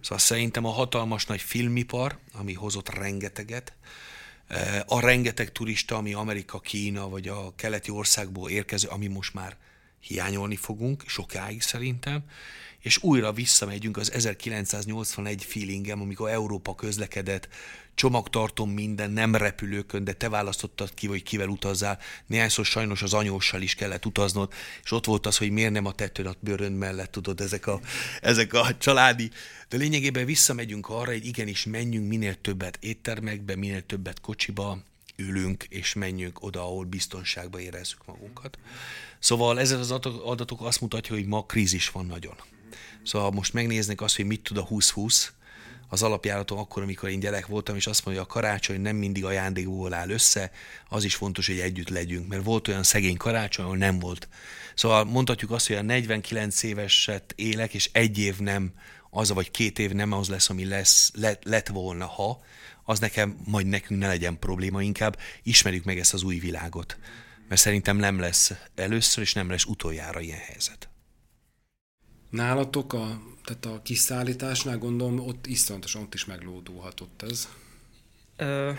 Szóval 0.00 0.18
szerintem 0.18 0.64
a 0.64 0.70
hatalmas 0.70 1.26
nagy 1.26 1.40
filmipar, 1.40 2.18
ami 2.32 2.52
hozott 2.52 2.88
rengeteget, 2.88 3.72
a 4.86 5.00
rengeteg 5.00 5.52
turista, 5.52 5.96
ami 5.96 6.12
Amerika, 6.12 6.60
Kína 6.60 7.08
vagy 7.08 7.28
a 7.28 7.52
keleti 7.56 7.90
országból 7.90 8.50
érkező, 8.50 8.88
ami 8.88 9.06
most 9.06 9.34
már 9.34 9.56
hiányolni 10.00 10.56
fogunk, 10.56 11.04
sokáig 11.06 11.62
szerintem, 11.62 12.24
és 12.80 13.02
újra 13.02 13.32
visszamegyünk 13.32 13.96
az 13.96 14.12
1981 14.12 15.44
feelingem, 15.44 16.00
amikor 16.00 16.30
Európa 16.30 16.74
közlekedett, 16.74 17.48
csomagtartom 17.98 18.70
minden, 18.70 19.10
nem 19.10 19.34
repülőkön, 19.34 20.04
de 20.04 20.12
te 20.12 20.28
választottad 20.28 20.94
ki, 20.94 21.06
hogy 21.06 21.22
kivel 21.22 21.48
utazzál. 21.48 21.98
Néhányszor 22.26 22.64
sajnos 22.64 23.02
az 23.02 23.14
anyóssal 23.14 23.62
is 23.62 23.74
kellett 23.74 24.06
utaznod, 24.06 24.52
és 24.84 24.90
ott 24.90 25.04
volt 25.04 25.26
az, 25.26 25.36
hogy 25.36 25.50
miért 25.50 25.72
nem 25.72 25.86
a 25.86 25.92
tetőn 25.92 26.26
a 26.26 26.34
bőrön 26.40 26.72
mellett, 26.72 27.10
tudod, 27.10 27.40
ezek 27.40 27.66
a, 27.66 27.80
ezek 28.20 28.52
a 28.52 28.76
családi. 28.78 29.30
De 29.68 29.76
lényegében 29.76 30.24
visszamegyünk 30.24 30.88
arra, 30.88 31.10
hogy 31.10 31.26
igenis 31.26 31.64
menjünk 31.64 32.08
minél 32.08 32.40
többet 32.40 32.78
éttermekbe, 32.80 33.56
minél 33.56 33.86
többet 33.86 34.20
kocsiba, 34.20 34.78
ülünk 35.16 35.64
és 35.68 35.94
menjünk 35.94 36.42
oda, 36.42 36.60
ahol 36.60 36.84
biztonságban 36.84 37.60
érezzük 37.60 38.06
magunkat. 38.06 38.58
Szóval 39.18 39.60
ezek 39.60 39.78
az 39.78 39.90
adatok 40.24 40.60
azt 40.60 40.80
mutatja, 40.80 41.14
hogy 41.14 41.26
ma 41.26 41.42
krízis 41.42 41.90
van 41.90 42.06
nagyon. 42.06 42.34
Szóval 43.04 43.30
most 43.30 43.52
megnéznek 43.52 44.00
azt, 44.00 44.16
hogy 44.16 44.24
mit 44.24 44.42
tud 44.42 44.56
a 44.56 44.66
2020, 44.66 45.32
az 45.88 46.02
alapjáratom 46.02 46.58
akkor, 46.58 46.82
amikor 46.82 47.08
én 47.08 47.20
gyerek 47.20 47.46
voltam, 47.46 47.76
és 47.76 47.86
azt 47.86 48.04
mondja, 48.04 48.22
a 48.22 48.26
karácsony 48.26 48.80
nem 48.80 48.96
mindig 48.96 49.24
ajándékból 49.24 49.94
áll 49.94 50.10
össze, 50.10 50.50
az 50.88 51.04
is 51.04 51.14
fontos, 51.14 51.46
hogy 51.46 51.58
együtt 51.58 51.88
legyünk, 51.88 52.28
mert 52.28 52.44
volt 52.44 52.68
olyan 52.68 52.82
szegény 52.82 53.16
karácsony, 53.16 53.64
ahol 53.64 53.76
nem 53.76 53.98
volt. 53.98 54.28
Szóval 54.74 55.04
mondhatjuk 55.04 55.50
azt, 55.50 55.66
hogy 55.66 55.76
a 55.76 55.82
49 55.82 56.62
éveset 56.62 57.32
élek, 57.36 57.74
és 57.74 57.90
egy 57.92 58.18
év 58.18 58.38
nem 58.38 58.72
az, 59.10 59.32
vagy 59.32 59.50
két 59.50 59.78
év 59.78 59.92
nem 59.92 60.12
az 60.12 60.28
lesz, 60.28 60.50
ami 60.50 60.64
lesz, 60.64 61.10
lett, 61.14 61.44
lett 61.44 61.68
volna, 61.68 62.06
ha, 62.06 62.42
az 62.84 62.98
nekem, 62.98 63.36
majd 63.44 63.66
nekünk 63.66 64.00
ne 64.00 64.06
legyen 64.06 64.38
probléma, 64.38 64.82
inkább 64.82 65.18
ismerjük 65.42 65.84
meg 65.84 65.98
ezt 65.98 66.14
az 66.14 66.22
új 66.22 66.38
világot. 66.38 66.98
Mert 67.48 67.60
szerintem 67.60 67.96
nem 67.96 68.18
lesz 68.18 68.52
először, 68.74 69.22
és 69.22 69.32
nem 69.32 69.50
lesz 69.50 69.64
utoljára 69.64 70.20
ilyen 70.20 70.38
helyzet. 70.38 70.87
Nálatok 72.30 72.92
a, 72.92 73.20
tehát 73.44 73.64
a 73.76 73.82
kiszállításnál 73.82 74.78
gondolom, 74.78 75.18
ott 75.18 75.46
iszonyatosan 75.46 76.02
ott 76.02 76.14
is 76.14 76.24
meglódulhatott 76.24 77.24
ez. 77.30 77.48
Ö, 78.36 78.70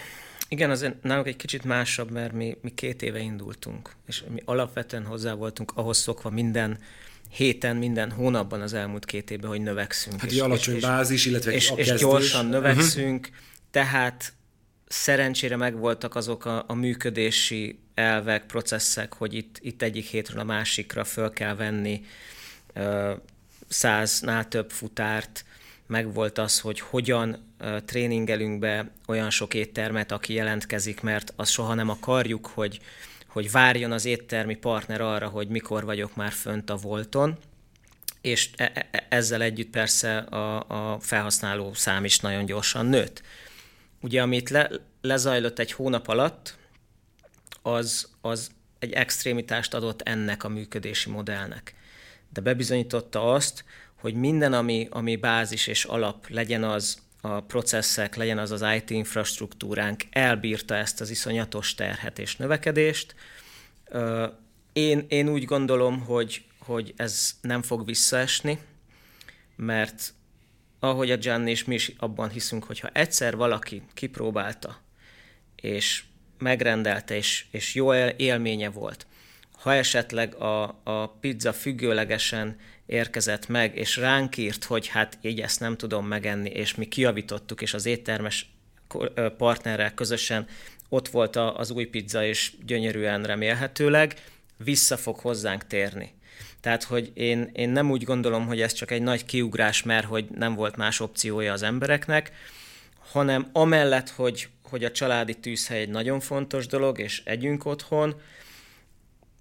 igen, 0.47 0.70
azért 0.70 1.04
nálunk 1.04 1.28
egy 1.28 1.36
kicsit 1.36 1.64
másabb, 1.64 2.12
mert 2.12 2.34
mi, 2.34 2.58
mi 2.62 2.74
két 2.74 3.02
éve 3.02 3.20
indultunk, 3.20 3.95
és 4.08 4.24
mi 4.30 4.41
alapvetően 4.45 5.06
hozzá 5.06 5.34
voltunk 5.34 5.72
ahhoz 5.76 5.97
szokva 5.97 6.30
minden 6.30 6.80
héten, 7.30 7.76
minden 7.76 8.12
hónapban 8.12 8.62
az 8.62 8.74
elmúlt 8.74 9.06
két 9.06 9.32
évben, 9.32 9.50
hogy 9.50 9.62
növekszünk. 9.62 10.20
Hát 10.20 10.32
és, 10.32 10.39
alacsony 10.39 10.76
és, 10.76 10.82
bázis, 10.82 11.26
illetve 11.26 11.52
és, 11.52 11.74
és 11.76 11.93
gyorsan 11.93 12.45
növekszünk, 12.45 13.20
uh-huh. 13.20 13.36
tehát 13.72 14.34
szerencsére 14.88 15.56
megvoltak 15.56 16.16
azok 16.16 16.45
a, 16.45 16.64
a 16.68 16.74
működési 16.74 17.80
elvek, 17.93 18.45
processzek, 18.45 19.14
hogy 19.14 19.34
itt, 19.34 19.58
itt 19.62 19.82
egyik 19.82 20.06
hétről 20.06 20.39
a 20.39 20.43
másikra 20.43 21.04
föl 21.04 21.30
kell 21.30 21.56
venni 21.56 22.02
száznál 23.70 24.47
több 24.47 24.72
futárt, 24.72 25.45
meg 25.88 26.13
volt 26.13 26.38
az, 26.38 26.59
hogy 26.59 26.80
hogyan 26.80 27.55
tréningelünk 27.86 28.59
be 28.59 28.91
olyan 29.07 29.30
sok 29.30 29.53
éttermet, 29.53 30.11
aki 30.11 30.34
jelentkezik, 30.34 31.01
mert 31.01 31.34
azt 31.36 31.51
soha 31.51 31.74
nem 31.74 31.89
akarjuk, 31.89 32.47
hogy, 32.47 32.80
hogy 33.28 33.51
várjon 33.51 33.91
az 33.91 34.05
éttermi 34.05 34.55
partner 34.55 35.01
arra, 35.01 35.28
hogy 35.28 35.47
mikor 35.47 35.86
vagyok 35.86 36.15
már 36.15 36.32
fönt 36.32 36.70
a 36.70 36.76
volton, 36.76 37.38
és 38.22 38.49
e, 38.55 38.72
e, 38.74 38.88
e, 38.91 39.05
ezzel 39.09 39.41
együtt 39.41 39.70
persze 39.70 40.17
a, 40.17 40.65
a 40.93 40.99
felhasználó 40.99 41.74
szám 41.74 42.05
is 42.05 42.20
nagyon 42.20 42.45
gyorsan 42.45 42.86
nőtt. 42.86 43.22
Ugye, 44.01 44.22
amit 44.22 44.49
le, 44.49 44.70
lezajlott 45.01 45.59
egy 45.59 45.72
hónap 45.72 46.07
alatt, 46.07 46.57
az, 47.61 48.09
az 48.22 48.51
egy 48.80 48.91
extrémitást 48.91 49.74
adott 49.74 50.01
ennek 50.01 50.43
a 50.43 50.49
működési 50.49 51.09
modellnek 51.09 51.74
de 52.34 52.41
bebizonyította 52.41 53.34
azt, 53.34 53.63
hogy 53.95 54.13
minden, 54.13 54.53
ami, 54.53 54.88
ami 54.91 55.15
bázis 55.15 55.67
és 55.67 55.84
alap, 55.84 56.27
legyen 56.27 56.63
az 56.63 56.97
a 57.21 57.39
processzek, 57.39 58.15
legyen 58.15 58.38
az 58.38 58.51
az 58.51 58.65
IT 58.75 58.89
infrastruktúránk, 58.89 60.03
elbírta 60.09 60.75
ezt 60.75 61.01
az 61.01 61.09
iszonyatos 61.09 61.75
terhet 61.75 62.19
és 62.19 62.36
növekedést. 62.36 63.15
Én, 64.73 65.05
én 65.07 65.30
úgy 65.30 65.45
gondolom, 65.45 65.99
hogy, 65.99 66.43
hogy 66.57 66.93
ez 66.95 67.36
nem 67.41 67.61
fog 67.61 67.86
visszaesni, 67.86 68.59
mert 69.55 70.13
ahogy 70.80 71.11
a 71.11 71.17
Gianni 71.17 71.49
és 71.49 71.63
mi 71.63 71.73
is 71.73 71.91
abban 71.97 72.30
hiszünk, 72.30 72.63
hogyha 72.63 72.89
egyszer 72.93 73.36
valaki 73.36 73.82
kipróbálta, 73.93 74.82
és 75.55 76.03
megrendelte, 76.38 77.15
és, 77.15 77.45
és 77.51 77.75
jó 77.75 77.93
élménye 77.93 78.69
volt, 78.69 79.07
ha 79.60 79.74
esetleg 79.74 80.36
a, 80.36 80.80
a 80.84 81.07
pizza 81.07 81.53
függőlegesen 81.53 82.57
érkezett 82.86 83.47
meg, 83.47 83.78
és 83.78 83.97
ránk 83.97 84.38
írt, 84.38 84.64
hogy 84.64 84.88
hát 84.88 85.18
így 85.22 85.41
ezt 85.41 85.60
nem 85.60 85.78
tudom 85.78 86.05
megenni, 86.05 86.49
és 86.49 86.76
mi 86.76 86.86
kiavítottuk, 86.86 87.62
és 87.62 87.74
az 87.74 87.86
éttermes 87.86 88.49
partnerrel 89.38 89.93
közösen 89.93 90.47
ott 90.89 91.07
volt 91.07 91.36
az 91.36 91.72
új 91.72 91.86
pizza, 91.86 92.24
és 92.24 92.53
gyönyörűen 92.66 93.24
remélhetőleg 93.24 94.14
vissza 94.57 94.97
fog 94.97 95.16
hozzánk 95.20 95.68
térni. 95.68 96.14
Tehát, 96.62 96.84
hogy 96.84 97.12
én, 97.14 97.49
én 97.53 97.70
nem 97.70 97.91
úgy 97.91 98.03
gondolom, 98.03 98.47
hogy 98.47 98.62
ez 98.62 98.74
csak 98.74 98.91
egy 98.91 99.01
nagy 99.01 99.26
kiugrás, 99.26 99.84
mert 99.84 100.05
hogy 100.05 100.28
nem 100.36 100.55
volt 100.55 100.76
más 100.76 100.99
opciója 100.99 101.53
az 101.53 101.64
embereknek, 101.64 102.32
hanem 103.12 103.49
amellett, 103.51 104.10
hogy, 104.10 104.47
hogy 104.70 104.84
a 104.84 104.91
családi 104.91 105.34
tűzhely 105.34 105.80
egy 105.80 105.89
nagyon 105.89 106.20
fontos 106.20 106.68
dolog, 106.68 106.99
és 106.99 107.22
együnk 107.26 107.66
otthon, 107.66 108.22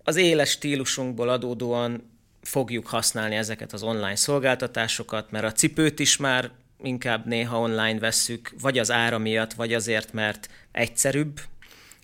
az 0.08 0.16
éles 0.16 0.50
stílusunkból 0.50 1.28
adódóan 1.28 2.10
fogjuk 2.42 2.86
használni 2.86 3.34
ezeket 3.34 3.72
az 3.72 3.82
online 3.82 4.16
szolgáltatásokat, 4.16 5.30
mert 5.30 5.44
a 5.44 5.52
cipőt 5.52 5.98
is 5.98 6.16
már 6.16 6.50
inkább 6.82 7.26
néha 7.26 7.58
online 7.58 7.98
vesszük, 7.98 8.54
vagy 8.60 8.78
az 8.78 8.90
ára 8.90 9.18
miatt, 9.18 9.52
vagy 9.52 9.74
azért, 9.74 10.12
mert 10.12 10.48
egyszerűbb, 10.72 11.40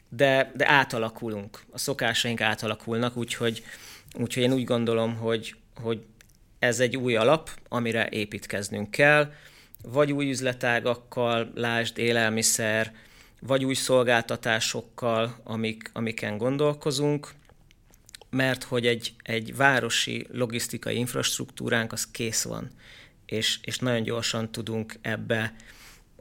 de, 0.08 0.52
de 0.56 0.70
átalakulunk, 0.70 1.60
a 1.72 1.78
szokásaink 1.78 2.40
átalakulnak, 2.40 3.16
úgyhogy, 3.16 3.64
úgyhogy 4.14 4.42
én 4.42 4.52
úgy 4.52 4.64
gondolom, 4.64 5.16
hogy, 5.16 5.54
hogy 5.82 6.02
ez 6.58 6.80
egy 6.80 6.96
új 6.96 7.16
alap, 7.16 7.50
amire 7.68 8.08
építkeznünk 8.08 8.90
kell, 8.90 9.32
vagy 9.82 10.12
új 10.12 10.30
üzletágakkal, 10.30 11.50
lásd 11.54 11.98
élelmiszer, 11.98 12.94
vagy 13.40 13.64
új 13.64 13.74
szolgáltatásokkal, 13.74 15.36
amik, 15.44 15.90
amiken 15.92 16.36
gondolkozunk, 16.36 17.34
mert 18.34 18.62
hogy 18.62 18.86
egy, 18.86 19.14
egy 19.22 19.56
városi 19.56 20.26
logisztikai 20.32 20.96
infrastruktúránk 20.96 21.92
az 21.92 22.10
kész 22.10 22.42
van, 22.42 22.70
és, 23.26 23.58
és 23.62 23.78
nagyon 23.78 24.02
gyorsan 24.02 24.52
tudunk 24.52 24.94
ebbe 25.00 25.54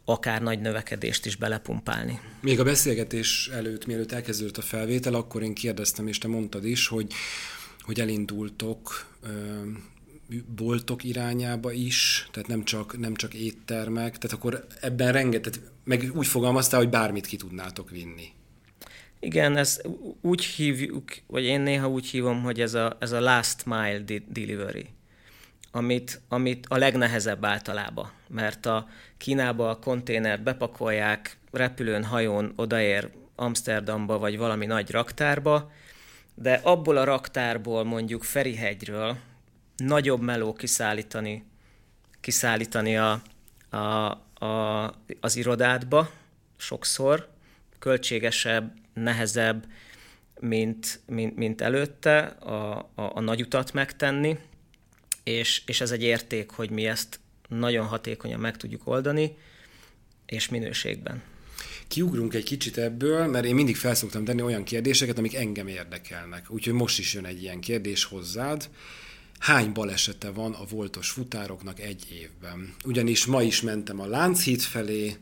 akár 0.05 0.41
nagy 0.41 0.59
növekedést 0.59 1.26
is 1.26 1.36
belepumpálni. 1.36 2.20
Még 2.41 2.59
a 2.59 2.64
beszélgetés 2.64 3.49
előtt, 3.53 3.86
mielőtt 3.86 4.11
elkezdődött 4.11 4.57
a 4.57 4.61
felvétel, 4.61 5.14
akkor 5.14 5.43
én 5.43 5.53
kérdeztem, 5.53 6.07
és 6.07 6.18
te 6.18 6.28
mondtad 6.28 6.66
is, 6.66 6.88
hogy, 6.88 7.14
hogy 7.82 7.99
elindultok 7.99 9.11
boltok 10.55 11.03
irányába 11.03 11.72
is, 11.72 12.28
tehát 12.32 12.49
nem 12.49 12.64
csak, 12.64 12.99
nem 12.99 13.16
csak 13.16 13.34
éttermek, 13.34 14.18
tehát 14.18 14.38
akkor 14.38 14.68
ebben 14.82 15.11
rengeteg, 15.11 15.53
meg 15.84 16.11
úgy 16.14 16.28
fogalmaztál, 16.28 16.80
hogy 16.80 16.89
bármit 16.89 17.26
ki 17.26 17.36
tudnátok 17.36 17.89
vinni. 17.89 18.32
Igen, 19.24 19.57
ezt 19.57 19.88
úgy 20.21 20.43
hívjuk, 20.45 21.03
vagy 21.28 21.43
én 21.43 21.61
néha 21.61 21.89
úgy 21.89 22.07
hívom, 22.07 22.41
hogy 22.41 22.61
ez 22.61 22.74
a, 22.74 22.97
ez 22.99 23.11
a 23.11 23.19
last 23.19 23.65
mile 23.65 24.03
delivery, 24.28 24.89
amit, 25.71 26.21
amit 26.28 26.65
a 26.69 26.78
legnehezebb 26.78 27.45
általában, 27.45 28.11
mert 28.28 28.65
a 28.65 28.88
Kínába 29.17 29.69
a 29.69 29.80
konténert 29.80 30.43
bepakolják, 30.43 31.38
repülőn, 31.51 32.03
hajón 32.03 32.53
odaér 32.55 33.09
Amsterdamba, 33.36 34.17
vagy 34.17 34.38
valami 34.38 34.65
nagy 34.65 34.91
raktárba, 34.91 35.71
de 36.36 36.53
abból 36.63 36.97
a 36.97 37.03
raktárból 37.03 37.84
mondjuk 37.84 38.24
Ferihegyről 38.24 39.17
nagyobb 39.78 40.21
meló 40.21 40.53
kiszállítani, 40.53 41.43
kiszállítani 42.21 42.97
a, 42.97 43.21
a, 43.69 43.78
a, 44.45 44.93
az 45.19 45.36
irodádba 45.36 46.09
sokszor, 46.57 47.30
költségesebb, 47.80 48.82
nehezebb, 48.94 49.66
mint, 50.39 51.00
mint, 51.08 51.36
mint 51.36 51.62
előtte 51.62 52.20
a, 52.26 52.78
a, 52.78 52.91
a 52.96 53.20
nagy 53.20 53.41
utat 53.41 53.74
megtenni, 53.74 54.38
és, 55.24 55.62
és 55.66 55.82
ez 55.82 55.91
egy 55.91 56.04
érték, 56.04 56.50
hogy 56.50 56.70
mi 56.70 56.86
ezt 56.86 57.20
nagyon 57.48 57.86
hatékonyan 57.86 58.39
meg 58.39 58.58
tudjuk 58.58 58.88
oldani, 58.88 59.38
és 60.26 60.50
minőségben. 60.50 61.22
Kiugrunk 61.88 62.34
egy 62.34 62.44
kicsit 62.44 62.78
ebből, 62.78 63.28
mert 63.28 63.46
én 63.46 63.56
mindig 63.56 63.76
felszoktam 63.76 64.24
tenni 64.24 64.41
olyan 64.41 64.64
kérdéseket, 64.64 65.18
amik 65.18 65.36
engem 65.36 65.68
érdekelnek. 65.68 66.52
Úgyhogy 66.52 66.74
most 66.74 67.00
is 67.00 67.14
jön 67.14 67.26
egy 67.26 67.41
ilyen 67.41 67.60
kérdés 67.60 68.04
hozzád. 68.04 68.70
Hány 69.39 69.72
balesete 69.72 70.32
van 70.32 70.54
a 70.54 70.66
voltos 70.70 71.10
futároknak 71.10 71.80
egy 71.80 72.06
évben? 72.12 72.76
Ugyanis 72.86 73.26
ma 73.26 73.41
is 73.41 73.62
mentem 73.62 74.00
a 74.00 74.06
Lánchíd 74.06 74.62
felé, 74.62 75.18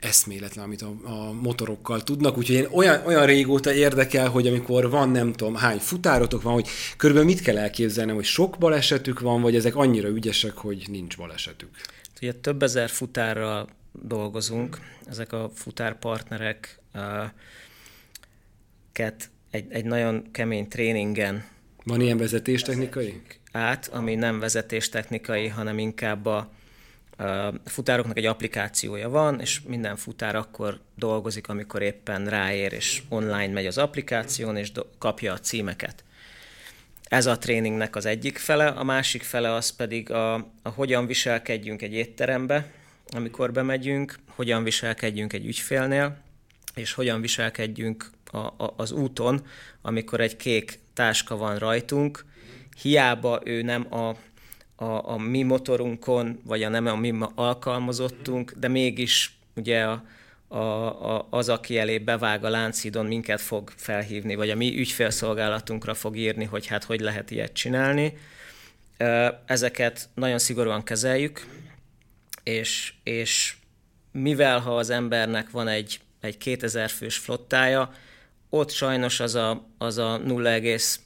eszméletlen, 0.00 0.64
amit 0.64 0.82
a, 0.82 0.94
a 1.02 1.32
motorokkal 1.32 2.02
tudnak, 2.02 2.36
úgyhogy 2.36 2.56
én 2.56 2.66
olyan, 2.70 3.06
olyan 3.06 3.26
régóta 3.26 3.72
érdekel, 3.72 4.28
hogy 4.28 4.46
amikor 4.46 4.90
van 4.90 5.10
nem 5.10 5.32
tudom 5.32 5.54
hány 5.54 5.78
futárotok 5.78 6.42
van, 6.42 6.52
hogy 6.52 6.68
körülbelül 6.96 7.30
mit 7.30 7.40
kell 7.40 7.58
elképzelnem, 7.58 8.14
hogy 8.14 8.24
sok 8.24 8.56
balesetük 8.58 9.20
van, 9.20 9.42
vagy 9.42 9.54
ezek 9.54 9.76
annyira 9.76 10.08
ügyesek, 10.08 10.52
hogy 10.52 10.84
nincs 10.90 11.16
balesetük. 11.16 11.70
Ugye 12.20 12.32
több 12.32 12.62
ezer 12.62 12.88
futárral 12.88 13.68
dolgozunk, 14.02 14.78
ezek 15.06 15.32
a 15.32 15.50
futárpartnerek 15.54 16.80
ket 18.92 19.30
egy, 19.50 19.64
egy 19.68 19.84
nagyon 19.84 20.30
kemény 20.30 20.68
tréningen 20.68 21.44
van 21.84 22.00
ilyen 22.00 22.18
vezetéstechnikai? 22.18 23.22
Át, 23.52 23.86
ami 23.92 24.14
nem 24.14 24.38
vezetéstechnikai, 24.38 25.46
hanem 25.46 25.78
inkább 25.78 26.26
a, 26.26 26.50
a 27.18 27.52
futároknak 27.64 28.16
egy 28.16 28.26
applikációja 28.26 29.08
van, 29.08 29.40
és 29.40 29.60
minden 29.60 29.96
futár 29.96 30.36
akkor 30.36 30.80
dolgozik, 30.94 31.48
amikor 31.48 31.82
éppen 31.82 32.26
ráér, 32.26 32.72
és 32.72 33.02
online 33.08 33.52
megy 33.52 33.66
az 33.66 33.78
applikáción, 33.78 34.56
és 34.56 34.72
do- 34.72 34.86
kapja 34.98 35.32
a 35.32 35.38
címeket. 35.38 36.04
Ez 37.08 37.26
a 37.26 37.38
tréningnek 37.38 37.96
az 37.96 38.06
egyik 38.06 38.38
fele, 38.38 38.66
a 38.66 38.84
másik 38.84 39.22
fele 39.22 39.52
az 39.52 39.70
pedig 39.70 40.10
a, 40.10 40.34
a 40.34 40.68
hogyan 40.74 41.06
viselkedjünk 41.06 41.82
egy 41.82 41.92
étterembe, 41.92 42.70
amikor 43.10 43.52
bemegyünk, 43.52 44.18
hogyan 44.28 44.62
viselkedjünk 44.62 45.32
egy 45.32 45.46
ügyfélnél, 45.46 46.16
és 46.74 46.92
hogyan 46.92 47.20
viselkedjünk 47.20 48.10
a, 48.30 48.36
a, 48.38 48.74
az 48.76 48.92
úton, 48.92 49.46
amikor 49.82 50.20
egy 50.20 50.36
kék 50.36 50.78
táska 50.94 51.36
van 51.36 51.58
rajtunk, 51.58 52.24
hiába 52.82 53.40
ő 53.44 53.62
nem 53.62 53.94
a, 53.94 54.16
a, 54.80 55.10
a 55.10 55.16
mi 55.16 55.42
motorunkon, 55.42 56.40
vagy 56.44 56.62
a 56.62 56.68
nem 56.68 56.86
a 56.86 56.96
mi 56.96 57.14
alkalmazottunk, 57.34 58.52
de 58.56 58.68
mégis 58.68 59.38
ugye 59.54 59.82
a, 59.82 60.04
a, 60.48 60.58
a, 61.16 61.26
az, 61.30 61.48
aki 61.48 61.78
elé 61.78 61.98
bevág 61.98 62.44
a 62.44 62.48
láncidon, 62.48 63.06
minket 63.06 63.40
fog 63.40 63.72
felhívni, 63.76 64.34
vagy 64.34 64.50
a 64.50 64.56
mi 64.56 64.78
ügyfélszolgálatunkra 64.78 65.94
fog 65.94 66.16
írni, 66.16 66.44
hogy 66.44 66.66
hát 66.66 66.84
hogy 66.84 67.00
lehet 67.00 67.30
ilyet 67.30 67.52
csinálni. 67.52 68.18
Ezeket 69.46 70.08
nagyon 70.14 70.38
szigorúan 70.38 70.82
kezeljük, 70.82 71.46
és, 72.42 72.92
és 73.02 73.56
mivel 74.12 74.58
ha 74.58 74.76
az 74.76 74.90
embernek 74.90 75.50
van 75.50 75.68
egy, 75.68 76.00
egy 76.20 76.38
2000 76.38 76.90
fős 76.90 77.16
flottája, 77.16 77.92
ott 78.48 78.70
sajnos 78.70 79.20
az 79.20 79.34
a, 79.34 79.66
az 79.78 79.98
a 79.98 80.16
0, 80.16 80.58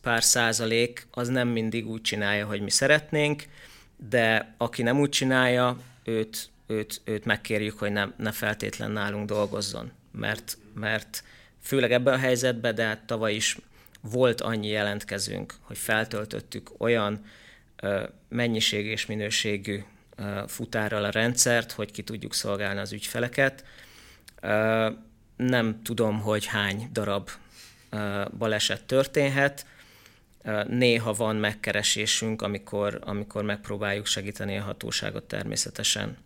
pár 0.02 0.22
százalék, 0.22 1.06
az 1.10 1.28
nem 1.28 1.48
mindig 1.48 1.88
úgy 1.88 2.00
csinálja, 2.00 2.46
hogy 2.46 2.60
mi 2.60 2.70
szeretnénk, 2.70 3.44
de 4.08 4.54
aki 4.58 4.82
nem 4.82 5.00
úgy 5.00 5.08
csinálja, 5.08 5.76
őt, 6.04 6.48
őt, 6.66 7.00
őt 7.04 7.24
megkérjük, 7.24 7.78
hogy 7.78 7.92
ne, 7.92 8.06
ne 8.16 8.32
feltétlen 8.32 8.90
nálunk 8.90 9.28
dolgozzon. 9.28 9.90
Mert, 10.12 10.58
mert 10.74 11.24
főleg 11.62 11.92
ebben 11.92 12.14
a 12.14 12.18
helyzetben, 12.18 12.74
de 12.74 12.84
hát 12.84 13.06
tavaly 13.06 13.34
is 13.34 13.58
volt 14.00 14.40
annyi 14.40 14.68
jelentkezünk, 14.68 15.54
hogy 15.60 15.78
feltöltöttük 15.78 16.70
olyan 16.78 17.24
ö, 17.76 18.02
mennyiség 18.28 18.86
és 18.86 19.06
minőségű 19.06 19.82
ö, 20.16 20.42
futárral 20.46 21.04
a 21.04 21.10
rendszert, 21.10 21.72
hogy 21.72 21.90
ki 21.90 22.02
tudjuk 22.02 22.34
szolgálni 22.34 22.80
az 22.80 22.92
ügyfeleket. 22.92 23.64
Ö, 24.40 24.88
nem 25.36 25.82
tudom, 25.82 26.20
hogy 26.20 26.46
hány 26.46 26.88
darab 26.92 27.30
baleset 28.38 28.84
történhet. 28.84 29.66
Néha 30.68 31.12
van 31.12 31.36
megkeresésünk, 31.36 32.42
amikor, 32.42 33.00
amikor 33.04 33.44
megpróbáljuk 33.44 34.06
segíteni 34.06 34.56
a 34.56 34.62
hatóságot 34.62 35.24
természetesen 35.24 36.16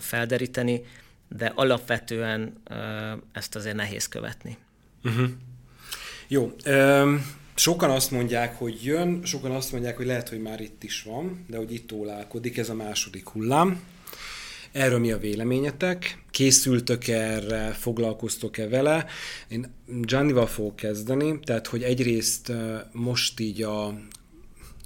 felderíteni, 0.00 0.82
de 1.28 1.52
alapvetően 1.54 2.62
ezt 3.32 3.56
azért 3.56 3.76
nehéz 3.76 4.08
követni. 4.08 4.56
Uh-huh. 5.04 5.28
Jó. 6.28 6.56
Sokan 7.54 7.90
azt 7.90 8.10
mondják, 8.10 8.58
hogy 8.58 8.84
jön, 8.84 9.24
sokan 9.24 9.50
azt 9.50 9.72
mondják, 9.72 9.96
hogy 9.96 10.06
lehet, 10.06 10.28
hogy 10.28 10.40
már 10.40 10.60
itt 10.60 10.82
is 10.82 11.02
van, 11.02 11.44
de 11.48 11.56
hogy 11.56 11.72
itt 11.72 11.92
ólálkodik 11.92 12.56
ez 12.58 12.68
a 12.68 12.74
második 12.74 13.28
hullám. 13.28 13.82
Erről 14.74 14.98
mi 14.98 15.12
a 15.12 15.18
véleményetek? 15.18 16.24
Készültök 16.30 17.08
erre, 17.08 17.72
foglalkoztok-e 17.72 18.68
vele? 18.68 19.06
Én 19.48 19.74
Giannival 19.86 20.46
fogok 20.46 20.76
kezdeni, 20.76 21.40
tehát 21.40 21.66
hogy 21.66 21.82
egyrészt 21.82 22.52
most 22.92 23.40
így 23.40 23.62
a 23.62 23.94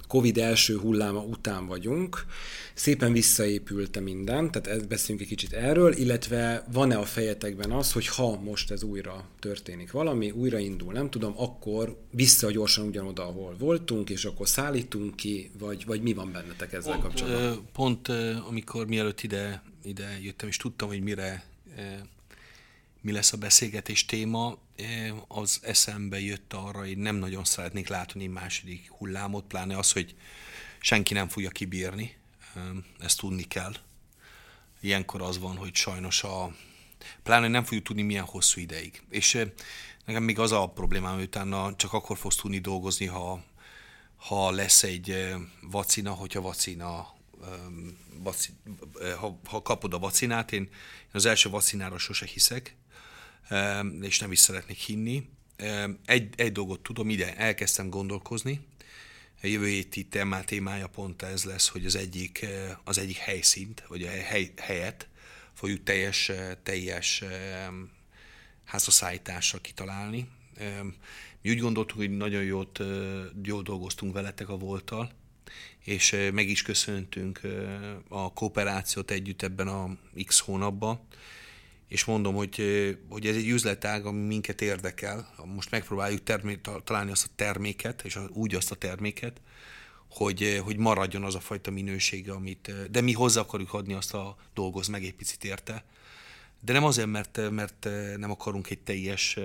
Covid 0.09 0.37
első 0.37 0.77
hulláma 0.77 1.19
után 1.19 1.65
vagyunk, 1.65 2.25
szépen 2.73 3.11
visszaépült 3.11 3.99
minden, 3.99 4.51
tehát 4.51 4.87
beszéljünk 4.87 5.21
egy 5.29 5.35
kicsit 5.37 5.53
erről, 5.53 5.93
illetve 5.93 6.65
van-e 6.71 6.97
a 6.97 7.05
fejetekben 7.05 7.71
az, 7.71 7.91
hogy 7.91 8.07
ha 8.07 8.39
most 8.39 8.71
ez 8.71 8.83
újra 8.83 9.25
történik 9.39 9.91
valami, 9.91 10.31
újraindul, 10.31 10.93
nem 10.93 11.09
tudom, 11.09 11.33
akkor 11.35 11.97
vissza 12.11 12.51
gyorsan 12.51 12.87
ugyanoda, 12.87 13.27
ahol 13.27 13.55
voltunk, 13.59 14.09
és 14.09 14.25
akkor 14.25 14.47
szállítunk 14.47 15.15
ki, 15.15 15.51
vagy, 15.59 15.85
vagy 15.85 16.01
mi 16.01 16.13
van 16.13 16.31
bennetek 16.31 16.73
ezzel 16.73 16.91
pont, 16.91 17.03
kapcsolatban? 17.03 17.67
Pont 17.73 18.07
amikor 18.49 18.87
mielőtt 18.87 19.21
ide, 19.21 19.63
ide 19.83 20.19
jöttem, 20.21 20.47
és 20.47 20.57
tudtam, 20.57 20.87
hogy 20.87 21.01
mire 21.01 21.43
mi 23.01 23.11
lesz 23.11 23.33
a 23.33 23.37
beszélgetés 23.37 24.05
téma, 24.05 24.57
az 25.27 25.59
eszembe 25.63 26.19
jött 26.19 26.53
arra, 26.53 26.79
hogy 26.79 26.97
nem 26.97 27.15
nagyon 27.15 27.43
szeretnék 27.43 27.87
látni 27.87 28.27
második 28.27 28.91
hullámot, 28.91 29.45
pláne 29.45 29.77
az, 29.77 29.91
hogy 29.91 30.15
senki 30.79 31.13
nem 31.13 31.27
fogja 31.27 31.49
kibírni, 31.49 32.17
ezt 32.99 33.19
tudni 33.19 33.43
kell. 33.43 33.73
Ilyenkor 34.81 35.21
az 35.21 35.39
van, 35.39 35.57
hogy 35.57 35.75
sajnos 35.75 36.23
a, 36.23 36.55
pláne 37.23 37.47
nem 37.47 37.63
fogjuk 37.63 37.83
tudni 37.83 38.01
milyen 38.01 38.25
hosszú 38.25 38.61
ideig. 38.61 39.01
És 39.09 39.45
nekem 40.05 40.23
még 40.23 40.39
az 40.39 40.51
a 40.51 40.67
problémám, 40.69 41.13
hogy 41.13 41.23
utána 41.23 41.75
csak 41.75 41.93
akkor 41.93 42.17
fogsz 42.17 42.35
tudni 42.35 42.59
dolgozni, 42.59 43.05
ha, 43.05 43.43
ha 44.15 44.51
lesz 44.51 44.83
egy 44.83 45.35
vacina, 45.61 46.11
hogyha 46.11 46.41
vacina 46.41 47.17
vaci, 48.23 48.51
ha, 49.19 49.39
ha 49.45 49.61
kapod 49.61 49.93
a 49.93 49.99
vacinát, 49.99 50.51
én, 50.51 50.61
én 50.61 50.69
az 51.11 51.25
első 51.25 51.49
vacinára 51.49 51.97
sose 51.97 52.25
hiszek, 52.25 52.75
és 54.01 54.19
nem 54.19 54.31
is 54.31 54.39
szeretnék 54.39 54.77
hinni. 54.77 55.29
Egy, 56.05 56.33
egy 56.35 56.51
dolgot 56.51 56.79
tudom, 56.79 57.09
ide 57.09 57.35
elkezdtem 57.35 57.89
gondolkozni, 57.89 58.67
a 59.41 59.47
jövő 59.47 59.67
héti 59.67 60.03
témá, 60.03 60.41
témája 60.41 60.87
pont 60.87 61.21
ez 61.21 61.43
lesz, 61.43 61.67
hogy 61.67 61.85
az 61.85 61.95
egyik, 61.95 62.45
az 62.83 62.97
egyik 62.97 63.17
helyszínt, 63.17 63.83
vagy 63.87 64.03
a 64.03 64.09
hely, 64.09 64.51
helyet 64.57 65.07
fogjuk 65.53 65.83
teljes, 65.83 66.31
teljes 66.63 67.23
házasszállítással 68.65 69.61
kitalálni. 69.61 70.27
Mi 71.41 71.49
úgy 71.49 71.59
gondoltuk, 71.59 71.97
hogy 71.97 72.17
nagyon 72.17 72.43
jót, 72.43 72.79
jól 73.43 73.61
dolgoztunk 73.61 74.13
veletek 74.13 74.49
a 74.49 74.57
voltal, 74.57 75.11
és 75.83 76.15
meg 76.33 76.49
is 76.49 76.61
köszöntünk 76.61 77.41
a 78.07 78.33
kooperációt 78.33 79.11
együtt 79.11 79.41
ebben 79.41 79.67
a 79.67 79.97
X 80.25 80.39
hónapban, 80.39 81.07
és 81.89 82.05
mondom, 82.05 82.35
hogy, 82.35 82.55
hogy 83.09 83.25
ez 83.25 83.35
egy 83.35 83.47
üzletág, 83.47 84.05
ami 84.05 84.25
minket 84.25 84.61
érdekel. 84.61 85.33
Most 85.45 85.71
megpróbáljuk 85.71 86.23
termé- 86.23 86.69
találni 86.83 87.11
azt 87.11 87.25
a 87.25 87.33
terméket, 87.35 88.01
és 88.03 88.19
úgy 88.33 88.55
azt 88.55 88.71
a 88.71 88.75
terméket, 88.75 89.41
hogy, 90.09 90.61
hogy 90.63 90.77
maradjon 90.77 91.23
az 91.23 91.35
a 91.35 91.39
fajta 91.39 91.71
minősége, 91.71 92.31
amit, 92.31 92.91
de 92.91 93.01
mi 93.01 93.13
hozzá 93.13 93.41
akarjuk 93.41 93.73
adni 93.73 93.93
azt 93.93 94.13
a 94.13 94.37
dolgoz 94.53 94.87
meg 94.87 95.03
egy 95.03 95.13
picit 95.13 95.43
érte. 95.43 95.85
De 96.59 96.73
nem 96.73 96.83
azért, 96.83 97.07
mert, 97.07 97.49
mert 97.51 97.87
nem 98.17 98.31
akarunk 98.31 98.69
egy 98.69 98.79
teljes, 98.79 99.37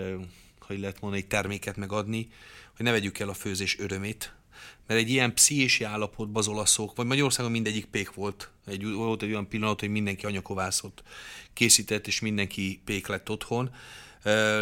hogy 0.61 0.79
lehet 0.79 1.01
mondani, 1.01 1.23
egy 1.23 1.29
terméket 1.29 1.77
megadni, 1.77 2.29
hogy 2.77 2.85
ne 2.85 2.91
vegyük 2.91 3.19
el 3.19 3.29
a 3.29 3.35
főzés 3.35 3.79
örömét, 3.79 4.35
mert 4.87 5.01
egy 5.01 5.11
ilyen 5.11 5.35
pszichési 5.35 5.85
állapotban 5.85 6.43
az 6.43 6.49
olaszok, 6.49 6.97
vagy 6.97 7.07
Magyarországon 7.07 7.51
mindegyik 7.51 7.85
pék 7.85 8.13
volt. 8.13 8.51
Egy, 8.67 8.85
volt 8.85 9.23
egy 9.23 9.31
olyan 9.31 9.49
pillanat, 9.49 9.81
hogy 9.81 9.89
mindenki 9.89 10.27
anyakovászot 10.27 11.03
készített, 11.53 12.07
és 12.07 12.21
mindenki 12.21 12.81
pék 12.85 13.07
lett 13.07 13.31
otthon. 13.31 13.75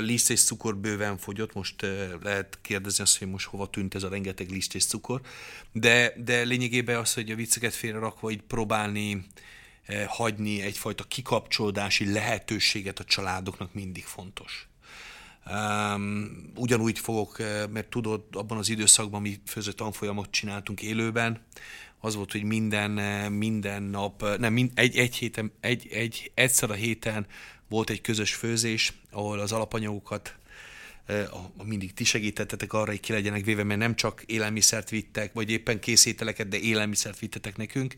Liszt 0.01 0.31
és 0.31 0.43
cukor 0.43 0.77
bőven 0.77 1.19
fogyott, 1.19 1.53
most 1.53 1.87
lehet 2.23 2.59
kérdezni 2.63 3.03
azt, 3.03 3.19
hogy 3.19 3.29
most 3.29 3.47
hova 3.47 3.71
tűnt 3.71 3.95
ez 3.95 4.03
a 4.03 4.09
rengeteg 4.09 4.51
liszt 4.51 4.75
és 4.75 4.85
cukor, 4.85 5.21
de, 5.73 6.13
de 6.25 6.43
lényegében 6.43 6.97
az, 6.99 7.15
hogy 7.15 7.31
a 7.31 7.35
vicceket 7.35 7.75
félre 7.75 7.99
rakva 7.99 8.31
így 8.31 8.43
próbálni 8.43 9.27
hagyni 10.07 10.61
egyfajta 10.61 11.05
kikapcsolódási 11.05 12.13
lehetőséget 12.13 12.99
a 12.99 13.05
családoknak 13.05 13.75
mindig 13.75 14.05
fontos. 14.05 14.69
Um, 15.51 16.53
ugyanúgy 16.57 16.99
fogok, 16.99 17.41
eh, 17.41 17.67
mert 17.69 17.89
tudod, 17.89 18.23
abban 18.33 18.59
az 18.59 18.69
időszakban 18.69 19.21
mi 19.21 19.41
főző 19.47 19.73
tanfolyamot 19.73 20.31
csináltunk 20.31 20.83
élőben, 20.83 21.41
az 22.01 22.15
volt, 22.15 22.33
hogy 22.33 22.43
minden, 22.43 22.99
eh, 22.99 23.29
minden 23.29 23.83
nap, 23.83 24.23
eh, 24.23 24.37
nem, 24.37 24.53
mind, 24.53 24.71
egy, 24.75 24.97
egy 24.97 25.17
héten, 25.17 25.53
egy, 25.61 25.89
egy, 25.91 26.31
egyszer 26.35 26.71
a 26.71 26.75
héten 26.75 27.27
volt 27.69 27.91
egy 27.91 28.01
közös 28.01 28.35
főzés, 28.35 28.93
ahol 29.11 29.39
az 29.39 29.53
alapanyagokat 29.53 30.35
mindig 31.65 31.95
ti 31.95 32.05
segítettetek 32.05 32.73
arra, 32.73 32.91
hogy 32.91 33.01
ki 33.01 33.13
legyenek 33.13 33.45
véve, 33.45 33.63
mert 33.63 33.81
nem 33.81 33.95
csak 33.95 34.23
élelmiszert 34.27 34.91
vittek, 34.91 35.33
vagy 35.33 35.51
éppen 35.51 35.81
készételeket, 35.81 36.49
de 36.49 36.59
élelmiszert 36.59 37.19
vittetek 37.19 37.57
nekünk, 37.57 37.95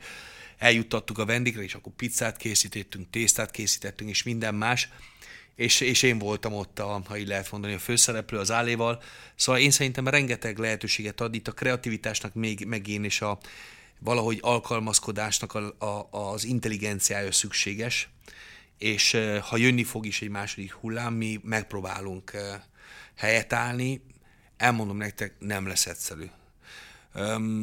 eljuttattuk 0.58 1.18
a 1.18 1.24
vendégre, 1.24 1.62
és 1.62 1.74
akkor 1.74 1.92
pizzát 1.92 2.36
készítettünk, 2.36 3.10
tésztát 3.10 3.50
készítettünk, 3.50 4.10
és 4.10 4.22
minden 4.22 4.54
más, 4.54 4.88
és, 5.56 5.80
és 5.80 6.02
én 6.02 6.18
voltam 6.18 6.52
ott, 6.52 6.78
a, 6.78 7.02
ha 7.06 7.16
így 7.16 7.28
lehet 7.28 7.50
mondani, 7.50 7.74
a 7.74 7.78
főszereplő 7.78 8.38
az 8.38 8.50
álléval. 8.50 9.02
Szóval 9.34 9.60
én 9.60 9.70
szerintem 9.70 10.08
rengeteg 10.08 10.58
lehetőséget 10.58 11.20
ad 11.20 11.34
itt 11.34 11.48
a 11.48 11.52
kreativitásnak 11.52 12.34
még 12.34 12.64
megint, 12.66 13.04
és 13.04 13.20
a 13.20 13.38
valahogy 13.98 14.38
alkalmazkodásnak 14.42 15.54
a, 15.54 15.84
a, 15.86 16.08
az 16.10 16.44
intelligenciája 16.44 17.32
szükséges, 17.32 18.08
és 18.78 19.16
ha 19.48 19.56
jönni 19.56 19.84
fog 19.84 20.06
is 20.06 20.22
egy 20.22 20.28
második 20.28 20.72
hullám, 20.72 21.14
mi 21.14 21.40
megpróbálunk 21.42 22.32
helyet 23.16 23.52
állni, 23.52 24.00
elmondom 24.56 24.96
nektek, 24.96 25.34
nem 25.38 25.66
lesz 25.66 25.86
egyszerű. 25.86 26.26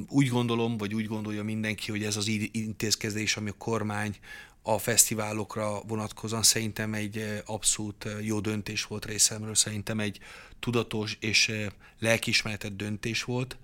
Úgy 0.07 0.27
gondolom, 0.27 0.77
vagy 0.77 0.93
úgy 0.93 1.07
gondolja 1.07 1.43
mindenki, 1.43 1.91
hogy 1.91 2.03
ez 2.03 2.15
az 2.15 2.27
intézkedés, 2.51 3.37
ami 3.37 3.49
a 3.49 3.53
kormány 3.57 4.15
a 4.61 4.77
fesztiválokra 4.77 5.81
vonatkozóan 5.81 6.43
szerintem 6.43 6.93
egy 6.93 7.41
abszolút 7.45 8.07
jó 8.21 8.39
döntés 8.39 8.83
volt 8.83 9.05
részemről, 9.05 9.55
szerintem 9.55 9.99
egy 9.99 10.19
tudatos 10.59 11.17
és 11.19 11.51
lelkismeretett 11.99 12.75
döntés 12.75 13.23
volt. 13.23 13.57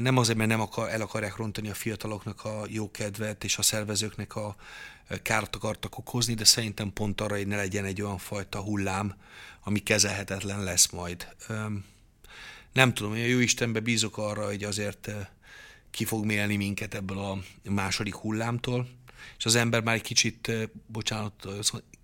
Nem 0.00 0.16
azért, 0.16 0.38
mert 0.38 0.50
nem 0.50 0.60
akar, 0.60 0.88
el 0.88 1.00
akarják 1.00 1.36
rontani 1.36 1.70
a 1.70 1.74
fiataloknak 1.74 2.44
a 2.44 2.62
jó 2.68 2.90
kedvet 2.90 3.44
és 3.44 3.58
a 3.58 3.62
szervezőknek 3.62 4.36
a 4.36 4.56
kárt 5.22 5.56
akartak 5.56 5.98
okozni, 5.98 6.34
de 6.34 6.44
szerintem 6.44 6.92
pont 6.92 7.20
arra, 7.20 7.36
hogy 7.36 7.46
ne 7.46 7.56
legyen 7.56 7.84
egy 7.84 8.02
olyan 8.02 8.18
fajta 8.18 8.60
hullám, 8.60 9.14
ami 9.62 9.78
kezelhetetlen 9.78 10.62
lesz 10.62 10.90
majd. 10.90 11.28
Nem 12.72 12.94
tudom, 12.94 13.12
hogy 13.12 13.20
a 13.20 13.26
jó 13.26 13.38
Istenbe 13.38 13.80
bízok 13.80 14.18
arra, 14.18 14.44
hogy 14.44 14.64
azért 14.64 15.10
ki 15.90 16.04
fog 16.04 16.24
mélni 16.24 16.56
minket 16.56 16.94
ebből 16.94 17.18
a 17.18 17.38
második 17.62 18.14
hullámtól, 18.14 18.88
és 19.38 19.44
az 19.44 19.54
ember 19.54 19.82
már 19.82 19.94
egy 19.94 20.02
kicsit, 20.02 20.52
bocsánat, 20.86 21.48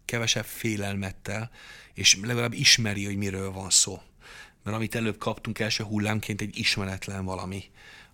kevesebb 0.05 0.45
félelmettel, 0.45 1.51
és 1.95 2.19
legalább 2.23 2.53
ismeri, 2.53 3.05
hogy 3.05 3.17
miről 3.17 3.51
van 3.51 3.71
szó. 3.71 4.03
Mert 4.63 4.77
amit 4.77 4.95
előbb 4.95 5.19
kaptunk 5.19 5.59
első 5.59 5.85
hullámként, 5.85 6.41
egy 6.41 6.59
ismeretlen 6.59 7.25
valami, 7.25 7.65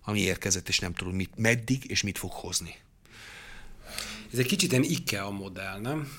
ami 0.03 0.19
érkezett, 0.19 0.67
és 0.67 0.79
nem 0.79 0.93
tudom, 0.93 1.15
mit, 1.15 1.31
meddig 1.35 1.89
és 1.89 2.01
mit 2.01 2.17
fog 2.17 2.31
hozni. 2.31 2.75
Ez 4.31 4.39
egy 4.39 4.45
kicsit 4.45 4.71
ilyen 4.71 4.83
IKEA 4.83 5.29
modell, 5.29 5.79
nem? 5.79 6.11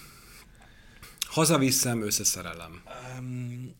Hazaviszem, 1.20 2.02
összeszerelem. 2.02 2.82
Um, 3.18 3.74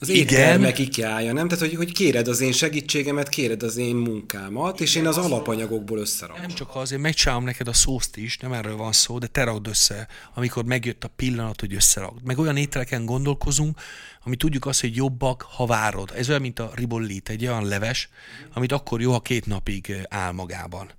az 0.00 0.08
éttermek 0.08 0.78
ikea 0.78 1.32
nem? 1.32 1.48
Tehát, 1.48 1.64
hogy, 1.64 1.74
hogy 1.74 1.92
kéred 1.92 2.28
az 2.28 2.40
én 2.40 2.52
segítségemet, 2.52 3.28
kéred 3.28 3.62
az 3.62 3.76
én 3.76 3.96
munkámat, 3.96 4.80
és 4.80 4.94
én 4.94 5.06
az 5.06 5.16
alapanyagokból 5.16 5.98
összerakom. 5.98 6.40
Nem 6.40 6.54
csak 6.54 6.70
azért, 6.74 7.00
megcsinálom 7.00 7.44
neked 7.44 7.68
a 7.68 7.72
szószt 7.72 8.16
is, 8.16 8.38
nem 8.38 8.52
erről 8.52 8.76
van 8.76 8.92
szó, 8.92 9.18
de 9.18 9.26
te 9.26 9.44
ragd 9.44 9.66
össze, 9.66 10.08
amikor 10.34 10.64
megjött 10.64 11.04
a 11.04 11.10
pillanat, 11.16 11.60
hogy 11.60 11.74
összeragd. 11.74 12.24
Meg 12.24 12.38
olyan 12.38 12.56
ételeken 12.56 13.04
gondolkozunk, 13.04 13.80
ami 14.26 14.36
tudjuk 14.36 14.66
azt, 14.66 14.80
hogy 14.80 14.96
jobbak, 14.96 15.42
ha 15.42 15.66
várod. 15.66 16.12
Ez 16.16 16.28
olyan, 16.28 16.40
mint 16.40 16.58
a 16.58 16.70
ribollit, 16.74 17.28
egy 17.28 17.46
olyan 17.46 17.64
leves, 17.64 18.08
amit 18.52 18.72
akkor 18.72 19.00
jó, 19.00 19.12
ha 19.12 19.20
két 19.20 19.46
napig 19.46 20.06
áll 20.08 20.32
magában. 20.32 20.90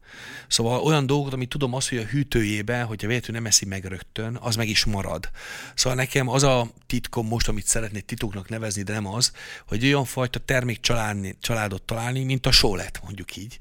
Szóval 0.48 0.80
olyan 0.80 1.06
dolgot, 1.06 1.34
amit 1.34 1.50
tudom 1.50 1.74
azt, 1.74 1.90
hogy 1.90 1.98
a 1.98 2.06
hűtőjében, 2.06 2.86
hogyha 2.86 3.08
véletlenül 3.08 3.42
nem 3.42 3.52
eszi 3.52 3.66
meg 3.66 3.86
rögtön, 3.86 4.38
az 4.42 4.56
meg 4.56 4.68
is 4.68 4.86
marad. 4.86 5.30
Szóval 5.76 5.98
nekem 5.98 6.28
az 6.28 6.44
a 6.44 6.68
titkom 6.86 7.28
most, 7.28 7.48
amit 7.48 7.66
szeretnék 7.66 8.06
titoknak 8.06 8.50
nevezni, 8.50 8.84
de 8.84 8.94
nem 8.94 9.08
az, 9.08 9.32
hogy 9.68 9.86
olyan 9.86 10.06
fajta 10.06 10.40
termék 10.40 10.80
családni, 10.80 11.36
családot 11.42 11.82
találni, 11.82 12.24
mint 12.24 12.46
a 12.46 12.52
sólet, 12.52 13.00
mondjuk 13.04 13.36
így, 13.36 13.58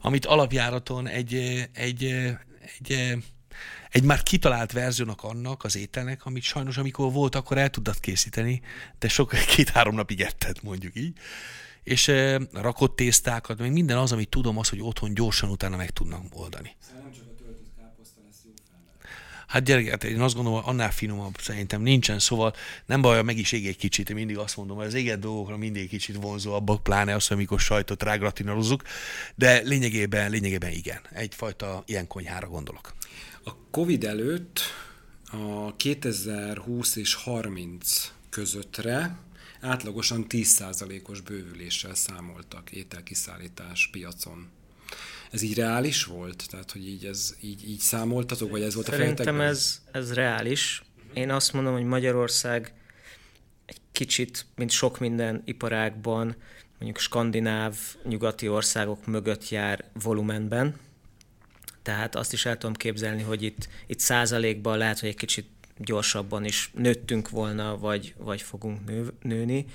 amit 0.00 0.26
alapjáraton 0.26 1.06
egy, 1.06 1.34
egy, 1.72 2.04
egy 2.04 2.38
egy 2.78 3.16
már 4.02 4.22
kitalált 4.22 4.72
verziónak 4.72 5.22
annak 5.22 5.64
az 5.64 5.76
ételnek, 5.76 6.26
amit 6.26 6.42
sajnos 6.42 6.76
amikor 6.76 7.12
volt, 7.12 7.34
akkor 7.34 7.58
el 7.58 7.70
tudtad 7.70 8.00
készíteni, 8.00 8.60
de 8.98 9.08
sok 9.08 9.34
két-három 9.54 9.94
napig 9.94 10.20
etted, 10.20 10.56
mondjuk 10.62 10.96
így. 10.96 11.16
És 11.82 12.08
e, 12.08 12.40
rakott 12.52 12.96
tésztákat, 12.96 13.58
meg 13.58 13.72
minden 13.72 13.96
az, 13.96 14.12
amit 14.12 14.28
tudom, 14.28 14.58
az, 14.58 14.68
hogy 14.68 14.80
otthon 14.80 15.14
gyorsan 15.14 15.50
utána 15.50 15.76
meg 15.76 15.90
tudnak 15.90 16.22
oldani. 16.32 16.76
Hát 19.50 19.62
gyerek, 19.62 19.88
hát 19.88 20.04
én 20.04 20.20
azt 20.20 20.34
gondolom, 20.34 20.62
annál 20.64 20.90
finomabb 20.90 21.40
szerintem 21.40 21.82
nincsen, 21.82 22.18
szóval 22.18 22.54
nem 22.86 23.00
baj, 23.00 23.22
meg 23.22 23.38
is 23.38 23.52
ég 23.52 23.66
egy 23.66 23.76
kicsit, 23.76 24.10
én 24.10 24.16
mindig 24.16 24.38
azt 24.38 24.56
mondom, 24.56 24.76
hogy 24.76 24.86
az 24.86 24.94
éget 24.94 25.18
dolgokra 25.18 25.56
mindig 25.56 25.88
kicsit 25.88 26.16
vonzóabbak, 26.16 26.82
pláne 26.82 27.14
az, 27.14 27.30
amikor 27.30 27.60
sajtot 27.60 28.02
rágratinalozzuk, 28.02 28.82
de 29.34 29.60
lényegében, 29.60 30.30
lényegében 30.30 30.70
igen, 30.70 31.00
egyfajta 31.12 31.82
ilyen 31.86 32.06
konyhára 32.06 32.48
gondolok. 32.48 32.94
A 33.44 33.50
Covid 33.70 34.04
előtt 34.04 34.60
a 35.30 35.76
2020 35.76 36.96
és 36.96 37.14
30 37.14 38.12
közöttre 38.30 39.18
átlagosan 39.60 40.26
10%-os 40.28 41.20
bővüléssel 41.20 41.94
számoltak 41.94 42.70
ételkiszállítás 42.70 43.88
piacon. 43.92 44.48
Ez 45.30 45.42
így 45.42 45.54
reális 45.54 46.04
volt? 46.04 46.46
Tehát, 46.50 46.70
hogy 46.72 46.88
így, 46.88 47.04
ez, 47.04 47.36
így, 47.40 47.68
így 47.68 47.78
számoltatok, 47.78 48.50
vagy 48.50 48.62
ez 48.62 48.74
volt 48.74 48.86
Szerintem 48.86 49.10
a 49.12 49.16
Szerintem 49.18 49.40
ez, 49.40 49.82
ez 49.92 50.12
reális. 50.12 50.82
Én 51.12 51.30
azt 51.30 51.52
mondom, 51.52 51.72
hogy 51.72 51.84
Magyarország 51.84 52.74
egy 53.66 53.80
kicsit, 53.92 54.46
mint 54.56 54.70
sok 54.70 54.98
minden 54.98 55.42
iparágban, 55.44 56.36
mondjuk 56.78 56.98
skandináv, 56.98 57.76
nyugati 58.04 58.48
országok 58.48 59.06
mögött 59.06 59.48
jár 59.48 59.84
volumenben, 60.02 60.76
tehát 61.82 62.14
azt 62.16 62.32
is 62.32 62.46
el 62.46 62.58
tudom 62.58 62.74
képzelni, 62.74 63.22
hogy 63.22 63.42
itt, 63.42 63.68
itt 63.86 64.00
százalékban 64.00 64.78
lehet, 64.78 65.00
hogy 65.00 65.08
egy 65.08 65.16
kicsit 65.16 65.48
gyorsabban 65.76 66.44
is 66.44 66.70
nőttünk 66.74 67.28
volna, 67.28 67.78
vagy, 67.78 68.14
vagy 68.16 68.42
fogunk 68.42 68.86
nő, 68.86 69.12
nőni, 69.22 69.66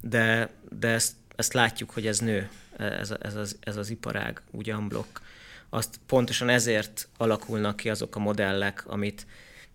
de, 0.00 0.50
de 0.78 0.88
ezt, 0.88 1.12
ezt 1.36 1.52
látjuk, 1.52 1.90
hogy 1.90 2.06
ez 2.06 2.18
nő, 2.18 2.48
ez, 2.76 3.14
ez, 3.20 3.34
az, 3.34 3.56
ez 3.60 3.76
az 3.76 3.90
iparág, 3.90 4.42
úgy 4.50 4.72
unblock. 4.72 5.20
Azt 5.68 6.00
pontosan 6.06 6.48
ezért 6.48 7.08
alakulnak 7.16 7.76
ki 7.76 7.90
azok 7.90 8.16
a 8.16 8.18
modellek, 8.18 8.86
amit 8.86 9.26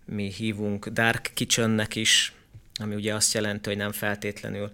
mi 0.06 0.32
hívunk 0.32 0.88
dark 0.88 1.32
kitchennek 1.34 1.96
is, 1.96 2.34
ami 2.74 2.96
ugye 2.96 3.14
azt 3.14 3.34
jelenti, 3.34 3.70
hogy 3.70 3.78
nem 3.78 3.92
feltétlenül 3.92 4.72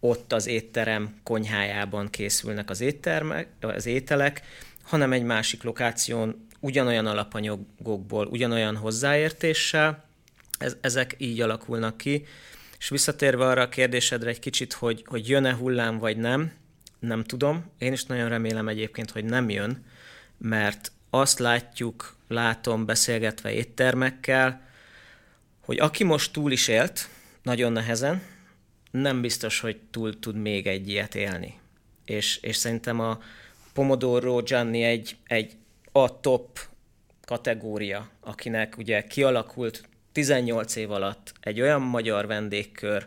ott 0.00 0.32
az 0.32 0.46
étterem 0.46 1.14
konyhájában 1.22 2.10
készülnek 2.10 2.70
az, 2.70 2.80
éttermek, 2.80 3.48
az 3.60 3.86
ételek, 3.86 4.42
hanem 4.82 5.12
egy 5.12 5.22
másik 5.22 5.62
lokáción 5.62 6.46
ugyanolyan 6.60 7.06
alapanyagokból, 7.06 8.26
ugyanolyan 8.26 8.76
hozzáértéssel, 8.76 10.04
ez, 10.58 10.76
ezek 10.80 11.14
így 11.18 11.40
alakulnak 11.40 11.96
ki. 11.96 12.26
És 12.78 12.88
visszatérve 12.88 13.46
arra 13.46 13.62
a 13.62 13.68
kérdésedre 13.68 14.30
egy 14.30 14.38
kicsit, 14.38 14.72
hogy, 14.72 15.04
hogy 15.06 15.28
jön-e 15.28 15.54
hullám 15.54 15.98
vagy 15.98 16.16
nem, 16.16 16.52
nem 16.98 17.24
tudom. 17.24 17.70
Én 17.78 17.92
is 17.92 18.04
nagyon 18.04 18.28
remélem 18.28 18.68
egyébként, 18.68 19.10
hogy 19.10 19.24
nem 19.24 19.50
jön, 19.50 19.84
mert 20.38 20.92
azt 21.10 21.38
látjuk, 21.38 22.16
látom 22.28 22.86
beszélgetve 22.86 23.52
éttermekkel, 23.52 24.68
hogy 25.60 25.78
aki 25.78 26.04
most 26.04 26.32
túl 26.32 26.52
is 26.52 26.68
élt, 26.68 27.08
nagyon 27.42 27.72
nehezen, 27.72 28.22
nem 28.90 29.20
biztos, 29.20 29.60
hogy 29.60 29.80
túl 29.90 30.18
tud 30.18 30.36
még 30.36 30.66
egy 30.66 30.88
ilyet 30.88 31.14
élni. 31.14 31.58
És, 32.04 32.36
és 32.36 32.56
szerintem 32.56 33.00
a 33.00 33.18
Pomodoro 33.72 34.42
Gianni 34.42 34.82
egy, 34.82 35.16
egy 35.26 35.56
a 35.92 36.20
top 36.20 36.58
kategória, 37.24 38.10
akinek 38.20 38.78
ugye 38.78 39.06
kialakult 39.06 39.88
18 40.12 40.76
év 40.76 40.90
alatt 40.90 41.32
egy 41.40 41.60
olyan 41.60 41.82
magyar 41.82 42.26
vendégkör, 42.26 43.06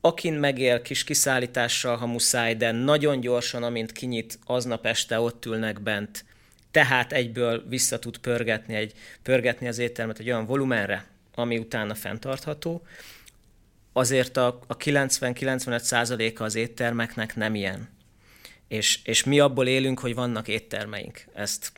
akin 0.00 0.34
megél 0.34 0.82
kis 0.82 1.04
kiszállítással, 1.04 1.96
ha 1.96 2.06
muszáj, 2.06 2.54
de 2.54 2.72
nagyon 2.72 3.20
gyorsan, 3.20 3.62
amint 3.62 3.92
kinyit, 3.92 4.38
aznap 4.44 4.86
este 4.86 5.20
ott 5.20 5.44
ülnek 5.46 5.80
bent, 5.80 6.24
tehát 6.70 7.12
egyből 7.12 7.64
vissza 7.68 7.98
tud 7.98 8.18
pörgetni, 8.18 8.74
egy, 8.74 8.92
pörgetni 9.22 9.68
az 9.68 9.78
éttermet 9.78 10.18
egy 10.18 10.26
olyan 10.26 10.46
volumenre, 10.46 11.06
ami 11.34 11.58
utána 11.58 11.94
fenntartható, 11.94 12.86
azért 13.92 14.36
a, 14.36 14.60
a 14.66 14.76
90-95 14.76 15.78
százaléka 15.78 16.44
az 16.44 16.54
éttermeknek 16.54 17.36
nem 17.36 17.54
ilyen 17.54 17.93
és, 18.68 19.00
és 19.04 19.24
mi 19.24 19.40
abból 19.40 19.66
élünk, 19.66 20.00
hogy 20.00 20.14
vannak 20.14 20.48
éttermeink. 20.48 21.24
Ezt, 21.34 21.72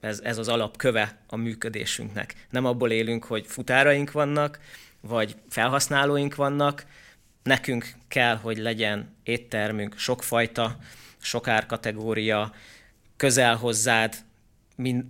ez, 0.00 0.20
ez 0.20 0.38
az 0.38 0.48
alapköve 0.48 1.18
a 1.26 1.36
működésünknek. 1.36 2.46
Nem 2.50 2.64
abból 2.64 2.90
élünk, 2.90 3.24
hogy 3.24 3.46
futáraink 3.46 4.12
vannak, 4.12 4.58
vagy 5.00 5.36
felhasználóink 5.48 6.34
vannak, 6.34 6.86
nekünk 7.42 7.92
kell, 8.08 8.36
hogy 8.36 8.58
legyen 8.58 9.16
éttermünk, 9.22 9.98
sokfajta, 9.98 10.78
sok 11.18 11.48
árkategória, 11.48 12.54
közel 13.16 13.56
hozzád, 13.56 14.14
mind, 14.76 15.04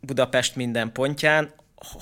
Budapest 0.00 0.56
minden 0.56 0.92
pontján. 0.92 1.52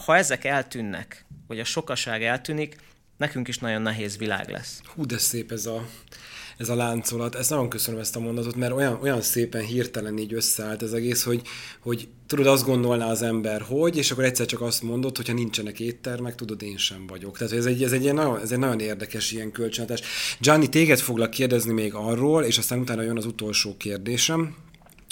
Ha 0.05 0.17
ezek 0.17 0.45
eltűnnek, 0.45 1.25
vagy 1.47 1.61
a 1.61 1.65
sokaság 1.65 2.23
eltűnik, 2.23 2.77
nekünk 3.17 3.49
is 3.49 3.59
nagyon 3.59 3.83
nehéz 3.83 4.17
világ 4.17 4.49
lesz. 4.49 4.81
Hú, 4.85 5.07
de 5.07 5.19
szép 5.19 5.53
ez 5.53 5.67
a, 5.67 5.89
ez 6.57 6.69
a 6.69 6.75
láncolat. 6.75 7.35
Ezt 7.35 7.51
nagyon 7.51 7.69
köszönöm 7.69 8.01
ezt 8.01 8.17
a 8.17 8.21
mondatot, 8.21 8.57
mert 8.57 8.73
olyan, 8.73 8.99
olyan 9.03 9.21
szépen 9.21 9.63
hirtelen 9.63 10.19
így 10.19 10.35
összeállt 10.35 10.83
ez 10.83 10.93
egész, 10.93 11.23
hogy, 11.23 11.43
hogy 11.81 12.09
tudod, 12.27 12.47
azt 12.47 12.65
gondolná 12.65 13.11
az 13.11 13.23
ember, 13.23 13.61
hogy, 13.61 13.97
és 13.97 14.11
akkor 14.11 14.25
egyszer 14.25 14.47
csak 14.47 14.61
azt 14.61 14.83
mondod, 14.83 15.17
hogyha 15.17 15.33
nincsenek 15.33 15.81
éttermek, 15.81 16.35
tudod, 16.35 16.63
én 16.63 16.77
sem 16.77 17.07
vagyok. 17.07 17.39
Tehát 17.39 17.53
ez 17.53 17.67
egy, 17.67 17.83
ez 17.83 17.93
egy, 17.93 18.03
ilyen 18.03 18.15
nagyon, 18.15 18.41
ez 18.41 18.53
egy 18.53 18.59
nagyon 18.59 18.81
érdekes 18.81 19.33
ilyen 19.33 19.51
kölcsönhatás. 19.51 20.01
Gianni, 20.41 20.69
téged 20.69 20.99
foglak 20.99 21.31
kérdezni 21.31 21.73
még 21.73 21.95
arról, 21.95 22.43
és 22.43 22.59
aztán 22.59 22.79
utána 22.79 23.03
jön 23.03 23.17
az 23.17 23.27
utolsó 23.27 23.77
kérdésem, 23.77 24.57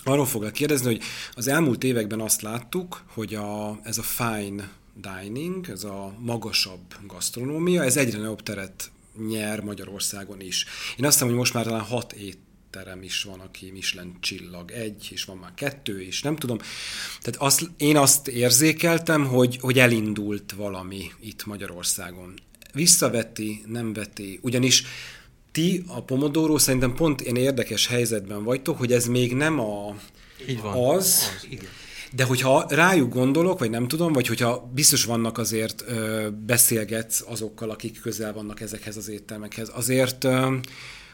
arról 0.05 0.27
foglak 0.27 0.53
kérdezni, 0.53 0.87
hogy 0.87 1.03
az 1.35 1.49
elmúlt 1.49 1.85
években 1.85 2.21
azt 2.21 2.43
láttuk, 2.43 3.03
hogy 3.07 3.35
a, 3.35 3.81
ez 3.83 3.99
a 3.99 4.03
fine 4.03 4.71
dining, 4.95 5.69
ez 5.69 5.85
a 5.85 6.15
magasabb 6.19 6.95
gasztronómia, 7.07 7.85
ez 7.85 7.97
egyre 7.97 8.19
nagyobb 8.19 8.43
teret 8.43 8.92
nyer 9.29 9.61
Magyarországon 9.61 10.41
is. 10.41 10.65
Én 10.97 11.05
azt 11.05 11.13
hiszem, 11.13 11.29
hogy 11.29 11.37
most 11.37 11.55
már 11.55 11.65
talán 11.65 11.81
hat 11.81 12.13
étterem 12.13 13.03
is 13.03 13.23
van, 13.23 13.41
aki 13.41 13.71
Michelin 13.71 14.17
csillag 14.21 14.71
egy, 14.71 15.09
és 15.11 15.25
van 15.25 15.37
már 15.37 15.55
kettő 15.55 16.03
is, 16.03 16.23
nem 16.23 16.37
tudom. 16.37 16.59
Tehát 17.21 17.37
azt, 17.37 17.71
én 17.77 17.97
azt 17.97 18.29
érzékeltem, 18.29 19.27
hogy, 19.27 19.59
hogy 19.61 19.79
elindult 19.79 20.53
valami 20.53 21.11
itt 21.21 21.47
Magyarországon. 21.47 22.35
Visszaveti, 22.73 23.63
nem 23.67 23.93
veti, 23.93 24.39
ugyanis 24.43 24.85
ti 25.53 25.85
a 25.87 26.03
Pomodoro 26.03 26.59
szerintem 26.59 26.95
pont 26.95 27.21
én 27.21 27.37
érdekes 27.37 27.87
helyzetben 27.87 28.45
vagytok, 28.45 28.79
hogy 28.79 28.93
ez 28.93 29.07
még 29.07 29.35
nem 29.35 29.61
a, 29.61 29.97
Így 30.49 30.61
van. 30.61 30.95
az, 30.95 31.31
az 31.37 31.47
igen. 31.51 31.71
De 32.15 32.25
hogyha 32.25 32.67
rájuk 32.69 33.13
gondolok, 33.13 33.59
vagy 33.59 33.71
nem 33.71 33.89
tudom, 33.89 34.13
vagy 34.13 34.27
hogyha 34.27 34.71
biztos 34.75 35.05
vannak 35.05 35.39
azért 35.39 35.85
ö, 35.87 36.29
beszélgetsz 36.47 37.25
azokkal, 37.27 37.71
akik 37.71 38.01
közel 38.01 38.33
vannak 38.33 38.61
ezekhez 38.61 38.97
az 38.97 39.09
éttermekhez, 39.09 39.71
azért 39.75 40.25
ö, 40.25 40.57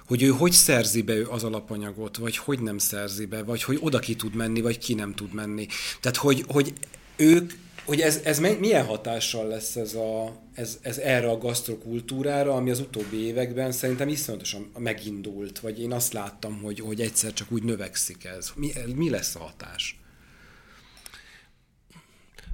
hogy 0.07 0.23
ő 0.23 0.29
hogy 0.29 0.53
szerzi 0.53 1.03
be 1.03 1.15
ő 1.15 1.27
az 1.27 1.45
alapanyagot, 1.45 2.17
vagy 2.17 2.37
hogy 2.37 2.61
nem 2.61 2.79
szerzi 2.79 3.27
be, 3.27 3.43
vagy 3.43 3.63
hogy 3.63 3.79
oda 3.81 3.99
ki 3.99 4.17
tud 4.17 4.35
menni, 4.35 4.61
vagy 4.61 4.79
ki 4.79 4.95
nem 4.95 5.15
tud 5.15 5.35
menni. 5.35 5.67
Tehát, 6.01 6.17
hogy, 6.17 6.45
hogy 6.49 6.73
ők, 7.17 7.53
hogy 7.85 8.01
ez, 8.01 8.21
ez 8.25 8.39
milyen 8.39 8.85
hatással 8.85 9.47
lesz 9.47 9.77
ez, 9.77 9.95
a, 9.95 10.41
ez, 10.55 10.79
ez 10.83 10.99
erre 10.99 11.31
a 11.31 11.39
gasztrokultúrára, 11.39 12.55
ami 12.55 12.71
az 12.71 12.81
utóbbi 12.81 13.17
években 13.17 13.73
szerintem 13.73 14.09
iszonyatosan 14.09 14.71
megindult, 14.79 15.59
vagy 15.59 15.81
én 15.81 15.93
azt 15.93 16.13
láttam, 16.13 16.61
hogy, 16.63 16.81
hogy 16.81 17.01
egyszer 17.01 17.33
csak 17.33 17.53
úgy 17.53 17.63
növekszik 17.63 18.25
ez. 18.25 18.51
Mi, 18.55 18.73
mi 18.95 19.11
lesz 19.11 19.35
a 19.35 19.39
hatás? 19.39 19.99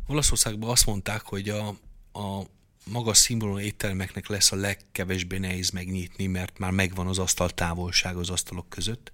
Olaszországban 0.07 0.71
azt 0.71 0.87
mondták, 0.87 1.23
hogy 1.23 1.49
a, 1.49 1.69
a 2.13 2.47
magas 2.85 3.19
színvonalú 3.19 3.59
éttermeknek 3.59 4.29
lesz 4.29 4.53
a 4.53 4.57
legkevésbé 4.57 5.39
nehéz 5.39 5.71
megnyitni, 5.71 6.27
mert 6.27 6.59
már 6.59 6.71
megvan 6.71 7.07
az 7.07 7.19
asztal 7.19 7.51
távolság 7.51 8.17
az 8.17 8.31
asztalok 8.31 8.69
között. 8.69 9.13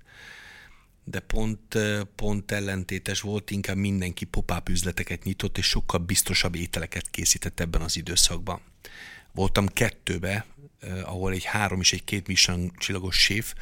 De 1.05 1.21
pont, 1.21 1.79
pont 2.15 2.51
ellentétes 2.51 3.21
volt, 3.21 3.51
inkább 3.51 3.77
mindenki 3.77 4.25
popáp 4.25 4.69
üzleteket 4.69 5.25
nyitott, 5.25 5.59
és 5.59 5.67
sokkal 5.67 6.01
biztosabb 6.01 6.55
ételeket 6.55 7.11
készített 7.11 7.61
ebben 7.61 7.81
az 7.81 7.97
időszakban. 7.97 8.61
Voltam 9.33 9.67
kettőbe, 9.67 10.47
ahol 11.03 11.33
egy 11.33 11.45
három 11.45 11.81
és 11.81 11.93
egy 11.93 12.05
két 12.05 12.27
Michelin 12.27 12.73
csillagos 12.79 13.17
séf 13.17 13.55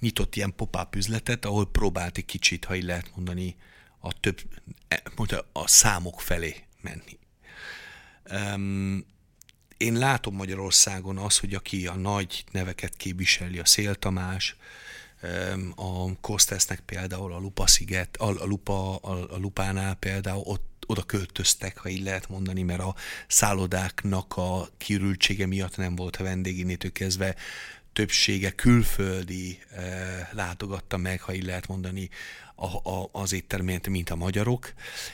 nyitott 0.00 0.36
ilyen 0.36 0.54
popáp 0.56 0.94
üzletet, 0.96 1.44
ahol 1.44 1.70
próbált 1.70 2.18
egy 2.18 2.24
kicsit, 2.24 2.64
ha 2.64 2.74
így 2.74 2.84
lehet 2.84 3.12
mondani, 3.16 3.56
a 3.98 4.12
több, 4.20 4.40
e, 4.88 5.02
mondta, 5.16 5.48
a 5.52 5.68
számok 5.68 6.20
felé 6.20 6.64
menni. 6.84 7.18
Um, 8.30 9.06
én 9.76 9.92
látom 9.92 10.34
Magyarországon 10.34 11.18
az, 11.18 11.38
hogy 11.38 11.54
aki 11.54 11.86
a 11.86 11.94
nagy 11.94 12.44
neveket 12.50 12.96
képviseli, 12.96 13.58
a 13.58 13.64
Szél 13.64 13.94
Tamás, 13.94 14.56
a 15.74 16.20
Kostesznek 16.20 16.80
például 16.80 17.32
a 17.32 17.38
Lupa 17.38 17.66
sziget, 17.66 18.16
a, 18.16 18.42
a, 18.42 18.44
Lupa, 18.44 18.96
a, 18.96 19.34
a 19.34 19.36
Lupánál 19.36 19.94
például 19.94 20.42
ott 20.44 20.84
oda 20.86 21.02
költöztek, 21.02 21.78
ha 21.78 21.88
így 21.88 22.02
lehet 22.02 22.28
mondani, 22.28 22.62
mert 22.62 22.80
a 22.80 22.94
szállodáknak 23.26 24.36
a 24.36 24.68
kirültsége 24.76 25.46
miatt 25.46 25.76
nem 25.76 25.96
volt 25.96 26.16
a 26.16 26.22
vendégénétől 26.22 26.92
kezdve 26.92 27.34
többsége 27.92 28.50
külföldi 28.50 29.58
eh, 29.70 30.28
látogatta 30.32 30.96
meg, 30.96 31.20
ha 31.20 31.34
így 31.34 31.44
lehet 31.44 31.66
mondani, 31.66 32.08
a, 32.54 32.90
a, 32.90 33.08
az 33.12 33.32
éttermét, 33.32 33.88
mint 33.88 34.10
a 34.10 34.16
magyarok. 34.16 34.72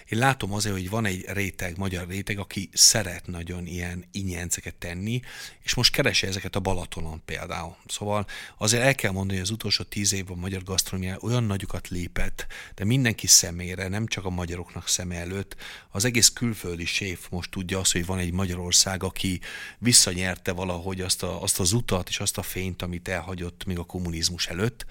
Én 0.09 0.19
látom 0.19 0.53
azért, 0.53 0.75
hogy 0.75 0.91
van 0.91 1.05
egy 1.05 1.25
réteg, 1.29 1.77
magyar 1.77 2.07
réteg, 2.07 2.39
aki 2.39 2.69
szeret 2.73 3.27
nagyon 3.27 3.67
ilyen 3.67 4.05
ingyenceket 4.13 4.75
tenni, 4.75 5.21
és 5.63 5.75
most 5.75 5.93
keresi 5.93 6.27
ezeket 6.27 6.57
a 6.57 6.61
Balatonon 6.61 7.23
például. 7.25 7.77
Szóval 7.87 8.27
azért 8.59 8.83
el 8.83 8.95
kell 8.95 9.11
mondani, 9.11 9.39
hogy 9.39 9.47
az 9.47 9.53
utolsó 9.53 9.85
tíz 9.85 10.13
évben 10.13 10.37
a 10.37 10.41
magyar 10.41 10.63
gasztronómia 10.63 11.19
olyan 11.21 11.45
nagyokat 11.45 11.89
lépett, 11.89 12.47
de 12.75 12.85
mindenki 12.85 13.27
szemére, 13.27 13.89
nem 13.89 14.07
csak 14.07 14.25
a 14.25 14.31
magyaroknak 14.31 14.89
szeme 14.89 15.15
előtt, 15.17 15.57
az 15.91 16.05
egész 16.05 16.29
külföldi 16.29 16.85
séf 16.85 17.29
most 17.31 17.51
tudja 17.51 17.79
azt, 17.79 17.93
hogy 17.93 18.07
van 18.07 18.19
egy 18.19 18.33
Magyarország, 18.33 19.03
aki 19.03 19.41
visszanyerte 19.79 20.53
valahogy 20.53 21.01
azt, 21.01 21.23
a, 21.23 21.43
azt 21.43 21.61
az 21.61 21.73
utat 21.73 22.09
és 22.09 22.21
azt 22.21 22.39
a 22.39 22.43
fényt, 22.43 22.83
amit 22.83 23.09
elhagyott 23.09 23.65
még 23.65 23.79
a 23.79 23.85
kommunizmus 23.85 24.47
előtt. 24.47 24.87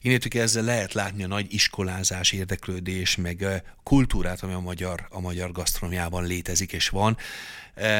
Innentől 0.00 0.42
ezzel 0.42 0.64
lehet 0.64 0.92
látni 0.92 1.24
a 1.24 1.26
nagy 1.26 1.46
iskolázás, 1.82 2.32
érdeklődés, 2.32 3.16
meg 3.16 3.62
kultúrát, 3.82 4.42
ami 4.42 4.52
a 4.52 4.60
magyar, 4.60 5.06
a 5.10 5.20
magyar 5.20 5.52
gasztronómiában 5.52 6.24
létezik 6.24 6.72
és 6.72 6.88
van. 6.88 7.16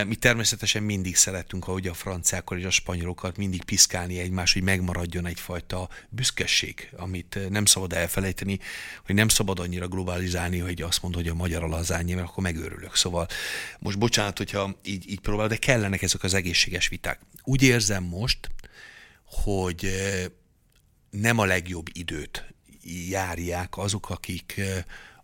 Mi 0.07 0.15
természetesen 0.15 0.83
mindig 0.83 1.17
szeretünk, 1.17 1.69
ahogy 1.69 1.87
a 1.87 1.95
franciákkal 1.95 2.59
és 2.59 2.65
a 2.65 2.71
spanyolokat, 2.71 3.37
mindig 3.37 3.65
piszkálni 3.65 4.19
egymás, 4.19 4.53
hogy 4.53 4.63
megmaradjon 4.63 5.27
egyfajta 5.27 5.89
büszkeség, 6.09 6.89
amit 6.97 7.39
nem 7.49 7.65
szabad 7.65 7.93
elfelejteni, 7.93 8.59
hogy 9.07 9.15
nem 9.15 9.29
szabad 9.29 9.59
annyira 9.59 9.89
globalizálni, 9.89 10.59
hogy 10.59 10.83
azt 10.83 11.03
mondod, 11.03 11.23
hogy 11.23 11.31
a 11.31 11.35
magyar 11.35 11.63
a 11.63 11.69
mert 11.89 12.21
akkor 12.21 12.43
megőrülök. 12.43 12.97
Szóval 12.97 13.27
most 13.79 13.99
bocsánat, 13.99 14.39
hogyha 14.39 14.79
így, 14.85 15.11
így 15.11 15.21
próbál, 15.21 15.49
de 15.49 15.57
kellenek 15.57 16.03
ezek 16.03 16.23
az 16.23 16.35
egészséges 16.35 16.89
viták. 16.89 17.21
Úgy 17.43 17.63
érzem 17.63 18.05
most, 18.05 18.51
hogy 19.25 19.91
nem 21.11 21.39
a 21.39 21.45
legjobb 21.45 21.87
időt 21.93 22.55
járják 23.09 23.79
azok, 23.79 24.11
akik 24.11 24.61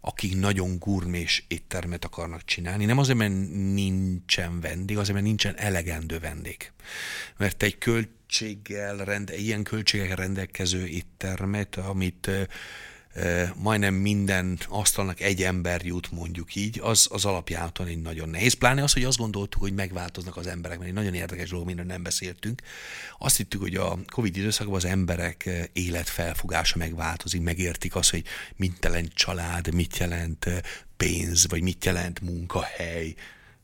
akik 0.00 0.36
nagyon 0.36 0.78
gurmés 0.78 1.44
éttermet 1.48 2.04
akarnak 2.04 2.44
csinálni. 2.44 2.84
Nem 2.84 2.98
azért, 2.98 3.18
mert 3.18 3.32
nincsen 3.74 4.60
vendég, 4.60 4.98
azért, 4.98 5.14
mert 5.14 5.26
nincsen 5.26 5.56
elegendő 5.56 6.18
vendég. 6.18 6.72
Mert 7.36 7.62
egy 7.62 7.78
költséggel, 7.78 8.96
rende, 8.96 9.36
ilyen 9.36 9.62
költségekkel 9.62 10.16
rendelkező 10.16 10.86
éttermet, 10.86 11.76
amit 11.76 12.30
majdnem 13.54 13.94
minden 13.94 14.58
asztalnak 14.68 15.20
egy 15.20 15.42
ember 15.42 15.84
jut, 15.84 16.10
mondjuk 16.10 16.54
így, 16.54 16.80
az, 16.82 17.08
az 17.10 17.24
alapjáton 17.24 17.86
egy 17.86 18.02
nagyon 18.02 18.28
nehéz. 18.28 18.52
Pláne 18.52 18.82
az, 18.82 18.92
hogy 18.92 19.04
azt 19.04 19.18
gondoltuk, 19.18 19.60
hogy 19.60 19.74
megváltoznak 19.74 20.36
az 20.36 20.46
emberek, 20.46 20.78
mert 20.78 20.90
egy 20.90 20.96
nagyon 20.96 21.14
érdekes 21.14 21.50
dolog, 21.50 21.66
minden 21.66 21.86
nem 21.86 22.02
beszéltünk. 22.02 22.62
Azt 23.18 23.36
hittük, 23.36 23.60
hogy 23.60 23.74
a 23.74 23.98
Covid 24.12 24.36
időszakban 24.36 24.76
az 24.76 24.84
emberek 24.84 25.50
életfelfogása 25.72 26.78
megváltozik, 26.78 27.40
megértik 27.40 27.94
azt, 27.94 28.10
hogy 28.10 28.24
mit 28.56 28.84
jelent 28.84 29.14
család, 29.14 29.74
mit 29.74 29.96
jelent 29.96 30.46
pénz, 30.96 31.48
vagy 31.48 31.62
mit 31.62 31.84
jelent 31.84 32.20
munkahely, 32.20 33.14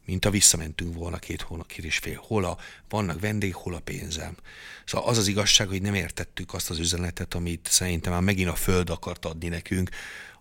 mint 0.04 0.24
a 0.24 0.30
visszamentünk 0.30 0.94
volna 0.94 1.16
két 1.16 1.42
hónap, 1.42 1.66
két 1.66 1.84
és 1.84 1.98
fél. 1.98 2.20
Hol 2.26 2.44
a, 2.44 2.58
vannak 2.88 3.20
vendég, 3.20 3.54
hol 3.54 3.74
a 3.74 3.80
pénzem. 3.80 4.36
Szóval 4.84 5.08
az 5.08 5.18
az 5.18 5.26
igazság, 5.26 5.68
hogy 5.68 5.82
nem 5.82 5.94
értettük 5.94 6.54
azt 6.54 6.70
az 6.70 6.78
üzenetet, 6.78 7.34
amit 7.34 7.68
szerintem 7.70 8.12
már 8.12 8.22
megint 8.22 8.48
a 8.48 8.54
Föld 8.54 8.90
akart 8.90 9.24
adni 9.24 9.48
nekünk, 9.48 9.90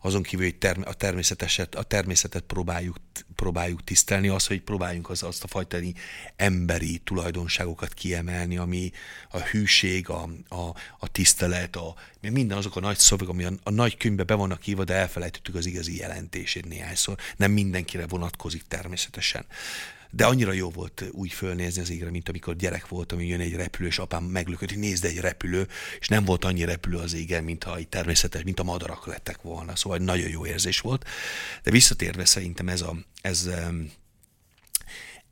azon 0.06 0.24
kívül, 0.24 0.46
hogy 0.46 0.56
term- 0.56 0.86
a, 0.86 0.94
természeteset, 0.94 1.76
a 1.76 1.84
természetet 1.84 2.44
próbáljuk, 2.44 2.98
próbáljuk 3.36 3.84
tisztelni, 3.84 4.28
az, 4.28 4.48
hogy 4.48 4.62
próbáljunk 4.62 5.10
az, 5.10 5.24
azt 5.24 5.44
a 5.44 5.48
fajta 5.48 5.78
emberi 6.36 6.98
tulajdonságokat 6.98 7.94
kiemelni, 7.94 8.58
ami 8.58 8.92
a 9.30 9.40
hűség, 9.40 10.10
a, 10.10 10.30
a, 10.48 10.76
a 11.00 11.08
tisztelet, 11.12 11.76
a, 11.76 11.96
minden 12.22 12.58
azok 12.58 12.76
a 12.76 12.80
nagy 12.80 12.98
szavak, 12.98 13.30
ami 13.30 13.44
a, 13.44 13.52
a 13.64 13.70
nagy 13.70 13.98
könyvbe 13.98 14.24
be 14.24 14.34
vannak 14.34 14.68
írva, 14.68 14.84
de 14.84 14.94
elfelejtettük 14.94 15.56
az 15.56 15.66
igazi 15.66 15.98
jelentését 15.98 16.66
néhányszor. 16.66 17.18
Nem 17.38 17.52
mindenkire 17.52 18.08
vonatkozik 18.08 18.64
természetesen 18.68 19.46
de 20.16 20.26
annyira 20.26 20.52
jó 20.52 20.70
volt 20.70 21.04
úgy 21.12 21.32
fölnézni 21.34 21.82
az 21.82 21.90
égre, 21.90 22.10
mint 22.10 22.30
amikor 22.30 22.56
gyerek 22.56 22.88
voltam, 22.88 23.18
hogy 23.18 23.28
jön 23.28 23.40
egy 23.40 23.56
repülő, 23.56 23.88
és 23.88 24.00
apám 24.00 24.24
meglökött, 24.24 24.70
hogy 24.70 24.80
nézd 24.80 25.06
egy 25.06 25.20
repülő, 25.20 25.68
és 26.00 26.08
nem 26.08 26.26
volt 26.26 26.46
annyi 26.46 26.66
repülő 26.66 26.98
az 26.98 27.14
égen, 27.14 27.44
mint 27.44 27.64
ha 27.64 27.78
egy 27.78 27.88
természetes, 27.88 28.44
mint 28.44 28.60
a 28.60 28.64
madarak 28.64 29.06
lettek 29.06 29.42
volna. 29.42 29.76
Szóval 29.76 29.98
nagyon 29.98 30.30
jó 30.30 30.46
érzés 30.46 30.80
volt. 30.80 31.06
De 31.64 31.72
visszatérve 31.72 32.26
szerintem 32.26 32.68
ez 32.68 32.82
a, 32.82 32.96
ez, 33.22 33.50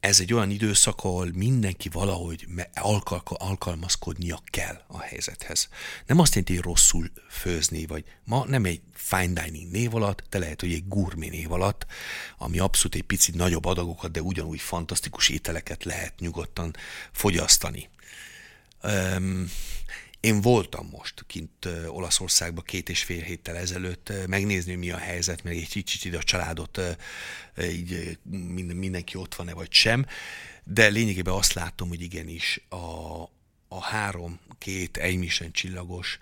ez 0.01 0.19
egy 0.19 0.33
olyan 0.33 0.49
időszak, 0.49 1.03
ahol 1.03 1.31
mindenki 1.33 1.89
valahogy 1.89 2.47
alkal- 2.73 3.31
alkalmazkodnia 3.37 4.39
kell 4.45 4.81
a 4.87 4.99
helyzethez. 4.99 5.69
Nem 6.05 6.19
azt 6.19 6.29
jelenti, 6.35 6.55
hogy 6.55 6.63
rosszul 6.63 7.11
főzni, 7.29 7.85
vagy 7.85 8.03
ma 8.23 8.45
nem 8.45 8.65
egy 8.65 8.81
fine 8.93 9.43
dining 9.43 9.71
név 9.71 9.95
alatt, 9.95 10.23
de 10.29 10.39
lehet, 10.39 10.61
hogy 10.61 10.73
egy 10.73 10.87
gourmet 10.87 11.29
név 11.29 11.51
alatt, 11.51 11.85
ami 12.37 12.59
abszolút 12.59 12.95
egy 12.95 13.03
picit 13.03 13.35
nagyobb 13.35 13.65
adagokat, 13.65 14.11
de 14.11 14.21
ugyanúgy 14.21 14.61
fantasztikus 14.61 15.29
ételeket 15.29 15.83
lehet 15.83 16.19
nyugodtan 16.19 16.75
fogyasztani. 17.11 17.89
Um, 18.83 19.51
én 20.21 20.41
voltam 20.41 20.87
most 20.91 21.23
kint 21.27 21.67
Olaszországban 21.87 22.63
két 22.63 22.89
és 22.89 23.03
fél 23.03 23.21
héttel 23.21 23.55
ezelőtt 23.57 24.11
megnézni, 24.27 24.75
mi 24.75 24.91
a 24.91 24.97
helyzet, 24.97 25.43
meg 25.43 25.55
egy 25.57 25.69
kicsit 25.69 26.05
ide 26.05 26.17
a 26.17 26.23
családot, 26.23 26.81
így 27.61 28.17
mindenki 28.73 29.17
ott 29.17 29.35
van-e 29.35 29.53
vagy 29.53 29.71
sem, 29.71 30.05
de 30.63 30.87
lényegében 30.87 31.33
azt 31.33 31.53
látom, 31.53 31.87
hogy 31.87 32.01
igenis 32.01 32.61
a, 32.69 33.21
a 33.67 33.81
három, 33.81 34.39
két 34.57 34.97
egymisen 34.97 35.51
csillagos 35.51 36.17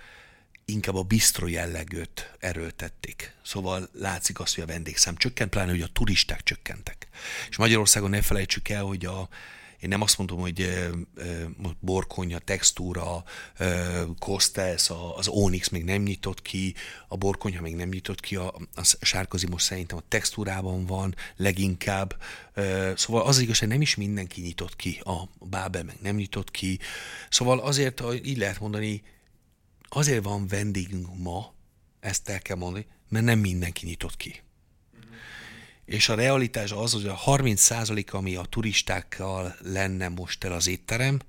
inkább 0.65 0.95
a 0.95 1.03
bistro 1.03 1.47
jellegőt 1.47 2.35
erőltették. 2.39 3.33
Szóval 3.43 3.89
látszik 3.93 4.39
azt, 4.39 4.55
hogy 4.55 4.63
a 4.63 4.67
vendégszám 4.67 5.15
csökkent, 5.15 5.49
pláne, 5.49 5.71
hogy 5.71 5.81
a 5.81 5.87
turisták 5.93 6.43
csökkentek. 6.43 7.07
És 7.49 7.57
Magyarországon 7.57 8.09
ne 8.09 8.21
felejtsük 8.21 8.69
el, 8.69 8.83
hogy 8.83 9.05
a, 9.05 9.29
én 9.79 9.89
nem 9.89 10.01
azt 10.01 10.17
mondom, 10.17 10.39
hogy 10.39 10.89
borkonya, 11.79 12.39
textúra, 12.39 13.23
Kostes, 14.19 14.91
az 15.15 15.27
Onyx 15.27 15.69
még 15.69 15.83
nem 15.83 16.01
nyitott 16.01 16.41
ki, 16.41 16.73
a 17.07 17.17
borkonya 17.17 17.61
még 17.61 17.75
nem 17.75 17.89
nyitott 17.89 18.19
ki, 18.19 18.35
a, 18.35 18.55
a 18.75 18.95
sárkozi 19.01 19.47
most 19.47 19.65
szerintem 19.65 19.97
a 19.97 20.03
textúrában 20.07 20.85
van 20.85 21.15
leginkább. 21.35 22.21
Szóval 22.95 23.21
az 23.21 23.39
igaz, 23.39 23.59
hogy 23.59 23.67
nem 23.67 23.81
is 23.81 23.95
mindenki 23.95 24.41
nyitott 24.41 24.75
ki, 24.75 25.01
a 25.03 25.29
Bábel 25.39 25.83
meg 25.83 25.97
nem 26.01 26.15
nyitott 26.15 26.51
ki. 26.51 26.79
Szóval 27.29 27.59
azért, 27.59 28.03
így 28.23 28.37
lehet 28.37 28.59
mondani, 28.59 29.01
azért 29.89 30.23
van 30.23 30.47
vendégünk 30.47 31.17
ma, 31.17 31.53
ezt 31.99 32.29
el 32.29 32.39
kell 32.39 32.57
mondani, 32.57 32.85
mert 33.09 33.25
nem 33.25 33.39
mindenki 33.39 33.85
nyitott 33.85 34.17
ki 34.17 34.41
és 35.89 36.09
a 36.09 36.15
realitás 36.15 36.71
az, 36.71 36.91
hogy 36.91 37.07
a 37.07 37.19
30% 37.25 38.11
ami 38.11 38.35
a 38.35 38.41
turistákkal 38.41 39.55
lenne 39.63 40.07
most 40.07 40.43
el 40.43 40.51
az 40.51 40.67
étterem, 40.67 41.19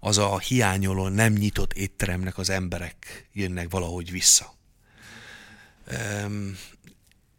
az 0.00 0.18
a 0.18 0.38
hiányoló, 0.38 1.08
nem 1.08 1.32
nyitott 1.32 1.72
étteremnek 1.72 2.38
az 2.38 2.50
emberek 2.50 3.28
jönnek 3.32 3.70
valahogy 3.70 4.10
vissza. 4.10 4.54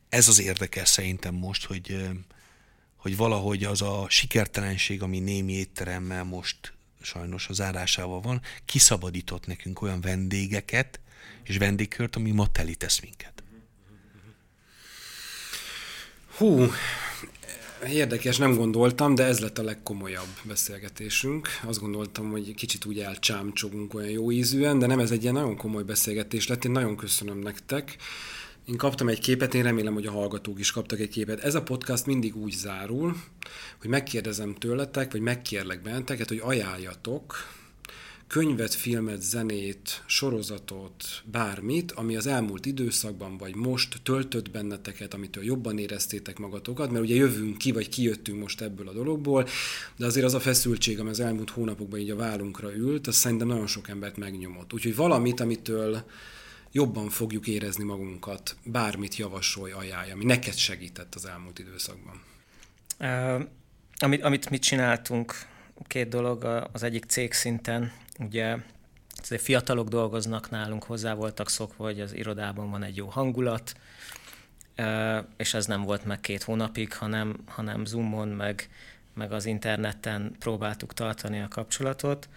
Ez 0.09 0.27
az 0.27 0.39
érdekes 0.39 0.89
szerintem 0.89 1.35
most, 1.35 1.65
hogy, 1.65 2.09
hogy 2.95 3.17
valahogy 3.17 3.63
az 3.63 3.81
a 3.81 4.05
sikertelenség, 4.09 5.01
ami 5.01 5.19
némi 5.19 5.53
étteremmel 5.53 6.23
most 6.23 6.73
sajnos 7.01 7.47
az 7.47 7.55
zárásával 7.55 8.21
van, 8.21 8.41
kiszabadított 8.65 9.45
nekünk 9.45 9.81
olyan 9.81 10.01
vendégeket 10.01 10.99
és 11.43 11.57
vendégkört, 11.57 12.15
ami 12.15 12.31
ma 12.31 12.47
telítesz 12.47 12.99
minket. 12.99 13.32
Hú, 16.37 16.65
érdekes, 17.87 18.37
nem 18.37 18.55
gondoltam, 18.55 19.15
de 19.15 19.23
ez 19.23 19.39
lett 19.39 19.57
a 19.57 19.63
legkomolyabb 19.63 20.27
beszélgetésünk. 20.43 21.47
Azt 21.63 21.79
gondoltam, 21.79 22.31
hogy 22.31 22.53
kicsit 22.53 22.85
úgy 22.85 22.99
elcsámcsogunk 22.99 23.93
olyan 23.93 24.09
jó 24.09 24.31
ízűen, 24.31 24.79
de 24.79 24.85
nem 24.85 24.99
ez 24.99 25.11
egy 25.11 25.21
ilyen 25.21 25.33
nagyon 25.33 25.55
komoly 25.55 25.83
beszélgetés 25.83 26.47
lett. 26.47 26.65
Én 26.65 26.71
nagyon 26.71 26.95
köszönöm 26.95 27.39
nektek. 27.39 27.95
Én 28.65 28.77
kaptam 28.77 29.07
egy 29.07 29.19
képet, 29.19 29.53
én 29.53 29.63
remélem, 29.63 29.93
hogy 29.93 30.05
a 30.05 30.11
hallgatók 30.11 30.59
is 30.59 30.71
kaptak 30.71 30.99
egy 30.99 31.09
képet. 31.09 31.39
Ez 31.39 31.55
a 31.55 31.63
podcast 31.63 32.05
mindig 32.05 32.35
úgy 32.35 32.51
zárul, 32.51 33.15
hogy 33.79 33.89
megkérdezem 33.89 34.53
tőletek, 34.53 35.11
vagy 35.11 35.21
megkérlek 35.21 35.81
benneteket, 35.81 36.27
hogy 36.27 36.41
ajánljatok 36.43 37.35
könyvet, 38.33 38.73
filmet, 38.73 39.21
zenét, 39.21 40.03
sorozatot, 40.05 41.03
bármit, 41.23 41.91
ami 41.91 42.15
az 42.15 42.27
elmúlt 42.27 42.65
időszakban 42.65 43.37
vagy 43.37 43.55
most 43.55 44.01
töltött 44.03 44.51
benneteket, 44.51 45.13
amitől 45.13 45.43
jobban 45.43 45.77
éreztétek 45.77 46.37
magatokat, 46.37 46.91
mert 46.91 47.03
ugye 47.03 47.15
jövünk 47.15 47.57
ki, 47.57 47.71
vagy 47.71 47.89
kijöttünk 47.89 48.39
most 48.39 48.61
ebből 48.61 48.87
a 48.87 48.93
dologból, 48.93 49.47
de 49.95 50.05
azért 50.05 50.25
az 50.25 50.33
a 50.33 50.39
feszültség, 50.39 50.99
ami 50.99 51.09
az 51.09 51.19
elmúlt 51.19 51.49
hónapokban 51.49 51.99
így 51.99 52.09
a 52.09 52.15
vállunkra 52.15 52.75
ült, 52.75 53.07
az 53.07 53.15
szerintem 53.15 53.47
nagyon 53.47 53.67
sok 53.67 53.89
embert 53.89 54.17
megnyomott. 54.17 54.73
Úgyhogy 54.73 54.95
valamit, 54.95 55.39
amitől 55.39 56.03
jobban 56.71 57.09
fogjuk 57.09 57.47
érezni 57.47 57.83
magunkat, 57.83 58.55
bármit 58.63 59.15
javasolj, 59.15 59.71
ajánlj, 59.71 60.11
ami 60.11 60.23
neked 60.23 60.55
segített 60.55 61.15
az 61.15 61.25
elmúlt 61.25 61.59
időszakban. 61.59 62.21
Uh, 62.99 63.47
amit, 63.97 64.23
amit 64.23 64.49
mit 64.49 64.61
csináltunk, 64.61 65.33
két 65.87 66.09
dolog, 66.09 66.67
az 66.71 66.83
egyik 66.83 67.05
cég 67.05 67.33
szinten, 67.33 67.91
Ugye 68.19 68.57
azért 69.15 69.41
fiatalok 69.41 69.87
dolgoznak 69.87 70.49
nálunk, 70.49 70.83
hozzá 70.83 71.13
voltak 71.13 71.49
szokva, 71.49 71.83
hogy 71.83 72.01
az 72.01 72.15
irodában 72.15 72.69
van 72.69 72.83
egy 72.83 72.95
jó 72.95 73.07
hangulat, 73.07 73.73
és 75.37 75.53
ez 75.53 75.65
nem 75.65 75.81
volt 75.83 76.05
meg 76.05 76.19
két 76.19 76.43
hónapig, 76.43 76.93
hanem, 76.93 77.35
hanem 77.45 77.85
Zoomon, 77.85 78.27
meg, 78.27 78.69
meg 79.13 79.31
az 79.31 79.45
interneten 79.45 80.35
próbáltuk 80.39 80.93
tartani 80.93 81.41
a 81.41 81.47
kapcsolatot, 81.47 82.29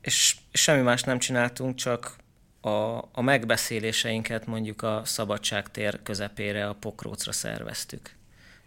és, 0.00 0.36
semmi 0.52 0.82
más 0.82 1.02
nem 1.02 1.18
csináltunk, 1.18 1.74
csak 1.74 2.16
a, 2.60 2.68
a 3.12 3.20
megbeszéléseinket 3.20 4.46
mondjuk 4.46 4.82
a 4.82 5.02
szabadságtér 5.04 6.02
közepére, 6.02 6.68
a 6.68 6.74
pokrócra 6.74 7.32
szerveztük. 7.32 8.10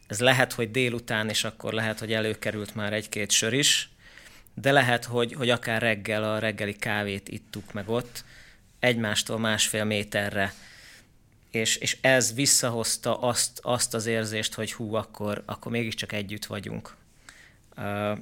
Ez 0.07 0.19
lehet, 0.19 0.53
hogy 0.53 0.71
délután, 0.71 1.29
és 1.29 1.43
akkor 1.43 1.73
lehet, 1.73 1.99
hogy 1.99 2.13
előkerült 2.13 2.75
már 2.75 2.93
egy-két 2.93 3.31
sör 3.31 3.53
is, 3.53 3.92
de 4.53 4.71
lehet, 4.71 5.05
hogy, 5.05 5.33
hogy 5.33 5.49
akár 5.49 5.81
reggel 5.81 6.23
a 6.23 6.39
reggeli 6.39 6.75
kávét 6.75 7.29
ittuk 7.29 7.73
meg 7.73 7.89
ott, 7.89 8.23
egymástól 8.79 9.39
másfél 9.39 9.83
méterre, 9.83 10.53
és, 11.51 11.75
és 11.75 11.97
ez 12.01 12.33
visszahozta 12.33 13.19
azt, 13.19 13.59
azt 13.61 13.93
az 13.93 14.05
érzést, 14.05 14.53
hogy 14.53 14.73
hú, 14.73 14.93
akkor, 14.93 15.43
akkor 15.45 15.71
mégiscsak 15.71 16.11
együtt 16.11 16.45
vagyunk. 16.45 16.95
Uh, 17.77 18.17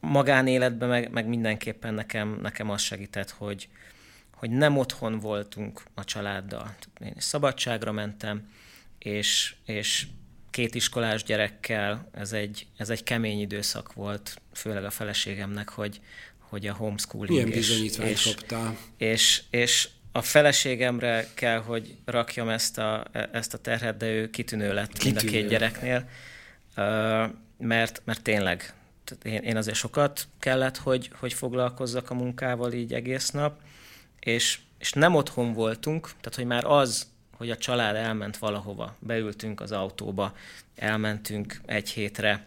magánéletben 0.00 0.88
meg, 0.88 1.10
meg 1.10 1.26
mindenképpen 1.26 1.94
nekem, 1.94 2.38
nekem 2.42 2.70
az 2.70 2.80
segített, 2.80 3.30
hogy, 3.30 3.68
hogy 4.30 4.50
nem 4.50 4.76
otthon 4.76 5.18
voltunk 5.18 5.82
a 5.94 6.04
családdal. 6.04 6.74
Én 7.00 7.14
szabadságra 7.16 7.92
mentem, 7.92 8.52
és, 8.98 9.54
és 9.64 10.06
két 10.54 10.74
iskolás 10.74 11.22
gyerekkel, 11.22 12.08
ez 12.12 12.32
egy, 12.32 12.66
ez 12.76 12.90
egy 12.90 13.02
kemény 13.02 13.40
időszak 13.40 13.92
volt, 13.92 14.40
főleg 14.52 14.84
a 14.84 14.90
feleségemnek, 14.90 15.68
hogy, 15.68 16.00
hogy 16.38 16.66
a 16.66 16.72
homeschooling. 16.72 17.30
Milyen 17.30 17.50
bizonyítványt 17.50 18.10
és, 18.10 18.22
kaptál? 18.22 18.76
És, 18.96 19.42
és 19.50 19.88
a 20.12 20.22
feleségemre 20.22 21.28
kell, 21.34 21.58
hogy 21.58 21.96
rakjam 22.04 22.48
ezt 22.48 22.78
a, 22.78 23.04
ezt 23.32 23.54
a 23.54 23.58
terhet, 23.58 23.96
de 23.96 24.06
ő 24.06 24.30
kitűnő 24.30 24.74
lett 24.74 24.92
kitűnő. 24.92 25.14
mind 25.14 25.28
a 25.28 25.30
két 25.30 25.48
gyereknél, 25.48 26.08
mert, 27.58 28.02
mert 28.04 28.22
tényleg 28.22 28.74
én, 29.22 29.42
én 29.42 29.56
azért 29.56 29.76
sokat 29.76 30.26
kellett, 30.38 30.76
hogy, 30.76 31.10
hogy 31.18 31.32
foglalkozzak 31.32 32.10
a 32.10 32.14
munkával 32.14 32.72
így 32.72 32.94
egész 32.94 33.30
nap, 33.30 33.60
és, 34.20 34.58
és 34.78 34.92
nem 34.92 35.14
otthon 35.14 35.52
voltunk, 35.52 36.06
tehát 36.06 36.34
hogy 36.34 36.46
már 36.46 36.64
az 36.64 37.12
hogy 37.36 37.50
a 37.50 37.56
család 37.56 37.96
elment 37.96 38.36
valahova, 38.36 38.96
beültünk 38.98 39.60
az 39.60 39.72
autóba, 39.72 40.36
elmentünk 40.74 41.60
egy 41.66 41.90
hétre, 41.90 42.46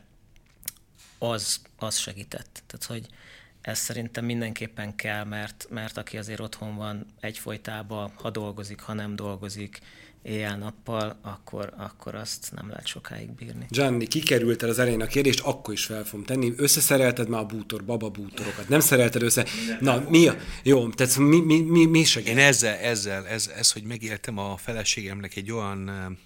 az, 1.18 1.62
az 1.80 1.98
segített. 1.98 2.64
Tehát, 2.68 2.86
hogy 2.86 3.14
ez 3.62 3.80
szerintem 3.80 4.26
mindenképpen 4.26 4.96
kell, 4.96 5.24
mert, 5.24 5.68
mert 5.70 5.98
aki 5.98 6.18
azért 6.18 6.40
otthon 6.40 6.76
van 6.76 7.06
egyfolytában, 7.20 8.12
ha 8.16 8.30
dolgozik, 8.30 8.82
ha 8.82 8.94
nem 8.94 9.16
dolgozik, 9.16 9.82
éjjel-nappal, 10.22 11.20
akkor, 11.22 11.74
akkor 11.78 12.16
azt 12.16 12.52
nem 12.56 12.70
lehet 12.70 12.86
sokáig 12.86 13.32
bírni. 13.32 13.66
Gianni, 13.70 14.08
kikerült 14.08 14.64
el 14.64 14.70
az 14.70 14.80
elején 14.80 15.02
a 15.02 15.06
kérdést, 15.06 15.40
akkor 15.40 15.74
is 15.74 15.86
fel 15.86 16.04
fogom 16.04 16.26
tenni. 16.26 16.54
Összeszerelted 16.58 17.30
már 17.30 17.42
a 17.42 17.46
bútor, 17.46 17.86
baba 17.86 18.10
bútorokat? 18.10 18.70
Nem 18.70 18.80
szerelted 18.80 19.22
össze? 19.22 19.46
Na, 19.80 20.04
mi 20.10 20.28
a... 20.28 20.36
Jó, 20.64 20.90
tehát 20.90 21.18
mi, 21.18 21.42
mi, 21.42 21.60
mi, 21.60 21.86
mi 21.86 22.04
segít? 22.04 22.30
Én 22.30 22.38
ezzel, 22.38 22.76
ezzel 22.76 23.28
ez, 23.28 23.52
ez, 23.56 23.72
hogy 23.72 23.84
megéltem 23.84 24.38
a 24.38 24.58
feleségemnek 24.58 25.36
egy 25.36 25.52
olyan 25.52 26.18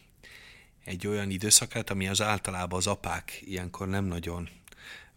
egy 0.85 1.07
olyan 1.07 1.29
időszakát, 1.29 1.89
ami 1.89 2.07
az 2.07 2.21
általában 2.21 2.79
az 2.79 2.87
apák 2.87 3.41
ilyenkor 3.45 3.87
nem 3.87 4.05
nagyon 4.05 4.49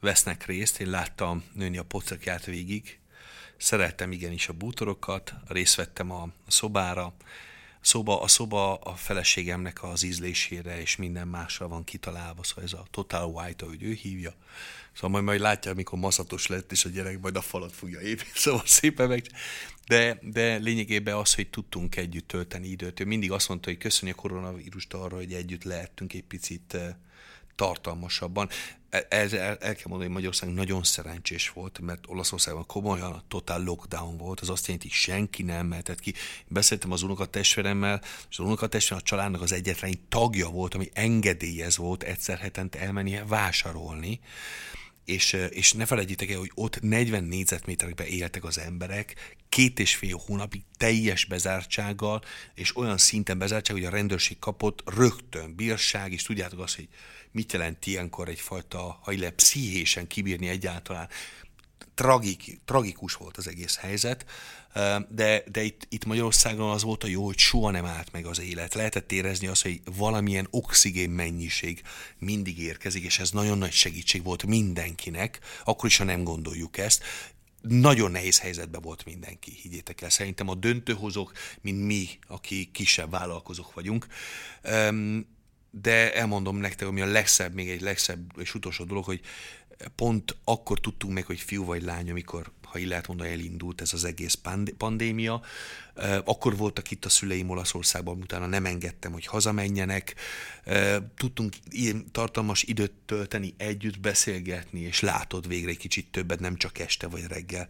vesznek 0.00 0.46
részt. 0.46 0.80
Én 0.80 0.90
láttam 0.90 1.44
nőni 1.52 1.78
a 1.78 1.82
pocakját 1.82 2.44
végig, 2.44 2.98
szerettem 3.56 4.12
igenis 4.12 4.48
a 4.48 4.52
bútorokat, 4.52 5.34
részt 5.46 5.74
vettem 5.74 6.10
a 6.10 6.28
szobára, 6.46 7.14
szoba, 7.84 8.20
a 8.20 8.28
szoba 8.28 8.74
a 8.74 8.94
feleségemnek 8.94 9.82
az 9.82 10.02
ízlésére 10.02 10.80
és 10.80 10.96
minden 10.96 11.28
másra 11.28 11.68
van 11.68 11.84
kitalálva, 11.84 12.42
szóval 12.42 12.64
ez 12.64 12.72
a 12.72 12.86
Total 12.90 13.26
White, 13.26 13.64
ahogy 13.64 13.82
ő 13.82 13.92
hívja. 13.92 14.34
Szóval 14.92 15.10
majd, 15.10 15.24
majd 15.24 15.40
látja, 15.40 15.70
amikor 15.70 15.98
maszatos 15.98 16.46
lett, 16.46 16.72
és 16.72 16.84
a 16.84 16.88
gyerek 16.88 17.20
majd 17.20 17.36
a 17.36 17.40
falat 17.40 17.72
fogja 17.72 18.00
építeni, 18.00 18.30
szóval 18.44 18.62
szépen 18.66 19.08
meg. 19.08 19.26
De, 19.86 20.18
de 20.22 20.56
lényegében 20.56 21.14
az, 21.14 21.34
hogy 21.34 21.50
tudtunk 21.50 21.96
együtt 21.96 22.28
tölteni 22.28 22.68
időt. 22.68 23.00
Ő 23.00 23.04
mindig 23.04 23.32
azt 23.32 23.48
mondta, 23.48 23.68
hogy 23.68 23.78
köszönjük 23.78 24.18
a 24.18 24.20
koronavírust 24.20 24.94
arra, 24.94 25.16
hogy 25.16 25.32
együtt 25.32 25.64
lehettünk 25.64 26.12
egy 26.12 26.24
picit 26.24 26.76
tartalmasabban. 27.54 28.48
E, 28.90 29.06
ez, 29.08 29.32
el, 29.32 29.56
el 29.56 29.74
kell 29.74 29.84
mondani, 29.84 30.04
hogy 30.04 30.14
Magyarország 30.14 30.52
nagyon 30.52 30.82
szerencsés 30.82 31.50
volt, 31.50 31.78
mert 31.80 32.04
Olaszországban 32.06 32.66
komolyan 32.66 33.22
totál 33.28 33.62
lockdown 33.62 34.16
volt, 34.16 34.40
az 34.40 34.50
azt 34.50 34.66
jelenti, 34.66 34.88
hogy 34.88 34.96
senki 34.96 35.42
nem 35.42 35.66
mehetett 35.66 36.00
ki. 36.00 36.14
Beszéltem 36.48 36.92
az 36.92 37.02
unokatestveremmel, 37.02 38.00
és 38.30 38.38
az 38.38 38.44
unokatestverem 38.44 39.02
a 39.04 39.08
családnak 39.08 39.42
az 39.42 39.52
egyetlen 39.52 39.98
tagja 40.08 40.48
volt, 40.48 40.74
ami 40.74 40.90
engedélyez 40.92 41.76
volt 41.76 42.02
egyszer 42.02 42.38
hetente 42.38 42.78
elmenni 42.78 43.20
vásárolni 43.26 44.20
és, 45.04 45.32
és 45.50 45.72
ne 45.72 45.86
felejtjétek 45.86 46.30
el, 46.30 46.38
hogy 46.38 46.50
ott 46.54 46.80
40 46.80 47.24
négyzetméterekben 47.24 48.06
éltek 48.06 48.44
az 48.44 48.58
emberek, 48.58 49.34
két 49.48 49.78
és 49.78 49.96
fél 49.96 50.20
hónapig 50.26 50.62
teljes 50.76 51.24
bezártsággal, 51.24 52.22
és 52.54 52.76
olyan 52.76 52.98
szinten 52.98 53.38
bezártság, 53.38 53.76
hogy 53.76 53.84
a 53.84 53.90
rendőrség 53.90 54.38
kapott 54.38 54.82
rögtön 54.96 55.54
bírság, 55.54 56.12
és 56.12 56.22
tudjátok 56.22 56.60
azt, 56.60 56.74
hogy 56.74 56.88
mit 57.34 57.52
jelent 57.52 57.86
ilyenkor 57.86 58.28
egyfajta, 58.28 58.98
ha 59.02 59.12
le 59.12 59.30
pszichésen 59.30 60.06
kibírni 60.06 60.48
egyáltalán. 60.48 61.08
Tragik, 61.94 62.58
tragikus 62.64 63.14
volt 63.14 63.36
az 63.36 63.48
egész 63.48 63.76
helyzet, 63.76 64.24
de, 65.08 65.42
de 65.52 65.62
itt, 65.62 65.86
itt 65.88 66.04
Magyarországon 66.04 66.70
az 66.70 66.82
volt 66.82 67.04
a 67.04 67.06
jó, 67.06 67.24
hogy 67.24 67.38
soha 67.38 67.70
nem 67.70 67.84
állt 67.84 68.12
meg 68.12 68.26
az 68.26 68.40
élet. 68.40 68.74
Lehetett 68.74 69.12
érezni 69.12 69.46
azt, 69.46 69.62
hogy 69.62 69.80
valamilyen 69.96 70.46
oxigén 70.50 71.10
mennyiség 71.10 71.82
mindig 72.18 72.58
érkezik, 72.58 73.04
és 73.04 73.18
ez 73.18 73.30
nagyon 73.30 73.58
nagy 73.58 73.72
segítség 73.72 74.22
volt 74.22 74.46
mindenkinek, 74.46 75.38
akkor 75.64 75.88
is, 75.88 75.96
ha 75.96 76.04
nem 76.04 76.24
gondoljuk 76.24 76.78
ezt 76.78 77.04
nagyon 77.68 78.10
nehéz 78.10 78.40
helyzetben 78.40 78.82
volt 78.82 79.04
mindenki, 79.04 79.58
higgyétek 79.62 80.00
el. 80.00 80.08
Szerintem 80.08 80.48
a 80.48 80.54
döntőhozók, 80.54 81.32
mint 81.60 81.84
mi, 81.84 82.08
aki 82.26 82.70
kisebb 82.72 83.10
vállalkozók 83.10 83.74
vagyunk, 83.74 84.06
de 85.82 86.14
elmondom 86.14 86.56
nektek, 86.56 86.88
ami 86.88 87.00
a 87.00 87.06
legszebb, 87.06 87.54
még 87.54 87.68
egy 87.68 87.80
legszebb 87.80 88.32
és 88.38 88.54
utolsó 88.54 88.84
dolog, 88.84 89.04
hogy 89.04 89.20
pont 89.94 90.36
akkor 90.44 90.80
tudtunk 90.80 91.14
meg, 91.14 91.24
hogy 91.24 91.40
fiú 91.40 91.64
vagy 91.64 91.82
lány, 91.82 92.10
amikor, 92.10 92.52
ha 92.62 92.78
így 92.78 92.86
lehet 92.86 93.06
mondani, 93.06 93.30
elindult 93.30 93.80
ez 93.80 93.92
az 93.92 94.04
egész 94.04 94.38
pandémia. 94.76 95.42
Akkor 96.24 96.56
voltak 96.56 96.90
itt 96.90 97.04
a 97.04 97.08
szüleim 97.08 97.50
Olaszországban, 97.50 98.20
utána 98.20 98.46
nem 98.46 98.66
engedtem, 98.66 99.12
hogy 99.12 99.26
hazamenjenek. 99.26 100.14
Tudtunk 101.16 101.54
ilyen 101.70 102.04
tartalmas 102.12 102.62
időt 102.62 102.92
tölteni, 103.04 103.54
együtt 103.56 104.00
beszélgetni, 104.00 104.80
és 104.80 105.00
látod 105.00 105.48
végre 105.48 105.70
egy 105.70 105.78
kicsit 105.78 106.10
többet, 106.10 106.40
nem 106.40 106.56
csak 106.56 106.78
este 106.78 107.06
vagy 107.06 107.26
reggel 107.26 107.68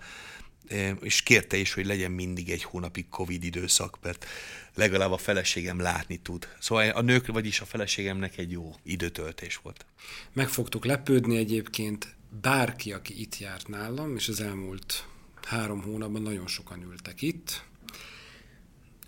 és 1.00 1.22
kérte 1.22 1.56
is, 1.56 1.72
hogy 1.72 1.86
legyen 1.86 2.10
mindig 2.10 2.50
egy 2.50 2.62
hónapig 2.62 3.08
Covid 3.08 3.44
időszak, 3.44 3.98
mert 4.02 4.26
legalább 4.74 5.12
a 5.12 5.16
feleségem 5.16 5.80
látni 5.80 6.16
tud. 6.16 6.48
Szóval 6.60 6.88
a 6.88 7.00
nők, 7.00 7.26
vagyis 7.26 7.60
a 7.60 7.64
feleségemnek 7.64 8.38
egy 8.38 8.50
jó 8.50 8.74
időtöltés 8.82 9.56
volt. 9.56 9.86
Meg 10.32 10.48
fogtok 10.48 10.84
lepődni 10.84 11.36
egyébként, 11.36 12.14
bárki, 12.40 12.92
aki 12.92 13.20
itt 13.20 13.38
járt 13.38 13.68
nálam, 13.68 14.16
és 14.16 14.28
az 14.28 14.40
elmúlt 14.40 15.06
három 15.42 15.82
hónapban 15.82 16.22
nagyon 16.22 16.46
sokan 16.46 16.82
ültek 16.82 17.22
itt, 17.22 17.64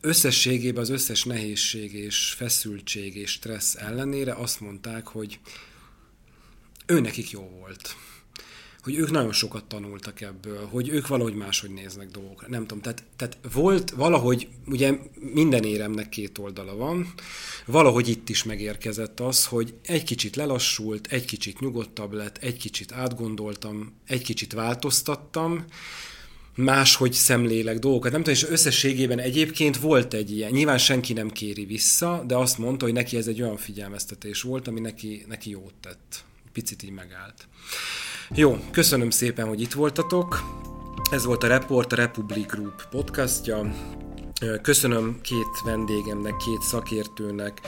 összességében 0.00 0.82
az 0.82 0.90
összes 0.90 1.24
nehézség 1.24 1.94
és 1.94 2.32
feszültség 2.36 3.16
és 3.16 3.30
stressz 3.30 3.74
ellenére 3.74 4.32
azt 4.32 4.60
mondták, 4.60 5.06
hogy 5.06 5.40
ő 6.86 7.00
nekik 7.00 7.30
jó 7.30 7.42
volt 7.42 7.96
hogy 8.86 8.96
ők 8.96 9.10
nagyon 9.10 9.32
sokat 9.32 9.64
tanultak 9.64 10.20
ebből, 10.20 10.66
hogy 10.66 10.88
ők 10.88 11.06
valahogy 11.06 11.34
máshogy 11.34 11.70
néznek 11.70 12.10
dolgokra. 12.10 12.48
Nem 12.48 12.60
tudom, 12.60 12.80
tehát, 12.80 13.02
tehát 13.16 13.38
volt 13.52 13.90
valahogy, 13.90 14.48
ugye 14.66 14.98
minden 15.14 15.64
éremnek 15.64 16.08
két 16.08 16.38
oldala 16.38 16.76
van, 16.76 17.12
valahogy 17.64 18.08
itt 18.08 18.28
is 18.28 18.44
megérkezett 18.44 19.20
az, 19.20 19.46
hogy 19.46 19.74
egy 19.82 20.04
kicsit 20.04 20.36
lelassult, 20.36 21.06
egy 21.06 21.24
kicsit 21.24 21.60
nyugodtabb 21.60 22.12
lett, 22.12 22.38
egy 22.38 22.56
kicsit 22.56 22.92
átgondoltam, 22.92 23.92
egy 24.06 24.22
kicsit 24.22 24.52
változtattam, 24.52 25.64
máshogy 26.54 27.12
szemlélek 27.12 27.78
dolgokat. 27.78 28.12
Nem 28.12 28.22
tudom, 28.22 28.34
és 28.34 28.48
összességében 28.48 29.18
egyébként 29.18 29.76
volt 29.76 30.14
egy 30.14 30.30
ilyen, 30.30 30.50
nyilván 30.50 30.78
senki 30.78 31.12
nem 31.12 31.30
kéri 31.30 31.64
vissza, 31.64 32.24
de 32.26 32.36
azt 32.36 32.58
mondta, 32.58 32.84
hogy 32.84 32.94
neki 32.94 33.16
ez 33.16 33.26
egy 33.26 33.42
olyan 33.42 33.56
figyelmeztetés 33.56 34.42
volt, 34.42 34.68
ami 34.68 34.80
neki, 34.80 35.24
neki 35.28 35.50
jót 35.50 35.74
tett. 35.80 36.24
Picit 36.52 36.82
így 36.82 36.90
megállt. 36.90 37.48
Jó, 38.34 38.56
köszönöm 38.70 39.10
szépen, 39.10 39.46
hogy 39.48 39.60
itt 39.60 39.72
voltatok. 39.72 40.42
Ez 41.10 41.24
volt 41.24 41.42
a 41.42 41.46
Report, 41.46 41.92
a 41.92 41.96
Republic 41.96 42.46
Group 42.46 42.82
podcastja. 42.90 43.74
Köszönöm 44.62 45.20
két 45.22 45.60
vendégemnek, 45.64 46.36
két 46.36 46.60
szakértőnek, 46.60 47.60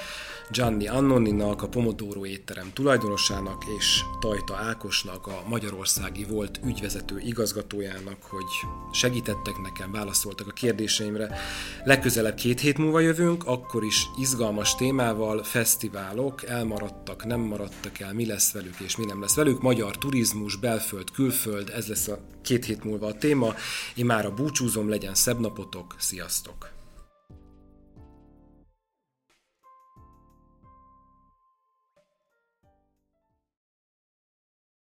Gianni 0.51 0.89
Annoninak, 0.89 1.63
a 1.63 1.69
Pomodoro 1.69 2.27
étterem 2.27 2.71
tulajdonosának 2.73 3.65
és 3.79 4.05
Tajta 4.21 4.57
Ákosnak, 4.57 5.27
a 5.27 5.43
magyarországi 5.49 6.25
volt 6.25 6.61
ügyvezető 6.65 7.19
igazgatójának, 7.19 8.23
hogy 8.23 8.45
segítettek 8.93 9.59
nekem, 9.63 9.93
válaszoltak 9.93 10.49
a 10.49 10.53
kérdéseimre. 10.53 11.39
Legközelebb 11.85 12.35
két 12.35 12.61
hét 12.61 12.79
múlva 12.79 13.01
jövünk, 13.01 13.47
akkor 13.47 13.85
is 13.85 14.07
izgalmas 14.19 14.75
témával, 14.75 15.43
fesztiválok, 15.43 16.45
elmaradtak, 16.45 17.25
nem 17.25 17.41
maradtak 17.41 18.01
el, 18.01 18.13
mi 18.13 18.27
lesz 18.27 18.53
velük 18.53 18.81
és 18.81 18.97
mi 18.97 19.05
nem 19.05 19.21
lesz 19.21 19.35
velük, 19.35 19.63
magyar 19.63 19.99
turizmus, 19.99 20.57
belföld, 20.57 21.11
külföld, 21.11 21.71
ez 21.75 21.87
lesz 21.87 22.09
a 22.09 22.19
két 22.43 22.65
hét 22.65 22.85
múlva 22.85 23.07
a 23.07 23.15
téma. 23.15 23.55
Én 23.95 24.05
már 24.05 24.27
a 24.27 24.35
búcsúzom, 24.35 24.89
legyen 24.89 25.15
szebb 25.15 25.41
napotok, 25.41 25.95
sziasztok! 25.99 26.78